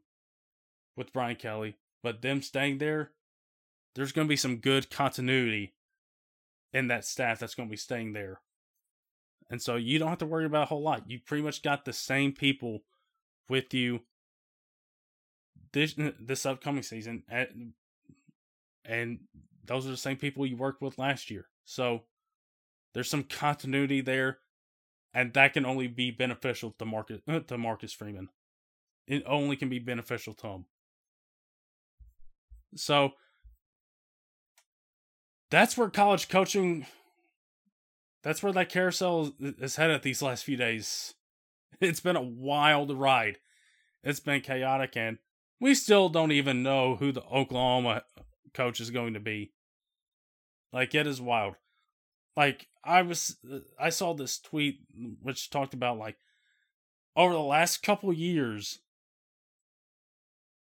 with 0.97 1.13
Brian 1.13 1.37
Kelly, 1.37 1.77
but 2.03 2.23
them 2.23 2.43
staying 2.43 2.79
there, 2.79 3.11
there's 3.95 4.13
going 4.13 4.27
to 4.27 4.31
be 4.31 4.37
some 4.37 4.57
good 4.57 4.91
continuity 4.91 5.75
in 6.73 6.89
that 6.89 7.05
staff 7.05 7.39
that's 7.39 7.55
going 7.55 7.69
to 7.69 7.73
be 7.73 7.77
staying 7.77 8.13
there. 8.13 8.41
And 9.51 9.61
so 9.61 9.77
you 9.77 9.99
don't 9.99 10.09
have 10.09 10.19
to 10.19 10.27
worry 10.27 10.45
about 10.45 10.65
a 10.65 10.67
whole 10.67 10.83
lot. 10.83 11.11
You 11.11 11.19
pretty 11.19 11.43
much 11.43 11.63
got 11.63 11.85
the 11.85 11.93
same 11.93 12.33
people 12.33 12.83
with 13.49 13.75
you 13.75 14.01
this 15.73 15.95
this 16.21 16.47
upcoming 16.47 16.83
season 16.83 17.25
and 18.85 19.19
those 19.71 19.87
are 19.87 19.91
the 19.91 19.97
same 19.97 20.17
people 20.17 20.45
you 20.45 20.57
worked 20.57 20.83
with 20.83 20.99
last 20.99 21.31
year. 21.31 21.47
So 21.65 22.03
there's 22.93 23.09
some 23.09 23.23
continuity 23.23 24.01
there, 24.01 24.39
and 25.15 25.33
that 25.35 25.53
can 25.53 25.65
only 25.65 25.87
be 25.87 26.11
beneficial 26.11 26.75
to 26.81 26.85
Marcus 26.85 27.21
to 27.47 27.57
Marcus 27.57 27.93
Freeman. 27.93 28.31
It 29.07 29.23
only 29.27 29.55
can 29.55 29.69
be 29.69 29.79
beneficial 29.79 30.35
to 30.35 30.47
him. 30.49 30.65
So 32.75 33.13
that's 35.53 35.79
where 35.79 35.89
college 35.89 36.29
coaching 36.29 36.87
that's 38.25 38.43
where 38.43 38.53
that 38.53 38.71
carousel 38.71 39.33
is 39.41 39.77
headed 39.77 40.03
these 40.03 40.21
last 40.21 40.45
few 40.45 40.57
days. 40.57 41.15
It's 41.81 42.01
been 42.01 42.17
a 42.17 42.21
wild 42.21 42.91
ride. 42.91 43.39
It's 44.03 44.21
been 44.21 44.41
chaotic 44.41 44.97
and 44.97 45.19
we 45.61 45.75
still 45.75 46.09
don't 46.09 46.33
even 46.33 46.65
know 46.65 46.97
who 46.97 47.13
the 47.13 47.23
Oklahoma 47.23 48.03
coach 48.53 48.81
is 48.81 48.91
going 48.91 49.15
to 49.15 49.21
be. 49.21 49.53
Like 50.73 50.95
it 50.95 51.07
is 51.07 51.21
wild. 51.21 51.55
Like 52.37 52.69
I 52.85 53.03
was 53.03 53.37
I 53.79 53.91
saw 53.91 54.15
this 54.15 54.39
tweet 54.39 54.81
which 55.23 55.51
talked 55.51 55.75
about 55.75 55.99
like 55.99 56.17
over 57.17 57.33
the 57.33 57.41
last 57.41 57.83
couple 57.83 58.13
years 58.13 58.81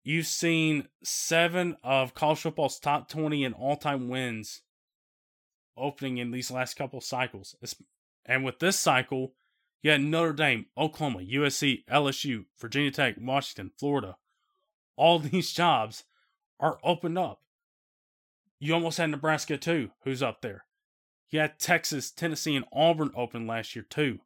you've 0.05 0.27
seen 0.27 0.87
7 1.03 1.77
of 1.83 2.15
college 2.15 2.41
football's 2.41 2.79
top 2.79 3.09
20 3.09 3.43
in 3.43 3.55
all-time 3.55 4.09
wins 4.09 4.61
opening 5.77 6.19
in 6.19 6.31
these 6.31 6.51
last 6.51 6.75
couple 6.75 7.01
cycles. 7.01 7.57
And 8.27 8.45
with 8.45 8.59
this 8.59 8.79
cycle, 8.79 9.35
you 9.83 9.91
had 9.91 10.01
Notre 10.01 10.33
Dame, 10.33 10.67
Oklahoma, 10.79 11.21
USC, 11.21 11.85
LSU, 11.87 12.45
Virginia 12.59 12.91
Tech, 12.91 13.17
Washington, 13.21 13.71
Florida. 13.79 14.17
All 14.97 15.19
these 15.21 15.53
jobs 15.53 16.05
are 16.61 16.79
opened 16.83 17.19
up. 17.19 17.41
You 18.65 18.73
almost 18.73 18.97
had 18.97 19.11
Nebraska 19.11 19.59
too, 19.59 19.91
who's 20.05 20.23
up 20.23 20.41
there. 20.41 20.65
You 21.29 21.39
had 21.41 21.59
Texas, 21.59 22.11
Tennessee, 22.11 22.57
and 22.57 22.65
Auburn 22.73 23.11
open 23.15 23.47
last 23.47 23.77
year 23.77 23.85
too. 23.87 24.21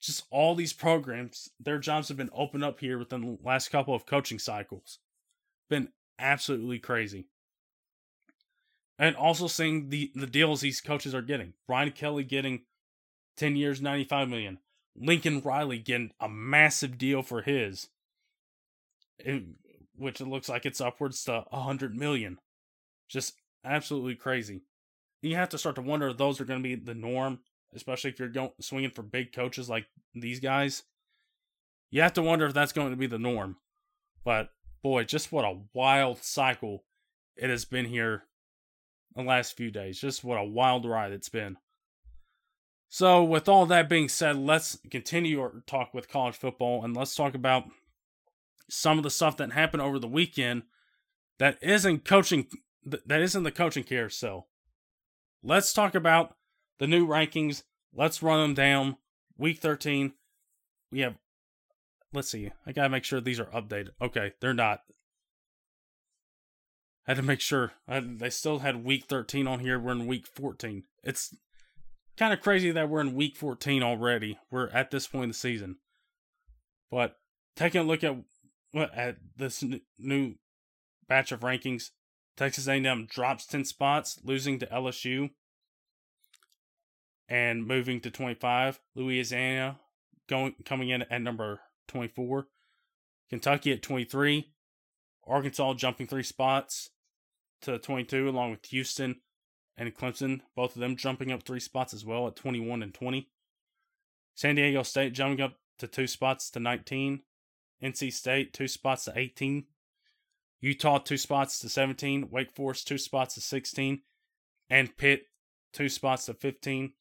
Just 0.00 0.24
all 0.30 0.54
these 0.54 0.72
programs, 0.72 1.50
their 1.60 1.78
jobs 1.78 2.08
have 2.08 2.16
been 2.16 2.30
opened 2.32 2.64
up 2.64 2.80
here 2.80 2.98
within 2.98 3.20
the 3.20 3.38
last 3.44 3.68
couple 3.68 3.94
of 3.94 4.06
coaching 4.06 4.38
cycles. 4.38 4.98
Been 5.68 5.90
absolutely 6.18 6.78
crazy. 6.78 7.26
And 8.98 9.14
also 9.14 9.46
seeing 9.46 9.90
the, 9.90 10.10
the 10.14 10.26
deals 10.26 10.62
these 10.62 10.80
coaches 10.80 11.14
are 11.14 11.20
getting. 11.20 11.52
Brian 11.66 11.90
Kelly 11.90 12.24
getting 12.24 12.62
10 13.36 13.56
years, 13.56 13.82
95 13.82 14.30
million. 14.30 14.58
Lincoln 14.96 15.42
Riley 15.42 15.80
getting 15.80 16.12
a 16.18 16.30
massive 16.30 16.96
deal 16.96 17.22
for 17.22 17.42
his, 17.42 17.90
which 20.02 20.20
it 20.20 20.26
looks 20.26 20.48
like 20.48 20.66
it's 20.66 20.80
upwards 20.80 21.24
to 21.24 21.44
100 21.50 21.96
million. 21.96 22.38
Just 23.08 23.34
absolutely 23.64 24.16
crazy. 24.16 24.62
You 25.22 25.36
have 25.36 25.48
to 25.50 25.58
start 25.58 25.76
to 25.76 25.82
wonder 25.82 26.08
if 26.08 26.16
those 26.16 26.40
are 26.40 26.44
going 26.44 26.62
to 26.62 26.68
be 26.68 26.74
the 26.74 26.94
norm, 26.94 27.38
especially 27.74 28.10
if 28.10 28.18
you're 28.18 28.28
going 28.28 28.50
swinging 28.60 28.90
for 28.90 29.02
big 29.02 29.32
coaches 29.32 29.70
like 29.70 29.86
these 30.14 30.40
guys. 30.40 30.82
You 31.90 32.02
have 32.02 32.14
to 32.14 32.22
wonder 32.22 32.46
if 32.46 32.54
that's 32.54 32.72
going 32.72 32.90
to 32.90 32.96
be 32.96 33.06
the 33.06 33.18
norm. 33.18 33.56
But 34.24 34.48
boy, 34.82 35.04
just 35.04 35.30
what 35.30 35.44
a 35.44 35.60
wild 35.72 36.18
cycle 36.22 36.84
it 37.36 37.50
has 37.50 37.64
been 37.64 37.86
here 37.86 38.24
the 39.14 39.22
last 39.22 39.56
few 39.56 39.70
days. 39.70 40.00
Just 40.00 40.24
what 40.24 40.38
a 40.38 40.44
wild 40.44 40.84
ride 40.84 41.12
it's 41.12 41.28
been. 41.28 41.56
So, 42.88 43.24
with 43.24 43.48
all 43.48 43.64
that 43.66 43.88
being 43.88 44.08
said, 44.08 44.36
let's 44.36 44.78
continue 44.90 45.40
our 45.40 45.62
talk 45.66 45.94
with 45.94 46.10
college 46.10 46.34
football 46.34 46.84
and 46.84 46.94
let's 46.94 47.14
talk 47.14 47.34
about 47.34 47.64
some 48.68 48.98
of 48.98 49.04
the 49.04 49.10
stuff 49.10 49.36
that 49.36 49.52
happened 49.52 49.82
over 49.82 49.98
the 49.98 50.08
weekend 50.08 50.62
that 51.38 51.58
isn't 51.62 52.04
coaching 52.04 52.46
that 52.84 53.20
isn't 53.20 53.42
the 53.42 53.52
coaching 53.52 53.84
carousel. 53.84 54.48
Let's 55.42 55.72
talk 55.72 55.94
about 55.94 56.36
the 56.78 56.86
new 56.86 57.06
rankings. 57.06 57.62
Let's 57.94 58.22
run 58.22 58.40
them 58.40 58.54
down. 58.54 58.96
Week 59.38 59.58
13, 59.58 60.12
we 60.90 61.00
have 61.00 61.16
let's 62.12 62.30
see. 62.30 62.50
I 62.66 62.72
got 62.72 62.84
to 62.84 62.88
make 62.88 63.04
sure 63.04 63.20
these 63.20 63.40
are 63.40 63.46
updated. 63.46 63.90
Okay, 64.00 64.32
they're 64.40 64.54
not. 64.54 64.80
I 67.06 67.12
had 67.12 67.16
to 67.16 67.22
make 67.22 67.40
sure. 67.40 67.72
I, 67.88 68.00
they 68.00 68.30
still 68.30 68.60
had 68.60 68.84
week 68.84 69.06
13 69.08 69.46
on 69.46 69.60
here. 69.60 69.78
We're 69.78 69.92
in 69.92 70.06
week 70.06 70.26
14. 70.26 70.84
It's 71.02 71.34
kind 72.16 72.32
of 72.32 72.40
crazy 72.40 72.70
that 72.70 72.88
we're 72.88 73.00
in 73.00 73.14
week 73.14 73.36
14 73.36 73.82
already. 73.82 74.38
We're 74.50 74.68
at 74.68 74.90
this 74.90 75.08
point 75.08 75.24
in 75.24 75.30
the 75.30 75.34
season. 75.34 75.76
But 76.90 77.16
taking 77.56 77.80
a 77.80 77.84
look 77.84 78.04
at 78.04 78.16
at 78.74 79.16
this 79.36 79.64
new 79.98 80.34
batch 81.08 81.32
of 81.32 81.40
rankings, 81.40 81.90
Texas 82.36 82.66
A&M 82.66 83.06
drops 83.10 83.46
10 83.46 83.64
spots, 83.64 84.18
losing 84.24 84.58
to 84.58 84.66
LSU 84.66 85.30
and 87.28 87.66
moving 87.66 88.00
to 88.00 88.10
25. 88.10 88.80
Louisiana 88.94 89.78
going 90.28 90.54
coming 90.64 90.88
in 90.88 91.02
at 91.02 91.22
number 91.22 91.60
24. 91.88 92.46
Kentucky 93.28 93.72
at 93.72 93.82
23. 93.82 94.52
Arkansas 95.26 95.74
jumping 95.74 96.06
3 96.06 96.22
spots 96.22 96.90
to 97.62 97.78
22 97.78 98.28
along 98.28 98.50
with 98.50 98.66
Houston 98.66 99.20
and 99.76 99.94
Clemson, 99.94 100.40
both 100.54 100.74
of 100.74 100.80
them 100.80 100.96
jumping 100.96 101.32
up 101.32 101.42
three 101.42 101.60
spots 101.60 101.94
as 101.94 102.04
well 102.04 102.26
at 102.26 102.36
21 102.36 102.82
and 102.82 102.92
20. 102.92 103.28
San 104.34 104.54
Diego 104.54 104.82
State 104.82 105.12
jumping 105.12 105.42
up 105.42 105.58
to 105.78 105.86
two 105.86 106.06
spots 106.06 106.50
to 106.50 106.60
19. 106.60 107.22
NC 107.82 108.12
State, 108.12 108.52
two 108.52 108.68
spots 108.68 109.04
to 109.04 109.12
18. 109.16 109.64
Utah, 110.60 110.98
two 110.98 111.16
spots 111.16 111.58
to 111.58 111.68
17. 111.68 112.28
Wake 112.30 112.52
Forest, 112.52 112.86
two 112.86 112.98
spots 112.98 113.34
to 113.34 113.40
16. 113.40 114.02
And 114.70 114.96
Pitt, 114.96 115.24
two 115.72 115.88
spots 115.88 116.26
to 116.26 116.34
15. 116.34 116.92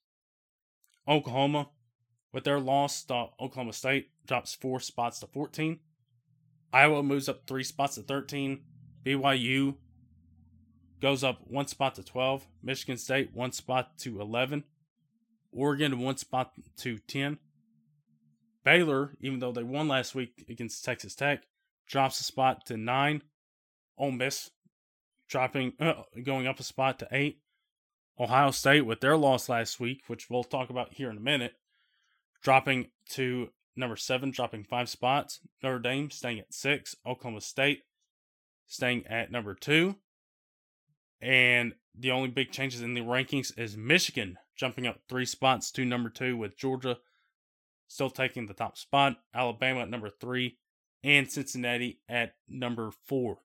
Oklahoma, 1.07 1.69
with 2.34 2.43
their 2.43 2.59
loss, 2.59 3.05
uh, 3.09 3.25
Oklahoma 3.39 3.73
State 3.73 4.09
drops 4.25 4.55
four 4.55 4.79
spots 4.79 5.19
to 5.19 5.27
14. 5.27 5.79
Iowa 6.73 7.03
moves 7.03 7.29
up 7.29 7.45
three 7.45 7.63
spots 7.63 7.95
to 7.95 8.01
13. 8.01 8.61
BYU 9.05 9.75
goes 11.01 11.23
up 11.23 11.41
one 11.45 11.67
spot 11.67 11.95
to 11.95 12.03
12. 12.03 12.47
Michigan 12.63 12.97
State, 12.97 13.32
one 13.34 13.51
spot 13.51 13.97
to 13.99 14.21
11. 14.21 14.63
Oregon, 15.51 15.99
one 15.99 16.17
spot 16.17 16.53
to 16.77 16.97
10. 16.99 17.38
Baylor, 18.64 19.16
even 19.22 19.39
though 19.39 19.51
they 19.51 19.64
won 19.64 19.88
last 19.88 20.16
week 20.16 20.45
against 20.49 20.84
Texas 20.86 21.16
Tech, 21.16 21.43
drops 21.88 22.20
a 22.20 22.24
spot 22.24 22.66
to 22.68 22.78
9. 22.78 23.22
Ole 23.97 24.12
Miss 24.12 24.51
dropping, 25.28 25.74
uh, 25.80 26.03
going 26.24 26.47
up 26.47 26.59
a 26.59 26.64
spot 26.64 26.99
to 26.99 27.07
8. 27.12 27.39
Ohio 28.20 28.51
State, 28.51 28.82
with 28.82 29.01
their 29.01 29.18
loss 29.18 29.49
last 29.49 29.80
week, 29.80 30.03
which 30.07 30.30
we'll 30.30 30.43
talk 30.43 30.70
about 30.70 30.93
here 30.93 31.09
in 31.09 31.18
a 31.18 31.22
minute, 31.22 31.53
dropping 32.43 32.88
to 33.09 33.49
number 33.76 33.95
7, 33.95 34.32
dropping 34.32 34.64
5 34.64 34.89
spots. 34.89 35.39
Notre 35.64 35.80
Dame 35.80 36.12
staying 36.12 36.39
at 36.39 36.53
6. 36.53 36.95
Oklahoma 37.05 37.41
State 37.41 37.84
staying 38.68 39.07
at 39.07 39.32
number 39.32 39.55
2. 39.55 39.95
And 41.22 41.74
the 41.97 42.12
only 42.12 42.30
big 42.30 42.51
changes 42.51 42.82
in 42.82 42.93
the 42.93 43.01
rankings 43.01 43.57
is 43.57 43.78
Michigan 43.78 44.38
jumping 44.55 44.88
up 44.88 44.99
three 45.07 45.26
spots 45.26 45.72
to 45.72 45.86
number 45.86 46.09
two, 46.09 46.38
with 46.38 46.57
Georgia 46.57 46.97
still 47.91 48.09
taking 48.09 48.45
the 48.45 48.53
top 48.53 48.77
spot, 48.77 49.17
Alabama 49.35 49.81
at 49.81 49.89
number 49.89 50.09
three, 50.09 50.57
and 51.03 51.29
Cincinnati 51.29 51.99
at 52.07 52.35
number 52.47 52.91
four. 53.05 53.39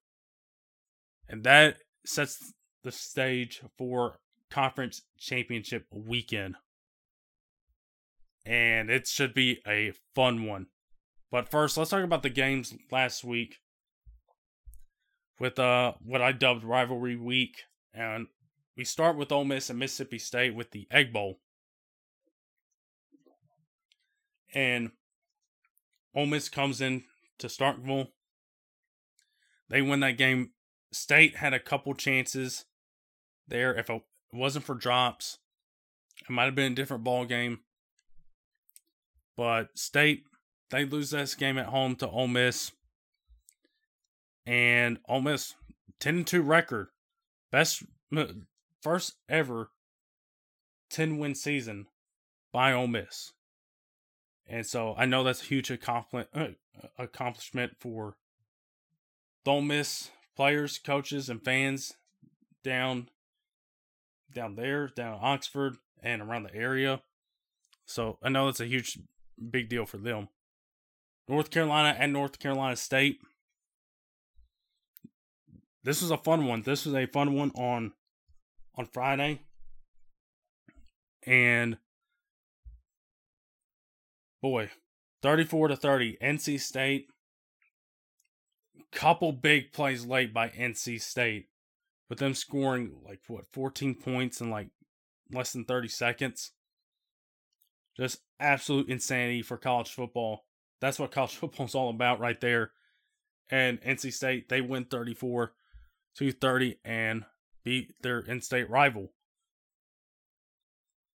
And 1.29 1.43
that 1.43 1.79
sets 2.05 2.53
the 2.85 2.93
stage 2.93 3.61
for 3.77 4.19
conference 4.49 5.03
championship 5.19 5.87
weekend. 5.91 6.55
And 8.45 8.89
it 8.89 9.09
should 9.09 9.35
be 9.35 9.61
a 9.67 9.93
fun 10.15 10.47
one. 10.47 10.67
But 11.33 11.51
first, 11.51 11.77
let's 11.77 11.91
talk 11.91 12.05
about 12.05 12.23
the 12.23 12.31
games 12.31 12.73
last 12.93 13.25
week 13.25 13.57
with 15.41 15.59
uh 15.59 15.95
what 16.01 16.23
I 16.23 16.31
dubbed 16.31 16.63
rivalry 16.63 17.17
week, 17.17 17.63
and 17.93 18.29
we 18.77 18.85
start 18.85 19.17
with 19.17 19.33
Ole 19.33 19.45
Miss 19.45 19.69
and 19.69 19.79
Mississippi 19.79 20.19
State 20.19 20.55
with 20.55 20.71
the 20.71 20.87
Egg 20.93 21.13
Bowl, 21.13 21.41
and 24.57 24.91
Ole 26.15 26.27
Miss 26.27 26.49
comes 26.49 26.81
in 26.81 27.05
to 27.39 27.47
Starkville. 27.47 28.09
They 29.69 29.83
win 29.83 30.01
that 30.01 30.17
game. 30.17 30.53
State 30.93 31.37
had 31.37 31.53
a 31.53 31.61
couple 31.61 31.93
chances 31.95 32.65
there. 33.47 33.75
If 33.75 33.91
it 33.91 34.03
wasn't 34.33 34.65
for 34.65 34.75
drops, 34.75 35.39
it 36.23 36.33
might 36.33 36.47
have 36.47 36.55
been 36.55 36.73
a 36.73 36.75
different 36.75 37.05
ball 37.05 37.27
game. 37.27 37.61
But 39.37 39.77
State, 39.77 40.25
they 40.71 40.87
lose 40.87 41.11
this 41.11 41.35
game 41.35 41.59
at 41.59 41.67
home 41.67 41.95
to 41.97 42.09
Ole 42.09 42.27
Miss 42.27 42.73
and 44.47 44.99
Ole 45.07 45.21
Miss 45.21 45.55
10 46.01 46.25
2 46.25 46.41
record, 46.41 46.89
best 47.53 47.83
first 48.81 49.17
ever 49.29 49.71
10 50.89 51.19
win 51.19 51.35
season 51.35 51.89
by 52.55 52.73
Ole 52.73 52.87
Miss. 52.87 53.33
And 54.47 54.67
so 54.67 54.95
I 54.97 55.07
know 55.07 55.25
that's 55.25 55.43
a 55.43 55.47
huge 55.47 55.71
accomplishment 55.71 56.29
uh, 56.35 56.89
accomplishment 56.99 57.73
for 57.79 58.17
Ole 59.45 59.63
Miss 59.63 60.11
players, 60.37 60.79
coaches, 60.79 61.29
and 61.29 61.43
fans 61.43 61.95
down 62.63 63.09
down 64.33 64.55
there, 64.55 64.89
down 64.89 65.19
Oxford 65.21 65.77
and 66.03 66.23
around 66.23 66.45
the 66.45 66.55
area. 66.55 67.01
So 67.87 68.19
I 68.23 68.29
know 68.29 68.47
that's 68.47 68.61
a 68.61 68.67
huge 68.67 68.99
big 69.51 69.69
deal 69.69 69.87
for 69.87 69.99
them. 69.99 70.29
North 71.29 71.51
Carolina 71.51 71.97
and 71.99 72.13
North 72.13 72.39
Carolina 72.39 72.77
State 72.77 73.21
this 75.87 76.03
was 76.03 76.11
a 76.11 76.19
fun 76.19 76.47
one. 76.47 76.63
This 76.63 76.85
was 76.85 76.97
a 76.97 77.07
fun 77.07 77.33
one 77.35 77.53
on 77.55 77.93
on 78.75 78.87
Friday. 78.87 79.43
And 81.25 81.79
boy, 84.43 84.71
34 85.23 85.69
to 85.69 85.77
30, 85.77 86.19
NC 86.23 86.61
State. 86.61 87.09
Couple 88.93 89.33
big 89.33 89.73
plays 89.73 90.07
late 90.07 90.33
by 90.33 90.49
NC 90.49 91.01
State. 91.01 91.49
but 92.09 92.19
them 92.19 92.35
scoring 92.35 92.93
like 93.05 93.21
what 93.27 93.47
14 93.53 93.95
points 93.97 94.41
in 94.41 94.49
like 94.49 94.69
less 95.33 95.53
than 95.53 95.65
30 95.65 95.89
seconds. 95.89 96.53
Just 97.97 98.21
absolute 98.39 98.89
insanity 98.89 99.43
for 99.43 99.57
college 99.57 99.91
football. 99.91 100.45
That's 100.81 100.99
what 100.99 101.11
college 101.11 101.35
football 101.37 101.67
is 101.67 101.75
all 101.75 101.91
about 101.91 102.21
right 102.21 102.41
there. 102.41 102.71
And 103.51 103.81
NC 103.81 104.13
State, 104.13 104.49
they 104.49 104.61
win 104.61 104.85
34 104.85 105.53
to 106.19 106.33
30 106.33 106.79
and 106.85 107.25
beat 107.65 107.95
their 108.03 108.21
in-state 108.21 108.69
rival. 108.71 109.13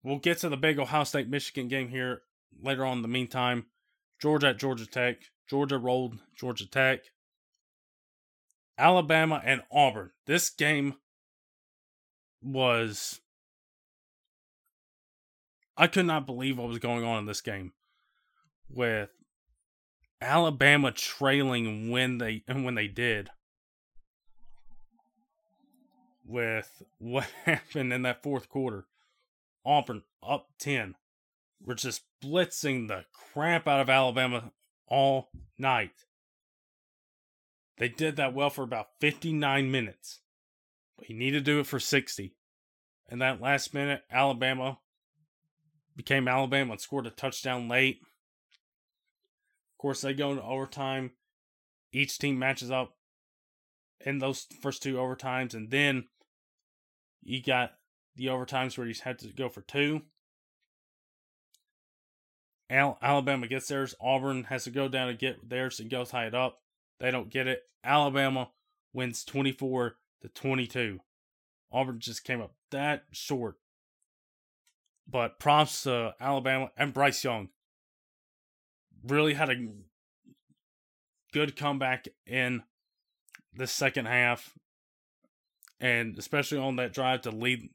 We'll 0.04 0.20
get 0.20 0.40
to 0.40 0.50
the 0.50 0.58
big 0.58 0.80
Ohio 0.80 1.04
State 1.04 1.28
Michigan 1.28 1.68
game 1.68 1.90
here 1.90 2.22
later 2.62 2.86
on. 2.86 2.98
In 2.98 3.02
the 3.02 3.08
meantime, 3.08 3.66
Georgia 4.20 4.50
at 4.50 4.60
Georgia 4.60 4.86
Tech. 4.86 5.18
Georgia 5.50 5.78
rolled 5.78 6.20
Georgia 6.36 6.68
Tech. 6.70 7.02
Alabama 8.78 9.42
and 9.44 9.62
Auburn. 9.72 10.12
This 10.26 10.50
game 10.50 10.96
was. 12.42 13.22
I 15.76 15.88
could 15.88 16.06
not 16.06 16.26
believe 16.26 16.58
what 16.58 16.68
was 16.68 16.80
going 16.80 17.06
on 17.06 17.20
in 17.20 17.26
this 17.26 17.42
game 17.42 17.74
with 18.70 19.10
Alabama 20.22 20.92
trailing 20.92 21.90
when 21.90 22.18
they 22.18 22.44
and 22.48 22.64
when 22.66 22.76
they 22.76 22.88
did 22.88 23.30
with 26.30 26.84
what 27.00 27.28
happened 27.46 27.92
in 27.92 28.04
that 28.04 28.24
fourth 28.24 28.50
quarter. 28.50 28.86
Auburn 29.66 30.04
up 30.24 30.48
10. 30.60 30.96
We're 31.66 31.76
just 31.76 32.04
blitzing 32.24 32.88
the 32.88 33.06
crap 33.14 33.68
out 33.68 33.82
of 33.82 33.90
Alabama 33.90 34.52
all 34.88 35.30
night. 35.58 36.06
They 37.78 37.90
did 37.90 38.18
that 38.18 38.34
well 38.34 38.50
for 38.50 38.64
about 38.64 38.90
59 39.00 39.72
minutes. 39.72 40.22
But 40.98 41.08
he 41.08 41.14
needed 41.14 41.46
to 41.46 41.52
do 41.52 41.60
it 41.60 41.68
for 41.68 41.80
60. 41.80 42.36
And 43.08 43.22
that 43.22 43.42
last 43.42 43.74
minute, 43.74 44.04
Alabama 44.12 44.80
became 45.96 46.28
Alabama 46.28 46.74
and 46.74 46.82
scored 46.82 47.08
a 47.08 47.12
touchdown 47.12 47.68
late. 47.68 48.02
Of 48.02 49.82
course, 49.82 50.02
they 50.02 50.14
go 50.14 50.32
into 50.32 50.44
overtime. 50.44 51.12
Each 51.92 52.18
team 52.18 52.38
matches 52.38 52.70
up 52.70 52.96
in 54.06 54.20
those 54.20 54.46
first 54.62 54.84
two 54.84 54.96
overtimes, 54.96 55.54
and 55.54 55.72
then 55.72 56.06
you 57.22 57.42
got 57.42 57.72
the 58.16 58.28
overtimes 58.28 58.78
where 58.78 58.88
you 58.88 58.94
had 59.04 59.20
to 59.20 59.30
go 59.30 59.50
for 59.50 59.62
two. 59.62 60.02
Al- 62.70 62.98
Alabama 63.02 63.48
gets 63.48 63.68
theirs. 63.68 63.96
Auburn 64.00 64.46
has 64.46 64.66
to 64.66 64.72
go 64.72 64.88
down 64.88 65.08
to 65.08 65.14
get 65.14 65.50
theirs 65.50 65.80
and 65.80 65.90
go 65.90 66.06
tie 66.06 66.28
it 66.28 66.36
up. 66.36 66.60
They 67.00 67.12
don't 67.12 67.30
get 67.30 67.48
it. 67.48 67.64
Alabama 67.84 68.50
wins 68.94 69.24
24 69.24 69.96
to 70.22 70.30
22. 70.30 71.00
Auburn 71.72 72.00
just 72.00 72.24
came 72.24 72.42
up 72.42 72.54
that 72.72 73.04
short. 73.12 73.56
But 75.08 75.40
props 75.40 75.84
to 75.84 76.14
Alabama 76.20 76.72
and 76.78 76.94
Bryce 76.94 77.24
Young. 77.24 77.50
Really 79.08 79.34
had 79.34 79.50
a 79.50 79.68
good 81.32 81.56
comeback 81.56 82.08
in 82.28 82.64
the 83.54 83.66
second 83.66 84.06
half. 84.06 84.54
And 85.80 86.18
especially 86.18 86.58
on 86.60 86.76
that 86.76 86.94
drive 86.94 87.22
to 87.22 87.32
lead 87.32 87.70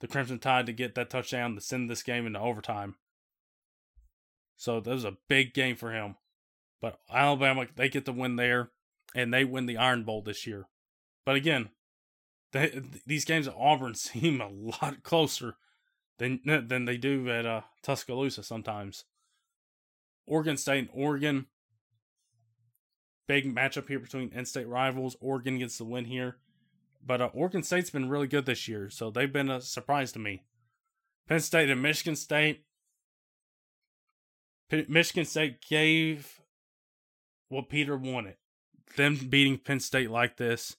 the 0.00 0.06
Crimson 0.06 0.38
Tide 0.38 0.66
to 0.66 0.72
get 0.72 0.94
that 0.94 1.10
touchdown 1.10 1.54
to 1.54 1.60
send 1.60 1.90
this 1.90 2.02
game 2.02 2.26
into 2.26 2.38
overtime. 2.38 2.94
So 4.56 4.80
that 4.80 4.90
was 4.90 5.04
a 5.04 5.16
big 5.28 5.54
game 5.54 5.76
for 5.76 5.92
him. 5.92 6.16
But 6.80 6.98
Alabama, 7.12 7.66
they 7.74 7.88
get 7.88 8.04
the 8.04 8.12
win 8.12 8.36
there, 8.36 8.70
and 9.14 9.32
they 9.32 9.44
win 9.44 9.66
the 9.66 9.78
Iron 9.78 10.04
Bowl 10.04 10.22
this 10.22 10.46
year. 10.46 10.66
But 11.24 11.36
again, 11.36 11.70
they, 12.52 12.82
these 13.06 13.24
games 13.24 13.48
at 13.48 13.54
Auburn 13.56 13.94
seem 13.94 14.40
a 14.40 14.48
lot 14.48 15.02
closer 15.02 15.56
than 16.18 16.40
than 16.44 16.84
they 16.84 16.96
do 16.96 17.28
at 17.30 17.46
uh, 17.46 17.62
Tuscaloosa 17.82 18.42
sometimes. 18.42 19.04
Oregon 20.26 20.56
State 20.56 20.78
and 20.78 20.88
Oregon. 20.92 21.46
Big 23.26 23.52
matchup 23.54 23.88
here 23.88 23.98
between 23.98 24.30
in-state 24.34 24.68
rivals. 24.68 25.16
Oregon 25.20 25.58
gets 25.58 25.78
the 25.78 25.84
win 25.84 26.04
here. 26.04 26.36
But 27.06 27.20
uh, 27.20 27.30
Oregon 27.32 27.62
State's 27.62 27.90
been 27.90 28.08
really 28.08 28.26
good 28.26 28.46
this 28.46 28.68
year, 28.68 28.90
so 28.90 29.10
they've 29.10 29.32
been 29.32 29.50
a 29.50 29.60
surprise 29.60 30.12
to 30.12 30.18
me. 30.18 30.44
Penn 31.28 31.40
State 31.40 31.70
and 31.70 31.82
Michigan 31.82 32.16
State. 32.16 32.64
P- 34.70 34.86
Michigan 34.88 35.24
State 35.24 35.60
gave 35.68 36.40
what 37.48 37.68
Peter 37.68 37.96
wanted. 37.96 38.36
Them 38.96 39.16
beating 39.16 39.58
Penn 39.58 39.80
State 39.80 40.10
like 40.10 40.36
this. 40.36 40.76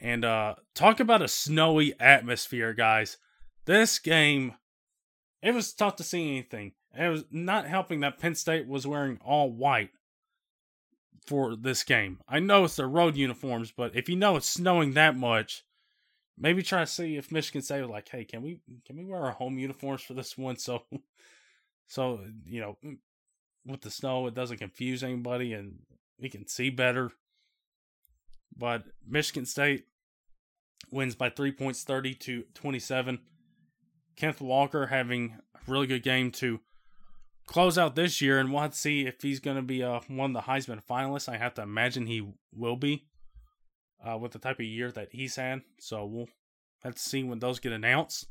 And 0.00 0.24
uh 0.24 0.56
talk 0.74 1.00
about 1.00 1.22
a 1.22 1.28
snowy 1.28 1.98
atmosphere, 1.98 2.74
guys. 2.74 3.16
This 3.64 3.98
game 3.98 4.54
it 5.42 5.54
was 5.54 5.72
tough 5.72 5.96
to 5.96 6.02
see 6.02 6.28
anything. 6.28 6.72
It 6.98 7.08
was 7.08 7.24
not 7.30 7.66
helping 7.66 8.00
that 8.00 8.18
Penn 8.18 8.34
State 8.34 8.66
was 8.66 8.86
wearing 8.86 9.18
all 9.24 9.50
white 9.50 9.90
for 11.26 11.56
this 11.56 11.84
game. 11.84 12.20
I 12.28 12.38
know 12.38 12.64
it's 12.64 12.76
their 12.76 12.88
road 12.88 13.16
uniforms, 13.16 13.72
but 13.76 13.94
if 13.94 14.08
you 14.08 14.16
know 14.16 14.36
it's 14.36 14.48
snowing 14.48 14.94
that 14.94 15.16
much, 15.16 15.64
maybe 16.38 16.62
try 16.62 16.80
to 16.80 16.86
see 16.86 17.16
if 17.16 17.32
Michigan 17.32 17.62
State 17.62 17.82
was 17.82 17.90
like, 17.90 18.08
"Hey, 18.08 18.24
can 18.24 18.42
we 18.42 18.60
can 18.86 18.96
we 18.96 19.04
wear 19.04 19.20
our 19.24 19.32
home 19.32 19.58
uniforms 19.58 20.02
for 20.02 20.14
this 20.14 20.38
one?" 20.38 20.56
So, 20.66 20.82
so 21.86 22.20
you 22.44 22.60
know, 22.60 22.76
with 23.64 23.80
the 23.80 23.90
snow, 23.90 24.26
it 24.26 24.34
doesn't 24.34 24.58
confuse 24.58 25.02
anybody, 25.02 25.52
and 25.52 25.80
we 26.20 26.28
can 26.28 26.46
see 26.46 26.70
better. 26.70 27.10
But 28.56 28.84
Michigan 29.06 29.46
State 29.46 29.84
wins 30.90 31.14
by 31.14 31.30
three 31.30 31.52
points, 31.52 31.82
thirty 31.82 32.14
to 32.14 32.44
twenty-seven. 32.54 33.20
Kenneth 34.16 34.40
Walker 34.40 34.86
having 34.86 35.36
a 35.54 35.70
really 35.70 35.86
good 35.86 36.02
game 36.02 36.30
to 36.32 36.60
close 37.46 37.76
out 37.76 37.94
this 37.94 38.20
year, 38.22 38.38
and 38.40 38.52
we'll 38.52 38.70
see 38.72 39.06
if 39.06 39.20
he's 39.20 39.40
going 39.40 39.56
to 39.56 39.62
be 39.62 39.82
uh, 39.82 40.00
one 40.08 40.34
of 40.34 40.44
the 40.44 40.50
Heisman 40.50 40.82
finalists. 40.82 41.28
I 41.28 41.36
have 41.36 41.54
to 41.54 41.62
imagine 41.62 42.06
he 42.06 42.26
will 42.54 42.76
be 42.76 43.04
uh, 44.02 44.16
with 44.16 44.32
the 44.32 44.38
type 44.38 44.58
of 44.58 44.64
year 44.64 44.90
that 44.92 45.08
he's 45.12 45.36
had. 45.36 45.62
So 45.78 46.06
we'll 46.06 46.28
have 46.82 46.94
to 46.94 47.02
see 47.02 47.22
when 47.22 47.40
those 47.40 47.58
get 47.58 47.72
announced. 47.72 48.26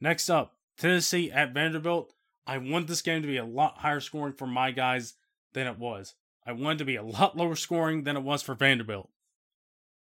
Next 0.00 0.28
up, 0.28 0.56
Tennessee 0.76 1.30
at 1.30 1.54
Vanderbilt. 1.54 2.12
I 2.46 2.58
want 2.58 2.88
this 2.88 3.02
game 3.02 3.22
to 3.22 3.28
be 3.28 3.36
a 3.36 3.44
lot 3.44 3.78
higher 3.78 4.00
scoring 4.00 4.34
for 4.34 4.46
my 4.46 4.70
guys 4.70 5.14
than 5.52 5.66
it 5.66 5.78
was. 5.78 6.14
I 6.46 6.52
wanted 6.52 6.78
to 6.78 6.84
be 6.84 6.96
a 6.96 7.02
lot 7.02 7.36
lower 7.36 7.54
scoring 7.54 8.04
than 8.04 8.16
it 8.16 8.22
was 8.22 8.42
for 8.42 8.54
Vanderbilt. 8.54 9.10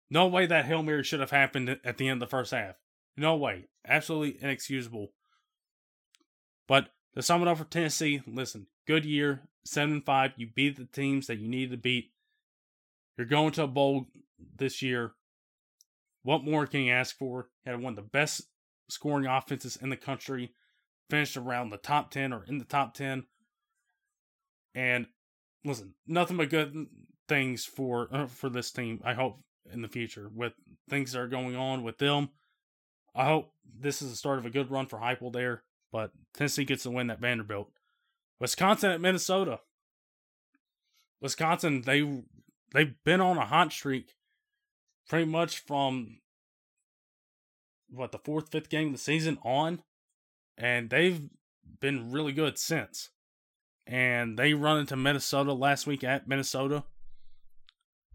No 0.09 0.27
way 0.27 0.45
that 0.45 0.65
Hail 0.65 0.83
Mary 0.83 1.03
should 1.03 1.19
have 1.19 1.31
happened 1.31 1.79
at 1.83 1.97
the 1.97 2.07
end 2.07 2.21
of 2.21 2.29
the 2.29 2.31
first 2.31 2.51
half. 2.51 2.75
No 3.17 3.35
way. 3.35 3.67
Absolutely 3.85 4.41
inexcusable. 4.41 5.11
But 6.67 6.89
to 7.15 7.21
sum 7.21 7.41
it 7.41 7.47
up 7.47 7.57
for 7.57 7.65
Tennessee, 7.65 8.21
listen, 8.25 8.67
good 8.87 9.05
year, 9.05 9.41
7 9.65 10.01
5. 10.01 10.31
You 10.37 10.49
beat 10.53 10.77
the 10.77 10.85
teams 10.85 11.27
that 11.27 11.39
you 11.39 11.47
needed 11.47 11.71
to 11.71 11.77
beat. 11.77 12.11
You're 13.17 13.27
going 13.27 13.51
to 13.53 13.63
a 13.63 13.67
bowl 13.67 14.07
this 14.55 14.81
year. 14.81 15.13
What 16.23 16.43
more 16.43 16.65
can 16.65 16.81
you 16.81 16.91
ask 16.91 17.17
for? 17.17 17.49
You 17.65 17.73
had 17.73 17.81
one 17.81 17.93
of 17.93 17.97
the 17.97 18.01
best 18.09 18.43
scoring 18.89 19.25
offenses 19.25 19.77
in 19.81 19.89
the 19.89 19.97
country. 19.97 20.53
Finished 21.09 21.37
around 21.37 21.69
the 21.69 21.77
top 21.77 22.11
ten 22.11 22.33
or 22.33 22.43
in 22.45 22.57
the 22.57 22.65
top 22.65 22.93
ten. 22.93 23.25
And 24.73 25.07
listen, 25.63 25.93
nothing 26.07 26.37
but 26.37 26.49
good 26.49 26.87
things 27.27 27.65
for 27.65 28.07
uh, 28.11 28.27
for 28.27 28.49
this 28.49 28.71
team. 28.71 29.01
I 29.03 29.13
hope 29.13 29.39
in 29.71 29.81
the 29.81 29.87
future 29.87 30.29
with 30.33 30.53
things 30.89 31.11
that 31.11 31.19
are 31.19 31.27
going 31.27 31.55
on 31.55 31.83
with 31.83 31.97
them. 31.97 32.29
I 33.15 33.25
hope 33.25 33.53
this 33.79 34.01
is 34.01 34.09
the 34.09 34.17
start 34.17 34.39
of 34.39 34.45
a 34.45 34.49
good 34.49 34.71
run 34.71 34.87
for 34.87 34.99
Heupel 34.99 35.31
there 35.31 35.63
but 35.93 36.11
Tennessee 36.33 36.65
gets 36.65 36.83
the 36.83 36.91
win 36.91 37.11
at 37.11 37.21
Vanderbilt. 37.21 37.71
Wisconsin 38.39 38.91
at 38.91 38.99
Minnesota. 38.99 39.59
Wisconsin, 41.21 41.83
they 41.83 42.23
they've 42.73 42.95
been 43.05 43.21
on 43.21 43.37
a 43.37 43.45
hot 43.45 43.71
streak 43.71 44.15
pretty 45.07 45.25
much 45.25 45.59
from 45.59 46.17
what 47.89 48.11
the 48.11 48.17
fourth, 48.17 48.49
fifth 48.49 48.69
game 48.69 48.87
of 48.87 48.93
the 48.93 48.99
season 48.99 49.37
on, 49.43 49.83
and 50.57 50.89
they've 50.89 51.21
been 51.79 52.11
really 52.11 52.33
good 52.33 52.57
since. 52.57 53.09
And 53.85 54.37
they 54.37 54.53
run 54.53 54.79
into 54.79 54.95
Minnesota 54.95 55.53
last 55.53 55.85
week 55.85 56.03
at 56.03 56.27
Minnesota, 56.27 56.85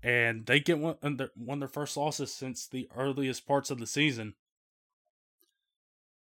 and 0.03 0.47
they 0.47 0.61
get 0.61 0.79
one, 0.79 0.97
one 1.35 1.57
of 1.57 1.61
their 1.61 1.69
first 1.69 1.97
losses 1.97 2.33
since 2.33 2.67
the 2.67 2.89
earliest 2.97 3.47
parts 3.47 3.71
of 3.71 3.79
the 3.79 3.87
season 3.87 4.35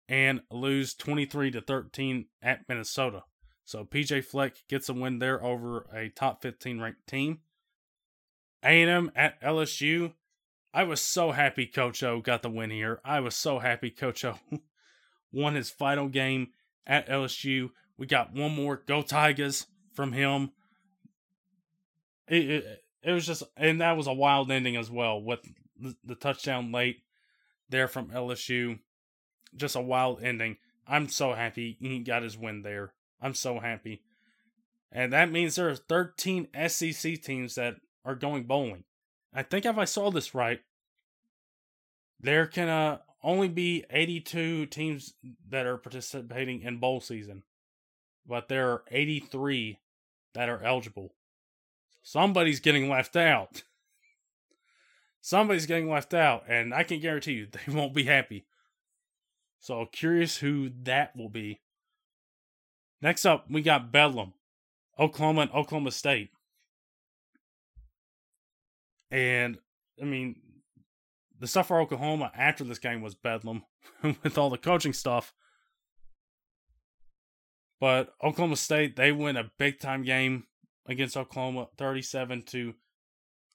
and 0.08 0.42
lose 0.52 0.94
23 0.94 1.52
to 1.52 1.62
13 1.62 2.26
at 2.42 2.62
Minnesota. 2.68 3.24
So 3.64 3.84
PJ 3.84 4.26
Fleck 4.26 4.56
gets 4.70 4.90
a 4.90 4.94
win 4.94 5.20
there 5.20 5.44
over 5.44 5.88
a 5.94 6.10
top 6.10 6.42
15 6.42 6.80
ranked 6.80 7.08
team. 7.08 7.40
A&M 8.64 9.12
at 9.16 9.42
LSU. 9.42 10.14
I 10.74 10.84
was 10.84 11.02
so 11.02 11.32
happy 11.32 11.66
Coach 11.66 12.04
O 12.04 12.20
got 12.20 12.42
the 12.42 12.50
win 12.50 12.70
here. 12.70 13.00
I 13.04 13.20
was 13.20 13.36
so 13.36 13.60
happy 13.60 13.90
Coach 13.90 14.24
O 14.26 14.36
won 15.36 15.56
his 15.56 15.70
final 15.70 16.08
game 16.08 16.48
at 16.88 17.08
LSU. 17.08 17.70
We 17.98 18.08
got 18.08 18.34
one 18.34 18.56
more 18.56 18.82
Go 18.86 19.02
Tigers 19.02 19.68
from 19.94 20.14
him. 20.14 20.52
It, 22.28 22.50
it, 22.50 22.84
it 23.04 23.12
was 23.12 23.28
just, 23.28 23.44
and 23.56 23.82
that 23.82 23.98
was 23.98 24.08
a 24.08 24.14
wild 24.14 24.50
ending 24.50 24.76
as 24.76 24.90
well 24.90 25.22
with 25.22 25.42
the, 25.80 25.96
the 26.04 26.16
touchdown 26.16 26.72
late 26.72 27.04
there 27.70 27.88
from 27.88 28.10
LSU 28.10 28.80
just 29.56 29.76
a 29.76 29.82
wild 29.82 30.22
ending. 30.24 30.58
I'm 30.88 31.10
so 31.10 31.34
happy 31.34 31.78
he 31.80 32.00
got 32.00 32.24
his 32.24 32.38
win 32.38 32.62
there. 32.62 32.94
I'm 33.22 33.34
so 33.34 33.60
happy. 33.60 34.04
And 34.92 35.12
that 35.14 35.32
means 35.32 35.56
there 35.56 35.70
are 35.70 35.76
13 35.76 36.48
SEC 36.68 37.22
teams 37.22 37.56
that 37.56 37.76
are 38.04 38.16
going 38.16 38.44
bowling. 38.44 38.84
I 39.34 39.44
think 39.44 39.66
if 39.66 39.78
I 39.78 39.86
saw 39.86 40.12
this 40.12 40.36
right, 40.36 40.62
there 42.20 42.46
can 42.46 42.70
uh, 42.70 43.00
only 43.26 43.48
be 43.48 43.84
82 43.90 44.68
teams 44.68 45.16
that 45.50 45.66
are 45.66 45.78
participating 45.78 46.62
in 46.62 46.78
bowl 46.78 47.02
season, 47.02 47.44
but 48.26 48.48
there 48.48 48.70
are 48.70 48.84
83 48.92 49.80
that 50.36 50.48
are 50.48 50.64
eligible. 50.64 51.12
Somebody's 52.04 52.60
getting 52.60 52.88
left 52.88 53.16
out. 53.16 53.64
Somebody's 55.22 55.66
getting 55.66 55.90
left 55.90 56.14
out, 56.14 56.44
and 56.48 56.72
I 56.72 56.84
can 56.84 57.00
guarantee 57.00 57.34
you 57.34 57.48
they 57.52 57.74
won't 57.74 57.96
be 57.96 58.04
happy. 58.04 58.46
So 59.60 59.88
curious 59.92 60.38
who 60.38 60.70
that 60.84 61.16
will 61.16 61.30
be. 61.30 61.62
Next 63.02 63.26
up, 63.26 63.46
we 63.50 63.64
got 63.64 63.92
Bedlam, 63.92 64.34
Oklahoma 65.00 65.42
and 65.42 65.52
Oklahoma 65.52 65.92
State. 65.92 66.30
And 69.10 69.58
I 70.00 70.06
mean, 70.06 70.36
the 71.40 71.48
stuff 71.48 71.68
for 71.68 71.80
Oklahoma 71.80 72.32
after 72.36 72.64
this 72.64 72.80
game 72.80 73.02
was 73.02 73.16
bedlam 73.16 73.64
with 74.24 74.38
all 74.38 74.50
the 74.50 74.58
coaching 74.58 74.94
stuff. 74.94 75.34
But 77.80 78.14
Oklahoma 78.24 78.56
State, 78.56 78.96
they 78.96 79.12
win 79.12 79.36
a 79.38 79.52
big 79.58 79.80
time 79.80 80.04
game 80.04 80.46
against 80.88 81.18
Oklahoma 81.18 81.68
37 81.78 82.44
to 82.44 82.74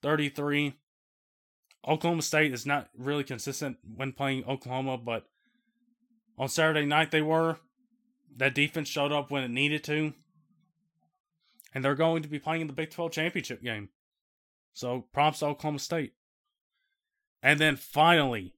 33. 0.02 0.74
Oklahoma 1.88 2.22
State 2.22 2.52
is 2.52 2.66
not 2.66 2.90
really 2.96 3.24
consistent 3.24 3.78
when 3.82 4.12
playing 4.12 4.44
Oklahoma, 4.44 4.98
but 4.98 5.24
on 6.38 6.48
Saturday 6.48 6.86
night 6.86 7.10
they 7.10 7.22
were. 7.22 7.56
That 8.36 8.54
defense 8.54 8.88
showed 8.88 9.12
up 9.12 9.30
when 9.30 9.42
it 9.42 9.50
needed 9.50 9.82
to. 9.84 10.12
And 11.74 11.84
they're 11.84 11.94
going 11.94 12.22
to 12.22 12.28
be 12.28 12.38
playing 12.38 12.62
in 12.62 12.66
the 12.66 12.72
Big 12.72 12.90
12 12.90 13.12
championship 13.12 13.62
game. 13.62 13.88
So 14.72 15.06
props 15.12 15.40
to 15.40 15.46
Oklahoma 15.46 15.78
State. 15.78 16.12
And 17.42 17.58
then 17.58 17.76
finally, 17.76 18.54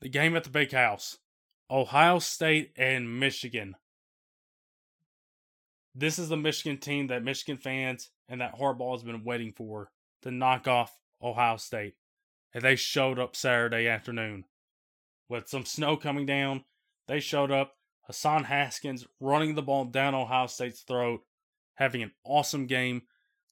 the 0.00 0.08
game 0.08 0.36
at 0.36 0.44
the 0.44 0.50
big 0.50 0.72
house 0.72 1.18
Ohio 1.70 2.18
State 2.18 2.72
and 2.76 3.20
Michigan. 3.20 3.76
This 5.94 6.18
is 6.18 6.28
the 6.28 6.36
Michigan 6.36 6.78
team 6.78 7.08
that 7.08 7.24
Michigan 7.24 7.56
fans 7.56 8.10
and 8.28 8.40
that 8.40 8.58
Harbaugh 8.58 8.92
has 8.92 9.02
been 9.02 9.24
waiting 9.24 9.52
for 9.52 9.90
to 10.22 10.30
knock 10.30 10.68
off 10.68 10.98
Ohio 11.22 11.56
State. 11.56 11.94
And 12.52 12.62
they 12.62 12.76
showed 12.76 13.18
up 13.18 13.36
Saturday 13.36 13.86
afternoon. 13.86 14.44
With 15.28 15.48
some 15.48 15.64
snow 15.64 15.96
coming 15.96 16.26
down, 16.26 16.64
they 17.06 17.20
showed 17.20 17.50
up. 17.50 17.76
Hassan 18.02 18.44
Haskins 18.44 19.06
running 19.20 19.54
the 19.54 19.62
ball 19.62 19.84
down 19.84 20.16
Ohio 20.16 20.48
State's 20.48 20.80
throat, 20.80 21.20
having 21.74 22.02
an 22.02 22.10
awesome 22.24 22.66
game. 22.66 23.02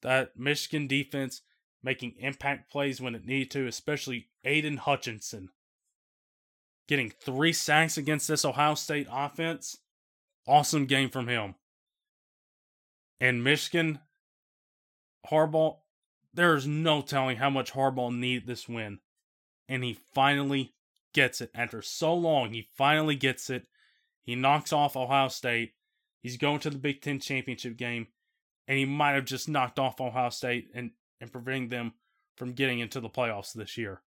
That 0.03 0.37
Michigan 0.37 0.89
defense 0.89 1.43
making 1.83 2.15
impact 2.19 2.71
plays 2.71 3.01
when 3.01 3.15
it 3.15 3.27
needed 3.27 3.51
to, 3.53 3.67
especially 3.67 4.29
Aidan 4.45 4.79
Hutchinson. 4.79 5.51
Getting 6.89 7.11
three 7.11 7.53
sacks 7.53 7.97
against 7.97 8.29
this 8.29 8.45
Ohio 8.45 8.75
State 8.75 9.07
offense. 9.11 9.77
Awesome 10.47 10.87
game 10.87 11.11
from 11.11 11.29
him. 11.29 11.55
And 13.21 13.45
Michigan, 13.45 14.01
Harbaugh, 15.31 15.79
there 16.33 16.55
is 16.55 16.67
no 16.67 17.03
telling 17.03 17.37
how 17.37 17.51
much 17.51 17.73
Harbaugh 17.73 18.15
needed 18.15 18.47
this 18.47 18.69
win. 18.69 19.01
And 19.69 19.85
he 19.85 19.99
finally 20.15 20.75
gets 21.13 21.41
it. 21.41 21.51
After 21.55 21.83
so 21.83 22.15
long, 22.15 22.53
he 22.53 22.69
finally 22.77 23.17
gets 23.17 23.51
it. 23.51 23.67
He 24.23 24.35
knocks 24.35 24.73
off 24.73 24.97
Ohio 24.97 25.29
State. 25.29 25.73
He's 26.23 26.37
going 26.37 26.61
to 26.61 26.71
the 26.71 26.79
Big 26.79 27.03
Ten 27.03 27.21
championship 27.21 27.77
game. 27.77 28.09
And 28.67 28.79
he 28.79 28.85
might 28.85 29.13
have 29.13 29.25
just 29.25 29.49
knocked 29.49 29.79
off 29.79 30.01
Ohio 30.01 30.31
State 30.31 30.69
and 30.75 30.93
and 31.21 31.33
preventing 31.33 31.69
them 31.69 31.95
from 32.37 32.53
getting 32.53 32.79
into 32.79 33.01
the 33.01 33.09
playoffs 33.09 33.53
this 33.53 33.77
year. 33.77 34.03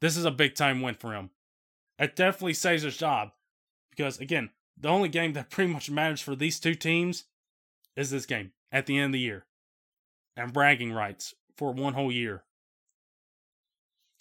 This 0.00 0.16
is 0.16 0.24
a 0.24 0.30
big 0.30 0.54
time 0.54 0.82
win 0.82 0.94
for 0.94 1.14
him. 1.14 1.30
It 1.98 2.16
definitely 2.16 2.54
saves 2.54 2.82
his 2.82 2.96
job 2.96 3.30
because, 3.90 4.18
again, 4.20 4.50
the 4.76 4.88
only 4.88 5.08
game 5.08 5.32
that 5.32 5.50
pretty 5.50 5.72
much 5.72 5.90
matters 5.90 6.20
for 6.20 6.36
these 6.36 6.60
two 6.60 6.74
teams 6.74 7.24
is 7.96 8.10
this 8.10 8.26
game 8.26 8.52
at 8.70 8.86
the 8.86 8.98
end 8.98 9.06
of 9.06 9.12
the 9.12 9.20
year 9.20 9.46
and 10.36 10.52
bragging 10.52 10.92
rights 10.92 11.34
for 11.56 11.72
one 11.72 11.94
whole 11.94 12.12
year. 12.12 12.44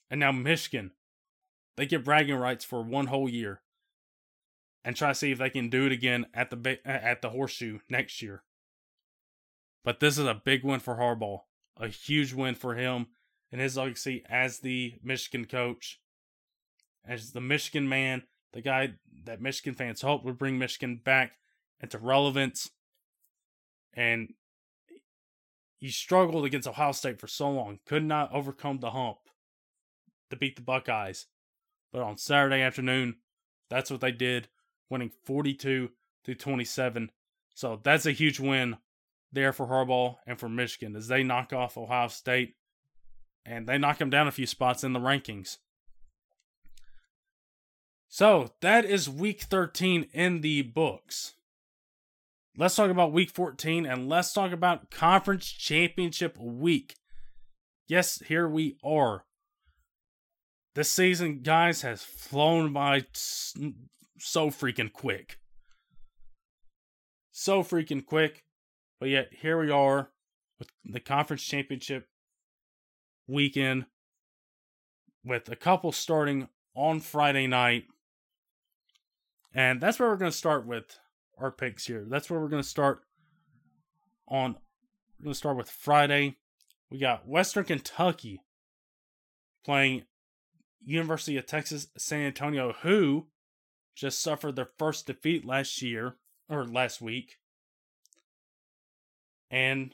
And 0.10 0.20
now 0.20 0.32
Michigan, 0.32 0.92
they 1.76 1.86
get 1.86 2.06
bragging 2.06 2.36
rights 2.36 2.64
for 2.64 2.82
one 2.82 3.08
whole 3.08 3.28
year 3.28 3.62
and 4.86 4.96
try 4.96 5.10
to 5.10 5.16
see 5.16 5.32
if 5.32 5.40
they 5.40 5.50
can 5.50 5.70
do 5.70 5.88
it 5.88 5.92
again 5.92 6.28
at 6.34 6.50
the 6.52 6.80
at 6.86 7.22
the 7.22 7.32
horseshoe 7.32 7.80
next 7.90 8.22
year. 8.22 8.44
But 9.86 10.00
this 10.00 10.18
is 10.18 10.26
a 10.26 10.34
big 10.34 10.64
win 10.64 10.80
for 10.80 10.96
Harbaugh, 10.96 11.42
a 11.78 11.88
huge 11.88 12.34
win 12.34 12.56
for 12.56 12.74
him 12.74 13.06
and 13.52 13.62
his 13.62 13.78
legacy 13.78 14.24
as 14.28 14.60
the 14.60 14.96
Michigan 15.04 15.46
coach, 15.46 16.02
as 17.08 17.32
the 17.32 17.40
Michigan 17.40 17.88
man, 17.88 18.24
the 18.52 18.62
guy 18.62 18.96
that 19.26 19.42
Michigan 19.42 19.76
fans 19.76 20.02
hope 20.02 20.26
would 20.26 20.40
bring 20.40 20.58
Michigan 20.58 21.00
back 21.06 21.34
into 21.80 22.00
relevance. 22.00 22.72
And 23.94 24.34
he 25.78 25.92
struggled 25.92 26.46
against 26.46 26.68
Ohio 26.68 26.92
State 26.92 27.20
for 27.20 27.28
so 27.28 27.52
long, 27.52 27.78
could 27.86 28.04
not 28.04 28.34
overcome 28.34 28.80
the 28.80 28.90
hump 28.90 29.20
to 30.32 30.36
beat 30.36 30.56
the 30.56 30.64
Buckeyes. 30.64 31.28
But 31.94 32.02
on 32.02 32.18
Saturday 32.18 32.62
afternoon, 32.62 33.18
that's 33.70 33.92
what 33.92 34.02
they 34.02 34.12
did, 34.12 34.48
winning 34.90 35.12
42 35.26 35.92
to 36.24 36.36
27. 36.36 37.12
So 37.54 37.80
that's 37.84 38.08
a 38.08 38.12
huge 38.12 38.40
win 38.40 38.78
there 39.36 39.54
for 39.54 39.68
Harbaugh 39.68 40.16
and 40.26 40.40
for 40.40 40.50
Michigan 40.50 40.96
as 40.96 41.08
they 41.08 41.22
knock 41.24 41.54
off 41.54 41.78
Ohio 41.78 42.08
State 42.08 42.56
and 43.46 43.68
they 43.68 43.78
knock 43.78 44.00
them 44.00 44.10
down 44.10 44.28
a 44.28 44.32
few 44.32 44.48
spots 44.48 44.84
in 44.84 44.94
the 44.94 45.00
rankings. 45.00 45.58
So 48.08 48.54
that 48.62 48.86
is 48.86 49.10
week 49.10 49.42
13 49.42 50.08
in 50.14 50.42
the 50.42 50.62
books. 50.62 51.34
Let's 52.58 52.76
talk 52.76 52.90
about 52.90 53.12
week 53.12 53.30
14 53.32 53.86
and 53.86 54.08
let's 54.08 54.32
talk 54.32 54.54
about 54.54 54.90
conference 54.90 55.52
championship 55.52 56.38
week. 56.40 56.96
Yes, 57.88 58.24
here 58.28 58.48
we 58.48 58.78
are. 58.84 59.26
This 60.74 60.90
season, 60.90 61.42
guys, 61.42 61.82
has 61.82 62.04
flown 62.04 62.72
by 62.72 63.06
so 64.18 64.50
freaking 64.50 64.92
quick. 64.92 65.38
So 67.32 67.64
freaking 67.64 68.06
quick. 68.06 68.45
But 69.06 69.12
yet 69.12 69.30
here 69.40 69.60
we 69.60 69.70
are 69.70 70.10
with 70.58 70.72
the 70.84 71.00
conference 71.00 71.44
championship 71.44 72.08
weekend 73.28 73.86
with 75.24 75.48
a 75.48 75.56
couple 75.56 75.92
starting 75.92 76.48
on 76.74 77.02
Friday 77.02 77.46
night. 77.46 77.84
And 79.54 79.80
that's 79.80 80.00
where 80.00 80.10
we're 80.10 80.18
going 80.18 80.32
to 80.32 80.36
start 80.36 80.66
with 80.66 80.98
our 81.38 81.52
picks 81.52 81.86
here. 81.86 82.04
That's 82.10 82.32
where 82.32 82.40
we're 82.40 82.48
going 82.48 82.64
to 82.64 82.68
start 82.68 83.04
on 84.28 84.56
we're 85.20 85.26
going 85.26 85.34
to 85.34 85.38
start 85.38 85.58
with 85.58 85.70
Friday. 85.70 86.38
We 86.90 86.98
got 86.98 87.28
Western 87.28 87.66
Kentucky 87.66 88.42
playing 89.64 90.06
University 90.84 91.38
of 91.38 91.46
Texas 91.46 91.90
San 91.96 92.22
Antonio 92.22 92.74
who 92.82 93.28
just 93.94 94.20
suffered 94.20 94.56
their 94.56 94.72
first 94.80 95.06
defeat 95.06 95.46
last 95.46 95.80
year 95.84 96.16
or 96.50 96.66
last 96.66 97.02
week 97.02 97.38
and 99.50 99.94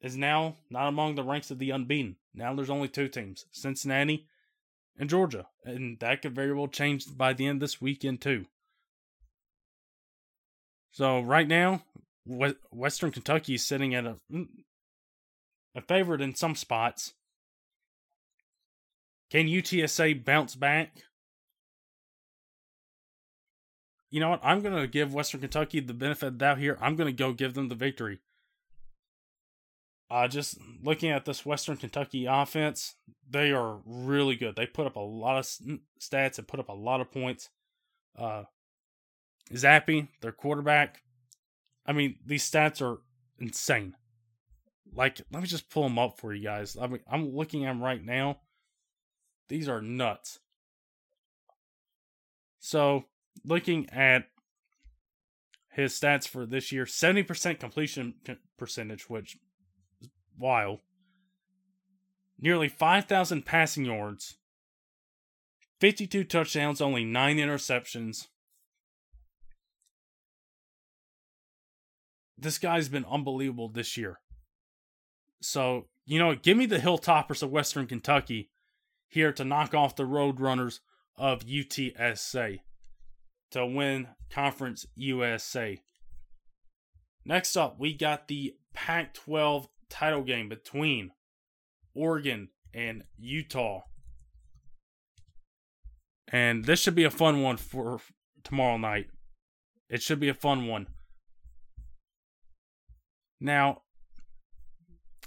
is 0.00 0.16
now 0.16 0.56
not 0.70 0.88
among 0.88 1.14
the 1.14 1.22
ranks 1.22 1.50
of 1.50 1.58
the 1.58 1.70
unbeaten. 1.70 2.16
Now 2.34 2.54
there's 2.54 2.70
only 2.70 2.88
two 2.88 3.08
teams 3.08 3.46
Cincinnati 3.52 4.26
and 4.98 5.10
Georgia. 5.10 5.46
And 5.64 5.98
that 6.00 6.22
could 6.22 6.34
very 6.34 6.52
well 6.52 6.68
change 6.68 7.06
by 7.16 7.32
the 7.32 7.46
end 7.46 7.56
of 7.56 7.60
this 7.60 7.80
weekend, 7.80 8.20
too. 8.20 8.46
So 10.92 11.20
right 11.20 11.48
now, 11.48 11.82
Western 12.26 13.10
Kentucky 13.10 13.54
is 13.54 13.66
sitting 13.66 13.94
at 13.94 14.06
a, 14.06 14.16
mm, 14.32 14.46
a 15.74 15.80
favorite 15.80 16.20
in 16.20 16.34
some 16.34 16.54
spots. 16.54 17.14
Can 19.30 19.46
UTSA 19.46 20.24
bounce 20.24 20.54
back? 20.54 21.02
You 24.10 24.20
know 24.20 24.30
what? 24.30 24.40
I'm 24.44 24.60
going 24.60 24.76
to 24.76 24.86
give 24.86 25.12
Western 25.12 25.40
Kentucky 25.40 25.80
the 25.80 25.92
benefit 25.92 26.26
of 26.26 26.32
the 26.34 26.38
doubt 26.38 26.58
here. 26.58 26.78
I'm 26.80 26.94
going 26.94 27.08
to 27.08 27.16
go 27.16 27.32
give 27.32 27.54
them 27.54 27.68
the 27.68 27.74
victory. 27.74 28.20
Uh, 30.14 30.28
just 30.28 30.58
looking 30.80 31.10
at 31.10 31.24
this 31.24 31.44
Western 31.44 31.76
Kentucky 31.76 32.26
offense, 32.26 32.94
they 33.28 33.50
are 33.50 33.80
really 33.84 34.36
good. 34.36 34.54
They 34.54 34.64
put 34.64 34.86
up 34.86 34.94
a 34.94 35.00
lot 35.00 35.38
of 35.38 35.44
stats 36.00 36.38
and 36.38 36.46
put 36.46 36.60
up 36.60 36.68
a 36.68 36.72
lot 36.72 37.00
of 37.00 37.10
points. 37.10 37.50
Uh, 38.16 38.44
Zappe, 39.52 40.06
their 40.20 40.30
quarterback, 40.30 41.02
I 41.84 41.94
mean, 41.94 42.14
these 42.24 42.48
stats 42.48 42.80
are 42.80 43.00
insane. 43.40 43.96
Like, 44.94 45.20
let 45.32 45.42
me 45.42 45.48
just 45.48 45.68
pull 45.68 45.82
them 45.82 45.98
up 45.98 46.20
for 46.20 46.32
you 46.32 46.44
guys. 46.44 46.76
I 46.80 46.86
mean, 46.86 47.00
I'm 47.10 47.34
looking 47.34 47.64
at 47.64 47.70
them 47.70 47.82
right 47.82 48.02
now. 48.02 48.38
These 49.48 49.68
are 49.68 49.82
nuts. 49.82 50.38
So, 52.60 53.06
looking 53.44 53.90
at 53.90 54.26
his 55.72 55.92
stats 55.92 56.28
for 56.28 56.46
this 56.46 56.70
year 56.70 56.84
70% 56.84 57.58
completion 57.58 58.14
percentage, 58.56 59.10
which 59.10 59.38
wild. 60.38 60.80
Nearly 62.38 62.68
5,000 62.68 63.44
passing 63.44 63.84
yards 63.84 64.36
52 65.80 66.24
touchdowns, 66.24 66.80
only 66.80 67.04
9 67.04 67.36
interceptions. 67.36 68.28
This 72.38 72.58
guy's 72.58 72.88
been 72.88 73.04
unbelievable 73.04 73.68
this 73.68 73.96
year. 73.96 74.20
So, 75.40 75.88
you 76.06 76.18
know, 76.18 76.34
give 76.34 76.56
me 76.56 76.66
the 76.66 76.78
Hilltoppers 76.78 77.42
of 77.42 77.50
Western 77.50 77.86
Kentucky 77.86 78.50
here 79.08 79.32
to 79.32 79.44
knock 79.44 79.74
off 79.74 79.96
the 79.96 80.04
Roadrunners 80.04 80.80
of 81.16 81.44
UTSA 81.44 82.60
to 83.50 83.66
win 83.66 84.08
Conference 84.30 84.86
USA. 84.96 85.80
Next 87.24 87.56
up, 87.56 87.78
we 87.78 87.94
got 87.94 88.28
the 88.28 88.56
Pac 88.74 89.14
12 89.14 89.68
title 89.88 90.22
game 90.22 90.48
between 90.48 91.10
Oregon 91.94 92.48
and 92.72 93.04
Utah. 93.16 93.82
And 96.28 96.64
this 96.64 96.80
should 96.80 96.94
be 96.94 97.04
a 97.04 97.10
fun 97.10 97.42
one 97.42 97.56
for 97.56 98.00
tomorrow 98.42 98.76
night. 98.76 99.06
It 99.88 100.02
should 100.02 100.20
be 100.20 100.28
a 100.28 100.34
fun 100.34 100.66
one. 100.66 100.88
Now, 103.40 103.82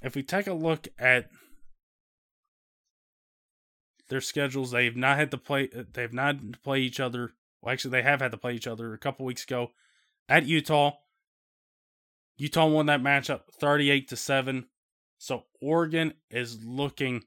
if 0.01 0.15
we 0.15 0.23
take 0.23 0.47
a 0.47 0.53
look 0.53 0.87
at 0.97 1.29
their 4.09 4.21
schedules, 4.21 4.71
they've 4.71 4.95
not 4.95 5.17
had 5.17 5.31
to 5.31 5.37
play. 5.37 5.69
Uh, 5.75 5.83
they've 5.93 6.13
not 6.13 6.35
had 6.35 6.53
to 6.53 6.59
play 6.59 6.79
each 6.79 6.99
other. 6.99 7.33
Well, 7.61 7.71
actually, 7.73 7.91
they 7.91 8.03
have 8.03 8.21
had 8.21 8.31
to 8.31 8.37
play 8.37 8.53
each 8.53 8.67
other 8.67 8.93
a 8.93 8.97
couple 8.97 9.25
weeks 9.25 9.43
ago 9.43 9.71
at 10.27 10.45
Utah. 10.45 10.93
Utah 12.37 12.67
won 12.67 12.85
that 12.85 13.01
matchup 13.01 13.41
38 13.59 14.07
to 14.09 14.15
7. 14.15 14.65
So 15.17 15.43
Oregon 15.61 16.13
is 16.29 16.63
looking 16.63 17.23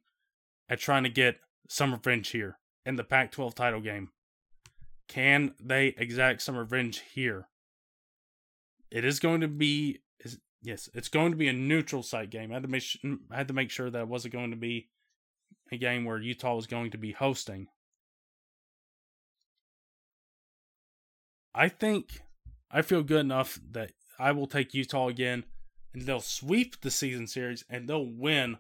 at 0.68 0.78
trying 0.78 1.02
to 1.02 1.10
get 1.10 1.40
some 1.68 1.92
revenge 1.92 2.30
here 2.30 2.58
in 2.86 2.96
the 2.96 3.04
Pac 3.04 3.32
12 3.32 3.54
title 3.54 3.80
game. 3.80 4.10
Can 5.08 5.54
they 5.60 5.88
exact 5.96 6.42
some 6.42 6.56
revenge 6.56 7.02
here? 7.12 7.48
It 8.90 9.04
is 9.04 9.18
going 9.18 9.40
to 9.40 9.48
be 9.48 10.00
yes, 10.62 10.88
it's 10.94 11.08
going 11.08 11.32
to 11.32 11.36
be 11.36 11.48
a 11.48 11.52
neutral 11.52 12.02
site 12.02 12.30
game. 12.30 12.50
I 12.50 12.54
had 12.54 12.62
to 12.62 12.68
make 12.68 12.84
I 13.30 13.36
had 13.36 13.48
to 13.48 13.54
make 13.54 13.70
sure 13.70 13.90
that 13.90 14.02
it 14.02 14.08
wasn't 14.08 14.34
going 14.34 14.50
to 14.50 14.56
be 14.56 14.88
a 15.72 15.76
game 15.76 16.04
where 16.04 16.18
Utah 16.18 16.54
was 16.54 16.66
going 16.66 16.90
to 16.92 16.98
be 16.98 17.12
hosting. 17.12 17.68
I 21.54 21.68
think 21.68 22.22
I 22.70 22.82
feel 22.82 23.02
good 23.02 23.20
enough 23.20 23.58
that 23.72 23.92
I 24.20 24.32
will 24.32 24.46
take 24.46 24.74
Utah 24.74 25.08
again, 25.08 25.44
and 25.94 26.02
they'll 26.02 26.20
sweep 26.20 26.80
the 26.80 26.90
season 26.90 27.26
series 27.26 27.64
and 27.68 27.88
they'll 27.88 28.06
win 28.06 28.58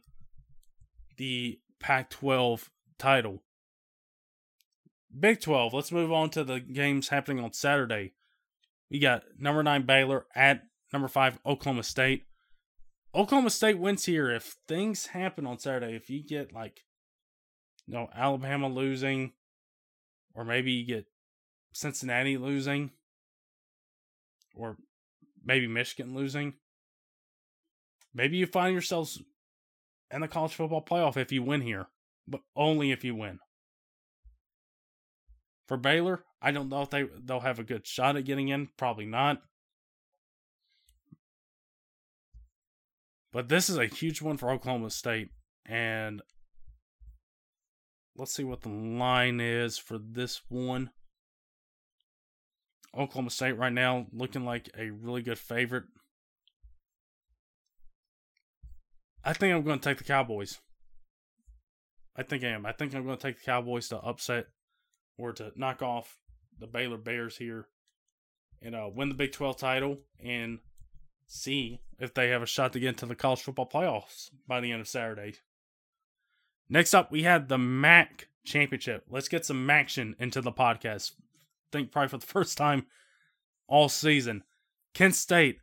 the 1.16 1.60
Pac 1.78 2.10
12 2.10 2.70
title. 2.98 3.42
Big 5.18 5.40
12, 5.40 5.74
let's 5.74 5.92
move 5.92 6.12
on 6.12 6.30
to 6.30 6.44
the 6.44 6.60
games 6.60 7.08
happening 7.08 7.42
on 7.42 7.52
Saturday. 7.52 8.12
We 8.90 8.98
got 8.98 9.24
number 9.38 9.62
9 9.62 9.84
Baylor 9.84 10.26
at 10.34 10.62
number 10.92 11.08
5 11.08 11.40
Oklahoma 11.44 11.82
State. 11.82 12.24
Oklahoma 13.14 13.50
State 13.50 13.78
wins 13.78 14.04
here 14.04 14.30
if 14.30 14.56
things 14.68 15.06
happen 15.06 15.46
on 15.46 15.58
Saturday. 15.58 15.94
If 15.94 16.10
you 16.10 16.22
get 16.22 16.52
like, 16.52 16.84
you 17.86 17.94
know, 17.94 18.08
Alabama 18.14 18.68
losing, 18.68 19.32
or 20.34 20.44
maybe 20.44 20.72
you 20.72 20.86
get 20.86 21.06
Cincinnati 21.72 22.36
losing, 22.36 22.90
or 24.54 24.76
maybe 25.50 25.66
Michigan 25.66 26.14
losing. 26.14 26.54
Maybe 28.14 28.36
you 28.36 28.46
find 28.46 28.72
yourselves 28.72 29.20
in 30.08 30.20
the 30.20 30.28
college 30.28 30.54
football 30.54 30.84
playoff 30.84 31.16
if 31.16 31.32
you 31.32 31.42
win 31.42 31.60
here, 31.60 31.88
but 32.28 32.42
only 32.54 32.92
if 32.92 33.02
you 33.02 33.16
win. 33.16 33.40
For 35.66 35.76
Baylor, 35.76 36.22
I 36.40 36.52
don't 36.52 36.68
know 36.68 36.82
if 36.82 36.90
they 36.90 37.04
they'll 37.24 37.40
have 37.40 37.58
a 37.58 37.64
good 37.64 37.84
shot 37.84 38.16
at 38.16 38.24
getting 38.24 38.46
in. 38.46 38.68
Probably 38.76 39.06
not. 39.06 39.42
But 43.32 43.48
this 43.48 43.68
is 43.68 43.76
a 43.76 43.86
huge 43.86 44.22
one 44.22 44.36
for 44.36 44.52
Oklahoma 44.52 44.90
State, 44.90 45.30
and 45.66 46.22
let's 48.16 48.32
see 48.32 48.44
what 48.44 48.60
the 48.60 48.68
line 48.68 49.40
is 49.40 49.78
for 49.78 49.98
this 49.98 50.42
one. 50.48 50.90
Oklahoma 52.96 53.30
State 53.30 53.56
right 53.56 53.72
now 53.72 54.06
looking 54.12 54.44
like 54.44 54.68
a 54.76 54.90
really 54.90 55.22
good 55.22 55.38
favorite. 55.38 55.84
I 59.24 59.32
think 59.32 59.54
I'm 59.54 59.62
going 59.62 59.78
to 59.78 59.88
take 59.88 59.98
the 59.98 60.04
Cowboys. 60.04 60.58
I 62.16 62.22
think 62.22 62.42
I 62.42 62.48
am. 62.48 62.66
I 62.66 62.72
think 62.72 62.94
I'm 62.94 63.04
going 63.04 63.16
to 63.16 63.22
take 63.22 63.38
the 63.38 63.44
Cowboys 63.44 63.88
to 63.88 63.98
upset 63.98 64.46
or 65.18 65.32
to 65.32 65.52
knock 65.56 65.82
off 65.82 66.16
the 66.58 66.66
Baylor 66.66 66.96
Bears 66.96 67.36
here 67.36 67.66
and 68.62 68.74
uh, 68.74 68.88
win 68.92 69.08
the 69.08 69.14
Big 69.14 69.32
12 69.32 69.56
title 69.56 69.98
and 70.22 70.58
see 71.26 71.80
if 71.98 72.12
they 72.12 72.28
have 72.30 72.42
a 72.42 72.46
shot 72.46 72.72
to 72.72 72.80
get 72.80 72.88
into 72.88 73.06
the 73.06 73.14
college 73.14 73.40
football 73.40 73.68
playoffs 73.68 74.30
by 74.48 74.60
the 74.60 74.72
end 74.72 74.80
of 74.80 74.88
Saturday. 74.88 75.34
Next 76.68 76.94
up, 76.94 77.10
we 77.10 77.22
had 77.22 77.48
the 77.48 77.58
MAC 77.58 78.28
championship. 78.44 79.04
Let's 79.08 79.28
get 79.28 79.44
some 79.44 79.68
action 79.70 80.16
into 80.18 80.40
the 80.40 80.52
podcast 80.52 81.12
think 81.72 81.90
probably 81.92 82.08
for 82.08 82.18
the 82.18 82.26
first 82.32 82.56
time 82.56 82.86
all 83.66 83.88
season. 83.88 84.44
Kent 84.94 85.14
State 85.14 85.58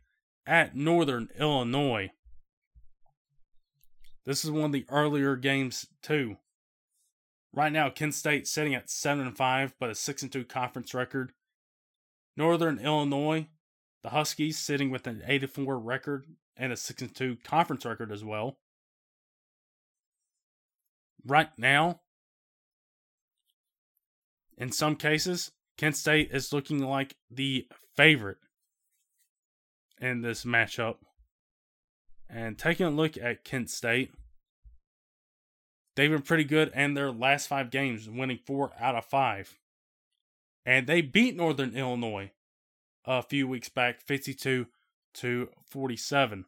at 0.46 0.74
Northern 0.74 1.28
Illinois. 1.38 2.10
This 4.24 4.44
is 4.44 4.50
one 4.50 4.64
of 4.64 4.72
the 4.72 4.86
earlier 4.88 5.36
games 5.36 5.86
too. 6.02 6.36
Right 7.52 7.72
now, 7.72 7.90
Kent 7.90 8.14
State 8.14 8.46
sitting 8.46 8.74
at 8.74 8.90
seven 8.90 9.26
and 9.26 9.36
five, 9.36 9.74
but 9.78 9.90
a 9.90 9.94
six 9.94 10.22
and 10.22 10.32
two 10.32 10.44
conference 10.44 10.94
record. 10.94 11.32
Northern 12.36 12.78
Illinois, 12.78 13.48
the 14.02 14.10
Huskies 14.10 14.58
sitting 14.58 14.90
with 14.90 15.06
an 15.06 15.22
eight 15.26 15.42
and 15.42 15.50
four 15.50 15.78
record 15.78 16.26
and 16.56 16.72
a 16.72 16.76
six 16.76 17.02
and 17.02 17.14
two 17.14 17.36
conference 17.42 17.84
record 17.84 18.12
as 18.12 18.24
well. 18.24 18.58
Right 21.26 21.50
now, 21.58 22.00
in 24.56 24.72
some 24.72 24.96
cases, 24.96 25.52
Kent 25.78 25.96
State 25.96 26.30
is 26.32 26.52
looking 26.52 26.80
like 26.80 27.14
the 27.30 27.68
favorite 27.96 28.38
in 30.00 30.20
this 30.22 30.44
matchup. 30.44 30.96
And 32.28 32.58
taking 32.58 32.84
a 32.84 32.90
look 32.90 33.16
at 33.16 33.44
Kent 33.44 33.70
State, 33.70 34.12
they've 35.94 36.10
been 36.10 36.22
pretty 36.22 36.44
good 36.44 36.72
in 36.74 36.94
their 36.94 37.12
last 37.12 37.46
five 37.46 37.70
games, 37.70 38.10
winning 38.10 38.40
four 38.44 38.72
out 38.78 38.96
of 38.96 39.06
five. 39.06 39.56
And 40.66 40.86
they 40.86 41.00
beat 41.00 41.36
Northern 41.36 41.74
Illinois 41.74 42.32
a 43.06 43.22
few 43.22 43.48
weeks 43.48 43.70
back, 43.70 44.02
52 44.02 44.66
to 45.14 45.48
47. 45.70 46.44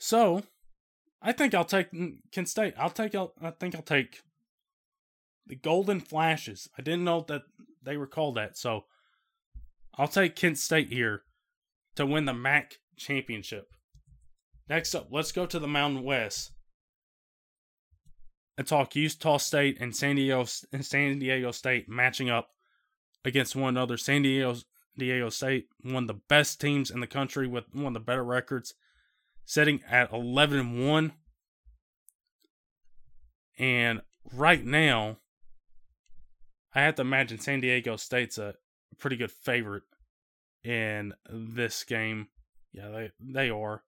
So, 0.00 0.42
I 1.20 1.30
think 1.30 1.54
I'll 1.54 1.64
take 1.64 1.90
Kent 2.32 2.48
State. 2.48 2.74
I'll 2.76 2.90
take. 2.90 3.14
I 3.14 3.50
think 3.60 3.76
I'll 3.76 3.82
take 3.82 4.22
the 5.46 5.56
Golden 5.56 6.00
Flashes. 6.00 6.68
I 6.78 6.82
didn't 6.82 7.04
know 7.04 7.24
that 7.28 7.42
they 7.82 7.96
were 7.96 8.06
called 8.06 8.36
that, 8.36 8.56
so 8.56 8.84
I'll 9.96 10.08
take 10.08 10.36
Kent 10.36 10.58
State 10.58 10.88
here 10.88 11.22
to 11.96 12.06
win 12.06 12.24
the 12.24 12.34
MAC 12.34 12.78
championship. 12.96 13.68
Next 14.68 14.94
up, 14.94 15.08
let's 15.10 15.32
go 15.32 15.46
to 15.46 15.58
the 15.58 15.68
Mountain 15.68 16.02
West 16.04 16.52
and 18.56 18.66
talk 18.66 18.94
Utah 18.94 19.38
State 19.38 19.78
and 19.80 19.94
San 19.94 20.16
Diego 20.16 20.46
and 20.72 20.84
San 20.84 21.18
Diego 21.18 21.50
State 21.50 21.88
matching 21.88 22.30
up 22.30 22.50
against 23.24 23.56
one 23.56 23.70
another. 23.76 23.96
San 23.96 24.22
Diego 24.22 24.56
Diego 24.96 25.28
State, 25.30 25.66
one 25.82 26.04
of 26.04 26.08
the 26.08 26.20
best 26.28 26.60
teams 26.60 26.90
in 26.90 27.00
the 27.00 27.06
country 27.06 27.46
with 27.46 27.64
one 27.72 27.88
of 27.88 27.94
the 27.94 28.00
better 28.00 28.24
records, 28.24 28.74
sitting 29.44 29.80
at 29.90 30.12
11 30.12 30.58
and 30.60 30.88
1. 30.88 31.12
And 33.58 34.00
right 34.32 34.64
now, 34.64 35.18
I 36.74 36.82
have 36.82 36.94
to 36.96 37.02
imagine 37.02 37.38
San 37.38 37.60
Diego 37.60 37.96
State's 37.96 38.38
a 38.38 38.54
pretty 38.98 39.16
good 39.16 39.30
favorite 39.30 39.82
in 40.64 41.12
this 41.30 41.84
game. 41.84 42.28
Yeah, 42.72 42.88
they 42.88 43.10
they 43.20 43.50
are. 43.50 43.82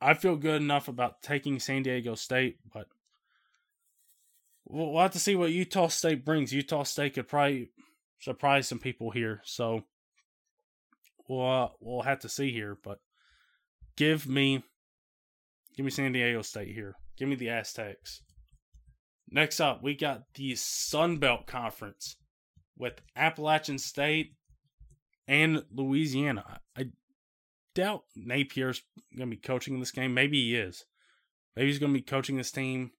I 0.00 0.14
feel 0.14 0.36
good 0.36 0.60
enough 0.60 0.88
about 0.88 1.22
taking 1.22 1.58
San 1.58 1.82
Diego 1.82 2.14
State, 2.14 2.58
but 2.72 2.86
we'll, 4.66 4.98
have 4.98 5.12
to 5.12 5.18
see 5.18 5.36
what 5.36 5.52
Utah 5.52 5.88
State 5.88 6.24
brings. 6.24 6.52
Utah 6.52 6.82
State 6.82 7.14
could 7.14 7.28
probably 7.28 7.70
surprise 8.20 8.68
some 8.68 8.78
people 8.78 9.10
here, 9.10 9.40
so 9.44 9.84
we'll 11.28 11.48
uh, 11.48 11.68
we'll 11.80 12.02
have 12.02 12.20
to 12.20 12.28
see 12.28 12.52
here. 12.52 12.76
But 12.82 12.98
give 13.96 14.26
me 14.26 14.62
give 15.76 15.84
me 15.84 15.90
San 15.90 16.12
Diego 16.12 16.42
State 16.42 16.74
here. 16.74 16.96
Give 17.18 17.28
me 17.28 17.36
the 17.36 17.50
Aztecs. 17.50 18.22
Next 19.28 19.60
up, 19.60 19.82
we 19.82 19.94
got 19.94 20.22
the 20.34 20.54
Sun 20.54 21.18
Belt 21.18 21.46
Conference 21.46 22.16
with 22.78 23.00
Appalachian 23.16 23.78
State 23.78 24.34
and 25.26 25.64
Louisiana. 25.72 26.60
I 26.76 26.90
doubt 27.74 28.04
Napier's 28.16 28.82
going 29.16 29.30
to 29.30 29.36
be 29.36 29.40
coaching 29.40 29.74
in 29.74 29.80
this 29.80 29.90
game. 29.90 30.14
Maybe 30.14 30.40
he 30.42 30.56
is. 30.56 30.84
Maybe 31.56 31.68
he's 31.68 31.78
going 31.78 31.92
to 31.92 31.98
be 31.98 32.04
coaching 32.04 32.36
this 32.36 32.52
team 32.52 32.92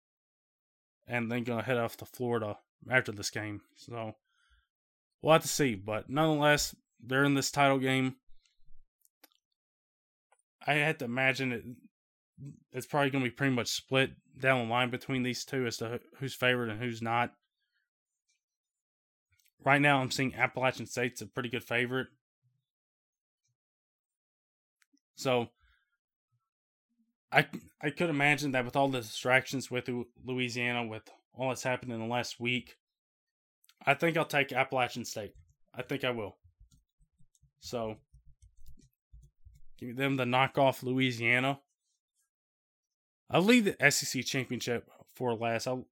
and 1.07 1.31
then 1.31 1.43
gonna 1.43 1.63
head 1.63 1.77
off 1.77 1.97
to 1.97 2.05
Florida 2.05 2.57
after 2.89 3.11
this 3.11 3.29
game. 3.29 3.61
So 3.75 4.15
we'll 5.21 5.33
have 5.33 5.41
to 5.43 5.47
see. 5.47 5.75
But 5.75 6.09
nonetheless, 6.09 6.75
they're 7.01 7.23
in 7.23 7.33
this 7.33 7.51
title 7.51 7.79
game. 7.79 8.15
I 10.65 10.73
had 10.73 10.99
to 10.99 11.05
imagine 11.05 11.51
it. 11.53 11.63
It's 12.71 12.85
probably 12.85 13.09
going 13.09 13.23
to 13.23 13.29
be 13.29 13.35
pretty 13.35 13.55
much 13.55 13.67
split 13.67 14.11
down 14.39 14.67
the 14.67 14.71
line 14.71 14.89
between 14.89 15.23
these 15.23 15.43
two 15.43 15.65
as 15.65 15.77
to 15.77 15.99
who's 16.17 16.33
favored 16.33 16.69
and 16.69 16.79
who's 16.79 17.01
not. 17.01 17.33
Right 19.63 19.81
now, 19.81 19.99
I'm 19.99 20.11
seeing 20.11 20.35
Appalachian 20.35 20.85
State's 20.85 21.21
a 21.21 21.25
pretty 21.25 21.49
good 21.49 21.63
favorite. 21.63 22.07
So, 25.15 25.47
I 27.31 27.47
I 27.81 27.89
could 27.89 28.09
imagine 28.09 28.51
that 28.51 28.65
with 28.65 28.75
all 28.75 28.87
the 28.87 29.01
distractions 29.01 29.71
with 29.71 29.89
Louisiana, 30.23 30.85
with 30.85 31.09
all 31.33 31.49
that's 31.49 31.63
happened 31.63 31.91
in 31.91 31.99
the 31.99 32.05
last 32.05 32.39
week, 32.39 32.77
I 33.85 33.95
think 33.95 34.15
I'll 34.15 34.25
take 34.25 34.53
Appalachian 34.53 35.05
State. 35.05 35.33
I 35.73 35.81
think 35.81 36.03
I 36.03 36.11
will. 36.11 36.37
So, 37.59 37.97
Give 39.77 39.95
them 39.95 40.15
the 40.15 40.25
knockoff 40.25 40.81
Louisiana. 40.81 41.59
I'll 43.29 43.41
leave 43.41 43.65
the 43.65 43.91
SEC 43.91 44.23
championship 44.25 44.89
for 45.13 45.33
last. 45.35 45.67
I'll 45.67 45.85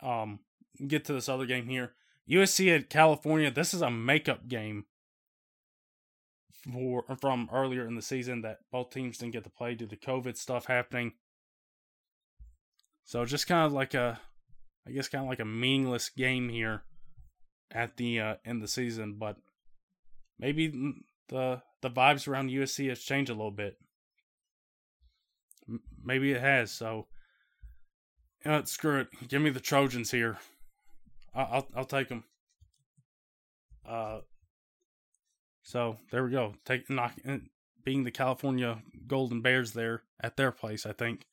um 0.00 0.40
get 0.86 1.04
to 1.06 1.12
this 1.12 1.28
other 1.28 1.46
game 1.46 1.68
here. 1.68 1.92
USC 2.28 2.74
at 2.74 2.90
California. 2.90 3.50
This 3.50 3.74
is 3.74 3.82
a 3.82 3.90
makeup 3.90 4.48
game 4.48 4.86
for 6.72 7.04
from 7.20 7.48
earlier 7.52 7.86
in 7.86 7.94
the 7.94 8.02
season 8.02 8.42
that 8.42 8.60
both 8.72 8.90
teams 8.90 9.18
didn't 9.18 9.32
get 9.32 9.44
to 9.44 9.50
play 9.50 9.74
due 9.74 9.86
to 9.86 9.96
COVID 9.96 10.36
stuff 10.36 10.66
happening. 10.66 11.12
So 13.04 13.24
just 13.24 13.46
kind 13.46 13.66
of 13.66 13.72
like 13.72 13.92
a, 13.92 14.18
I 14.86 14.90
guess 14.90 15.08
kind 15.08 15.24
of 15.24 15.28
like 15.28 15.40
a 15.40 15.44
meaningless 15.44 16.08
game 16.08 16.48
here 16.48 16.82
at 17.70 17.96
the 17.96 18.20
uh, 18.20 18.34
end 18.44 18.56
of 18.56 18.62
the 18.62 18.68
season, 18.68 19.16
but 19.18 19.36
maybe 20.38 20.68
the 21.28 21.62
the 21.82 21.90
vibes 21.90 22.26
around 22.26 22.50
USC 22.50 22.88
has 22.88 23.00
changed 23.00 23.30
a 23.30 23.34
little 23.34 23.50
bit. 23.50 23.76
Maybe 26.04 26.32
it 26.32 26.40
has. 26.40 26.70
So, 26.70 27.06
you 28.44 28.50
know, 28.50 28.62
screw 28.64 29.00
it. 29.00 29.08
Give 29.28 29.42
me 29.42 29.50
the 29.50 29.60
Trojans 29.60 30.10
here. 30.10 30.38
I'll 31.34 31.48
I'll, 31.50 31.68
I'll 31.76 31.84
take 31.84 32.08
them. 32.08 32.24
Uh. 33.88 34.20
So 35.62 35.98
there 36.10 36.24
we 36.24 36.30
go. 36.30 36.54
Take 36.64 36.90
knock 36.90 37.14
uh, 37.26 37.38
being 37.84 38.04
the 38.04 38.10
California 38.10 38.82
Golden 39.06 39.40
Bears 39.40 39.72
there 39.72 40.02
at 40.20 40.36
their 40.36 40.52
place, 40.52 40.84
I 40.84 40.92
think. 40.92 41.26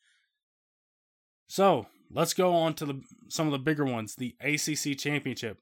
So 1.48 1.88
let's 2.10 2.34
go 2.34 2.54
on 2.56 2.74
to 2.76 2.86
the 2.86 3.02
some 3.28 3.48
of 3.48 3.52
the 3.52 3.60
bigger 3.60 3.86
ones. 3.86 4.16
The 4.16 4.36
ACC 4.40 4.98
championship. 4.98 5.58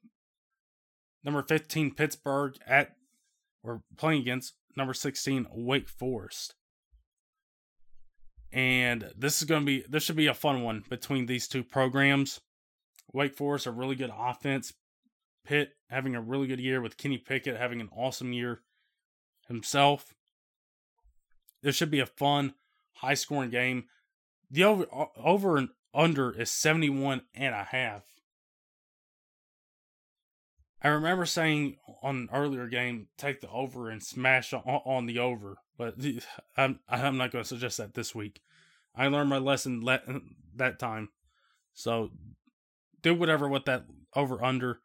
Number 1.24 1.42
fifteen 1.42 1.92
Pittsburgh 1.92 2.54
at 2.66 2.94
we're 3.62 3.80
playing 3.96 4.22
against 4.22 4.54
number 4.76 4.94
16 4.94 5.46
Wake 5.52 5.88
Forest. 5.88 6.54
And 8.52 9.12
this 9.16 9.40
is 9.40 9.48
going 9.48 9.62
to 9.62 9.66
be 9.66 9.84
this 9.88 10.02
should 10.02 10.16
be 10.16 10.26
a 10.26 10.34
fun 10.34 10.62
one 10.62 10.84
between 10.88 11.26
these 11.26 11.46
two 11.46 11.62
programs. 11.62 12.40
Wake 13.12 13.36
Forest 13.36 13.66
a 13.66 13.70
really 13.70 13.94
good 13.94 14.12
offense. 14.16 14.72
Pitt 15.44 15.72
having 15.88 16.14
a 16.14 16.20
really 16.20 16.46
good 16.46 16.60
year 16.60 16.80
with 16.80 16.96
Kenny 16.96 17.18
Pickett 17.18 17.56
having 17.56 17.80
an 17.80 17.88
awesome 17.96 18.32
year 18.32 18.60
himself. 19.48 20.14
This 21.62 21.76
should 21.76 21.90
be 21.90 22.00
a 22.00 22.06
fun, 22.06 22.54
high 22.94 23.14
scoring 23.14 23.50
game. 23.50 23.84
The 24.50 24.64
over 24.64 24.86
over 25.16 25.56
and 25.56 25.68
under 25.94 26.30
is 26.30 26.50
71 26.50 27.22
and 27.34 27.54
a 27.54 27.64
half. 27.64 28.02
I 30.82 30.88
remember 30.88 31.26
saying 31.26 31.76
on 32.02 32.16
an 32.16 32.28
earlier 32.32 32.66
game, 32.66 33.08
take 33.18 33.40
the 33.40 33.50
over 33.50 33.90
and 33.90 34.02
smash 34.02 34.52
on, 34.52 34.62
on 34.62 35.06
the 35.06 35.18
over, 35.18 35.56
but 35.80 35.94
I'm 36.58 36.78
I'm 36.90 37.16
not 37.16 37.30
going 37.30 37.42
to 37.42 37.48
suggest 37.48 37.78
that 37.78 37.94
this 37.94 38.14
week. 38.14 38.42
I 38.94 39.06
learned 39.06 39.30
my 39.30 39.38
lesson 39.38 39.80
let, 39.80 40.02
that 40.56 40.78
time, 40.78 41.08
so 41.72 42.10
do 43.00 43.14
whatever 43.14 43.48
with 43.48 43.64
that 43.64 43.86
over 44.14 44.44
under. 44.44 44.80